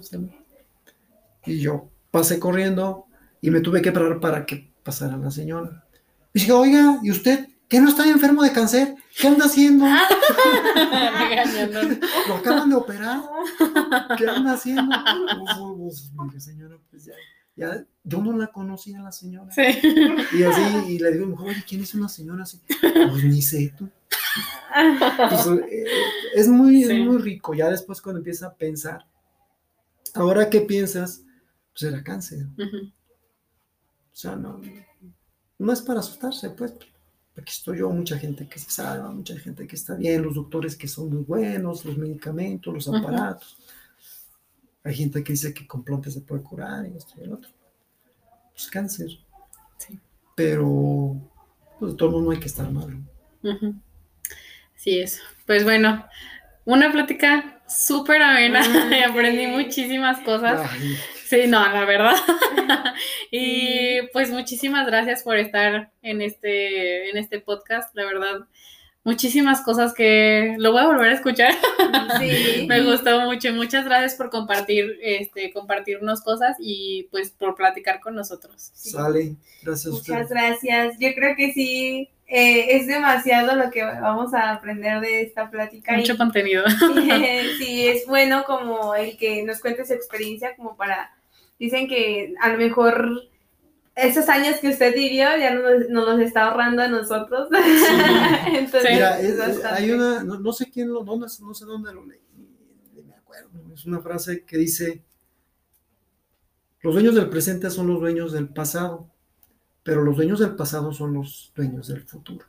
[1.45, 3.04] y yo pasé corriendo,
[3.45, 5.85] y me tuve que parar para que pasara la señora.
[6.33, 8.95] Y dije, oiga, ¿y usted qué no está enfermo de cáncer?
[9.15, 9.85] ¿Qué anda haciendo?
[12.27, 13.21] Lo acaban de operar.
[14.17, 14.95] ¿Qué anda haciendo?
[15.77, 16.11] Pues,
[16.43, 17.13] señora, ya,
[17.55, 19.51] ya, yo no la conocía a la señora.
[19.51, 19.61] Sí.
[20.33, 22.59] Y así, y le digo, oye, ¿quién es una señora así?
[22.81, 23.87] Pues ni sé tú.
[25.29, 25.85] Pues, eh,
[26.33, 29.05] es, muy, es muy rico, ya después cuando empieza a pensar,
[30.15, 31.21] ahora qué piensas,
[31.73, 32.47] pues era cáncer.
[34.15, 34.61] O sea, no,
[35.57, 36.73] no es para asustarse, pues,
[37.33, 40.77] porque estoy yo, mucha gente que se salva, mucha gente que está bien, los doctores
[40.77, 43.57] que son muy buenos, los medicamentos, los aparatos.
[44.85, 47.51] Hay gente que dice que con plantas se puede curar y esto y el otro.
[48.53, 49.09] Pues cáncer.
[49.79, 49.99] Sí.
[50.33, 51.17] Pero,
[51.77, 52.97] pues, todo mundo hay que estar mal.
[54.75, 55.21] Sí, eso.
[55.45, 56.05] Pues bueno,
[56.63, 58.61] una plática súper amena,
[59.09, 60.71] aprendí muchísimas cosas.
[61.25, 62.15] Sí, no, la verdad.
[63.31, 68.47] y pues muchísimas gracias por estar en este, en este podcast, la verdad.
[69.03, 71.53] Muchísimas cosas que lo voy a volver a escuchar.
[72.19, 72.65] Sí.
[72.67, 73.51] Me gustó mucho.
[73.53, 78.71] Muchas gracias por compartir, este, compartirnos cosas y pues por platicar con nosotros.
[78.73, 79.93] Sale, gracias.
[79.93, 80.95] Muchas gracias.
[80.99, 85.95] Yo creo que sí, eh, es demasiado lo que vamos a aprender de esta plática.
[85.95, 86.63] Mucho contenido.
[87.59, 91.15] sí, es bueno como el que nos cuente su experiencia como para,
[91.59, 93.29] dicen que a lo mejor
[93.95, 97.47] esos años que usted vivió ya nos, nos los está ahorrando a nosotros.
[98.47, 99.19] Entonces, Mira,
[99.71, 102.19] hay una, no, sé quién lo, no, no sé dónde lo leí,
[103.05, 105.03] me acuerdo, es una frase que dice,
[106.81, 109.14] los dueños del presente son los dueños del pasado
[109.85, 112.43] pero los dueños del pasado son los dueños del futuro.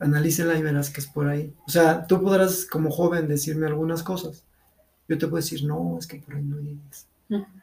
[0.00, 1.54] Analícela y verás que es por ahí.
[1.64, 4.42] O sea, tú podrás como joven decirme algunas cosas.
[5.08, 7.06] Yo te puedo decir, no, es que por ahí no llegues.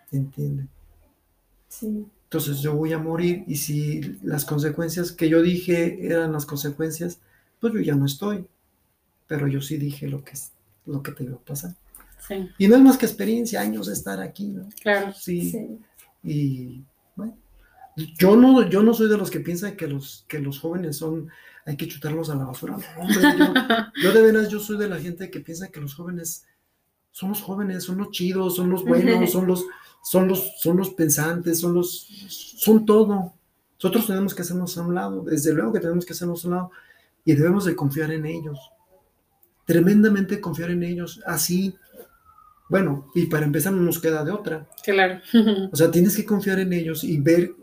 [0.09, 0.69] ¿Entienden?
[1.67, 2.05] Sí.
[2.23, 7.19] Entonces yo voy a morir y si las consecuencias que yo dije eran las consecuencias,
[7.59, 8.47] pues yo ya no estoy.
[9.27, 10.37] Pero yo sí dije lo que,
[10.85, 11.75] lo que te iba a pasar.
[12.25, 12.49] Sí.
[12.57, 14.69] Y no es más que experiencia, años de estar aquí, ¿no?
[14.81, 15.11] Claro.
[15.11, 15.51] Sí.
[15.51, 15.79] sí.
[16.23, 16.83] Y
[18.17, 21.29] yo no, yo no soy de los que piensan que los, que los jóvenes son,
[21.65, 22.77] hay que chutarlos a la basura.
[24.03, 26.45] yo, de veras, yo soy de la gente que piensa que los jóvenes
[27.11, 29.65] son los jóvenes, son los chidos, son los buenos, son los,
[30.03, 33.33] son los, son los pensantes, son los, son todo.
[33.75, 36.53] Nosotros tenemos que hacernos a un lado, desde luego que tenemos que hacernos a un
[36.55, 36.71] lado
[37.25, 38.59] y debemos de confiar en ellos.
[39.65, 41.21] Tremendamente confiar en ellos.
[41.25, 41.75] Así,
[42.69, 44.67] bueno, y para empezar no nos queda de otra.
[44.83, 45.21] Claro.
[45.71, 47.53] o sea, tienes que confiar en ellos y ver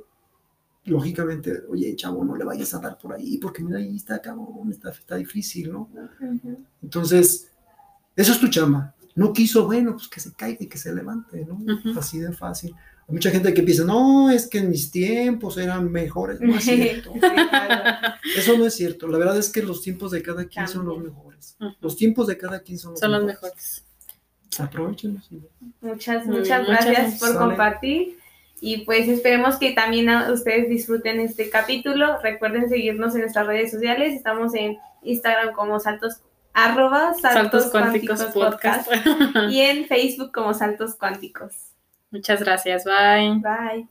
[0.86, 4.70] lógicamente, oye, chavo, no le vayas a dar por ahí, porque mira, ahí está, cabrón,
[4.70, 5.88] está, está difícil, ¿no?
[6.82, 7.50] Entonces,
[8.14, 8.94] eso es tu chama.
[9.14, 11.58] No quiso, bueno, pues que se caiga y que se levante, ¿no?
[11.98, 12.74] Así de fácil.
[13.08, 16.40] Hay mucha gente que piensa, no, es que en mis tiempos eran mejores.
[16.40, 17.12] No es cierto.
[18.36, 19.06] Eso no es cierto.
[19.08, 21.56] La verdad es que los tiempos de cada quien son los mejores.
[21.80, 23.34] Los tiempos de cada quien son los son mejores.
[23.34, 23.84] los mejores.
[24.58, 25.28] Aprovechenlos.
[25.80, 27.38] Muchas, muchas bien, gracias muchas- por Sale.
[27.38, 28.18] compartir.
[28.60, 32.18] Y pues esperemos que también a- ustedes disfruten este capítulo.
[32.22, 34.14] Recuerden seguirnos en nuestras redes sociales.
[34.14, 36.22] Estamos en Instagram como saltos,
[36.54, 38.88] arroba saltos, Saltos cuánticos, Cuánticos Podcast.
[38.88, 39.36] podcast.
[39.50, 41.52] Y en Facebook como saltos cuánticos.
[42.10, 42.84] Muchas gracias.
[42.84, 43.40] Bye.
[43.42, 43.88] Bye.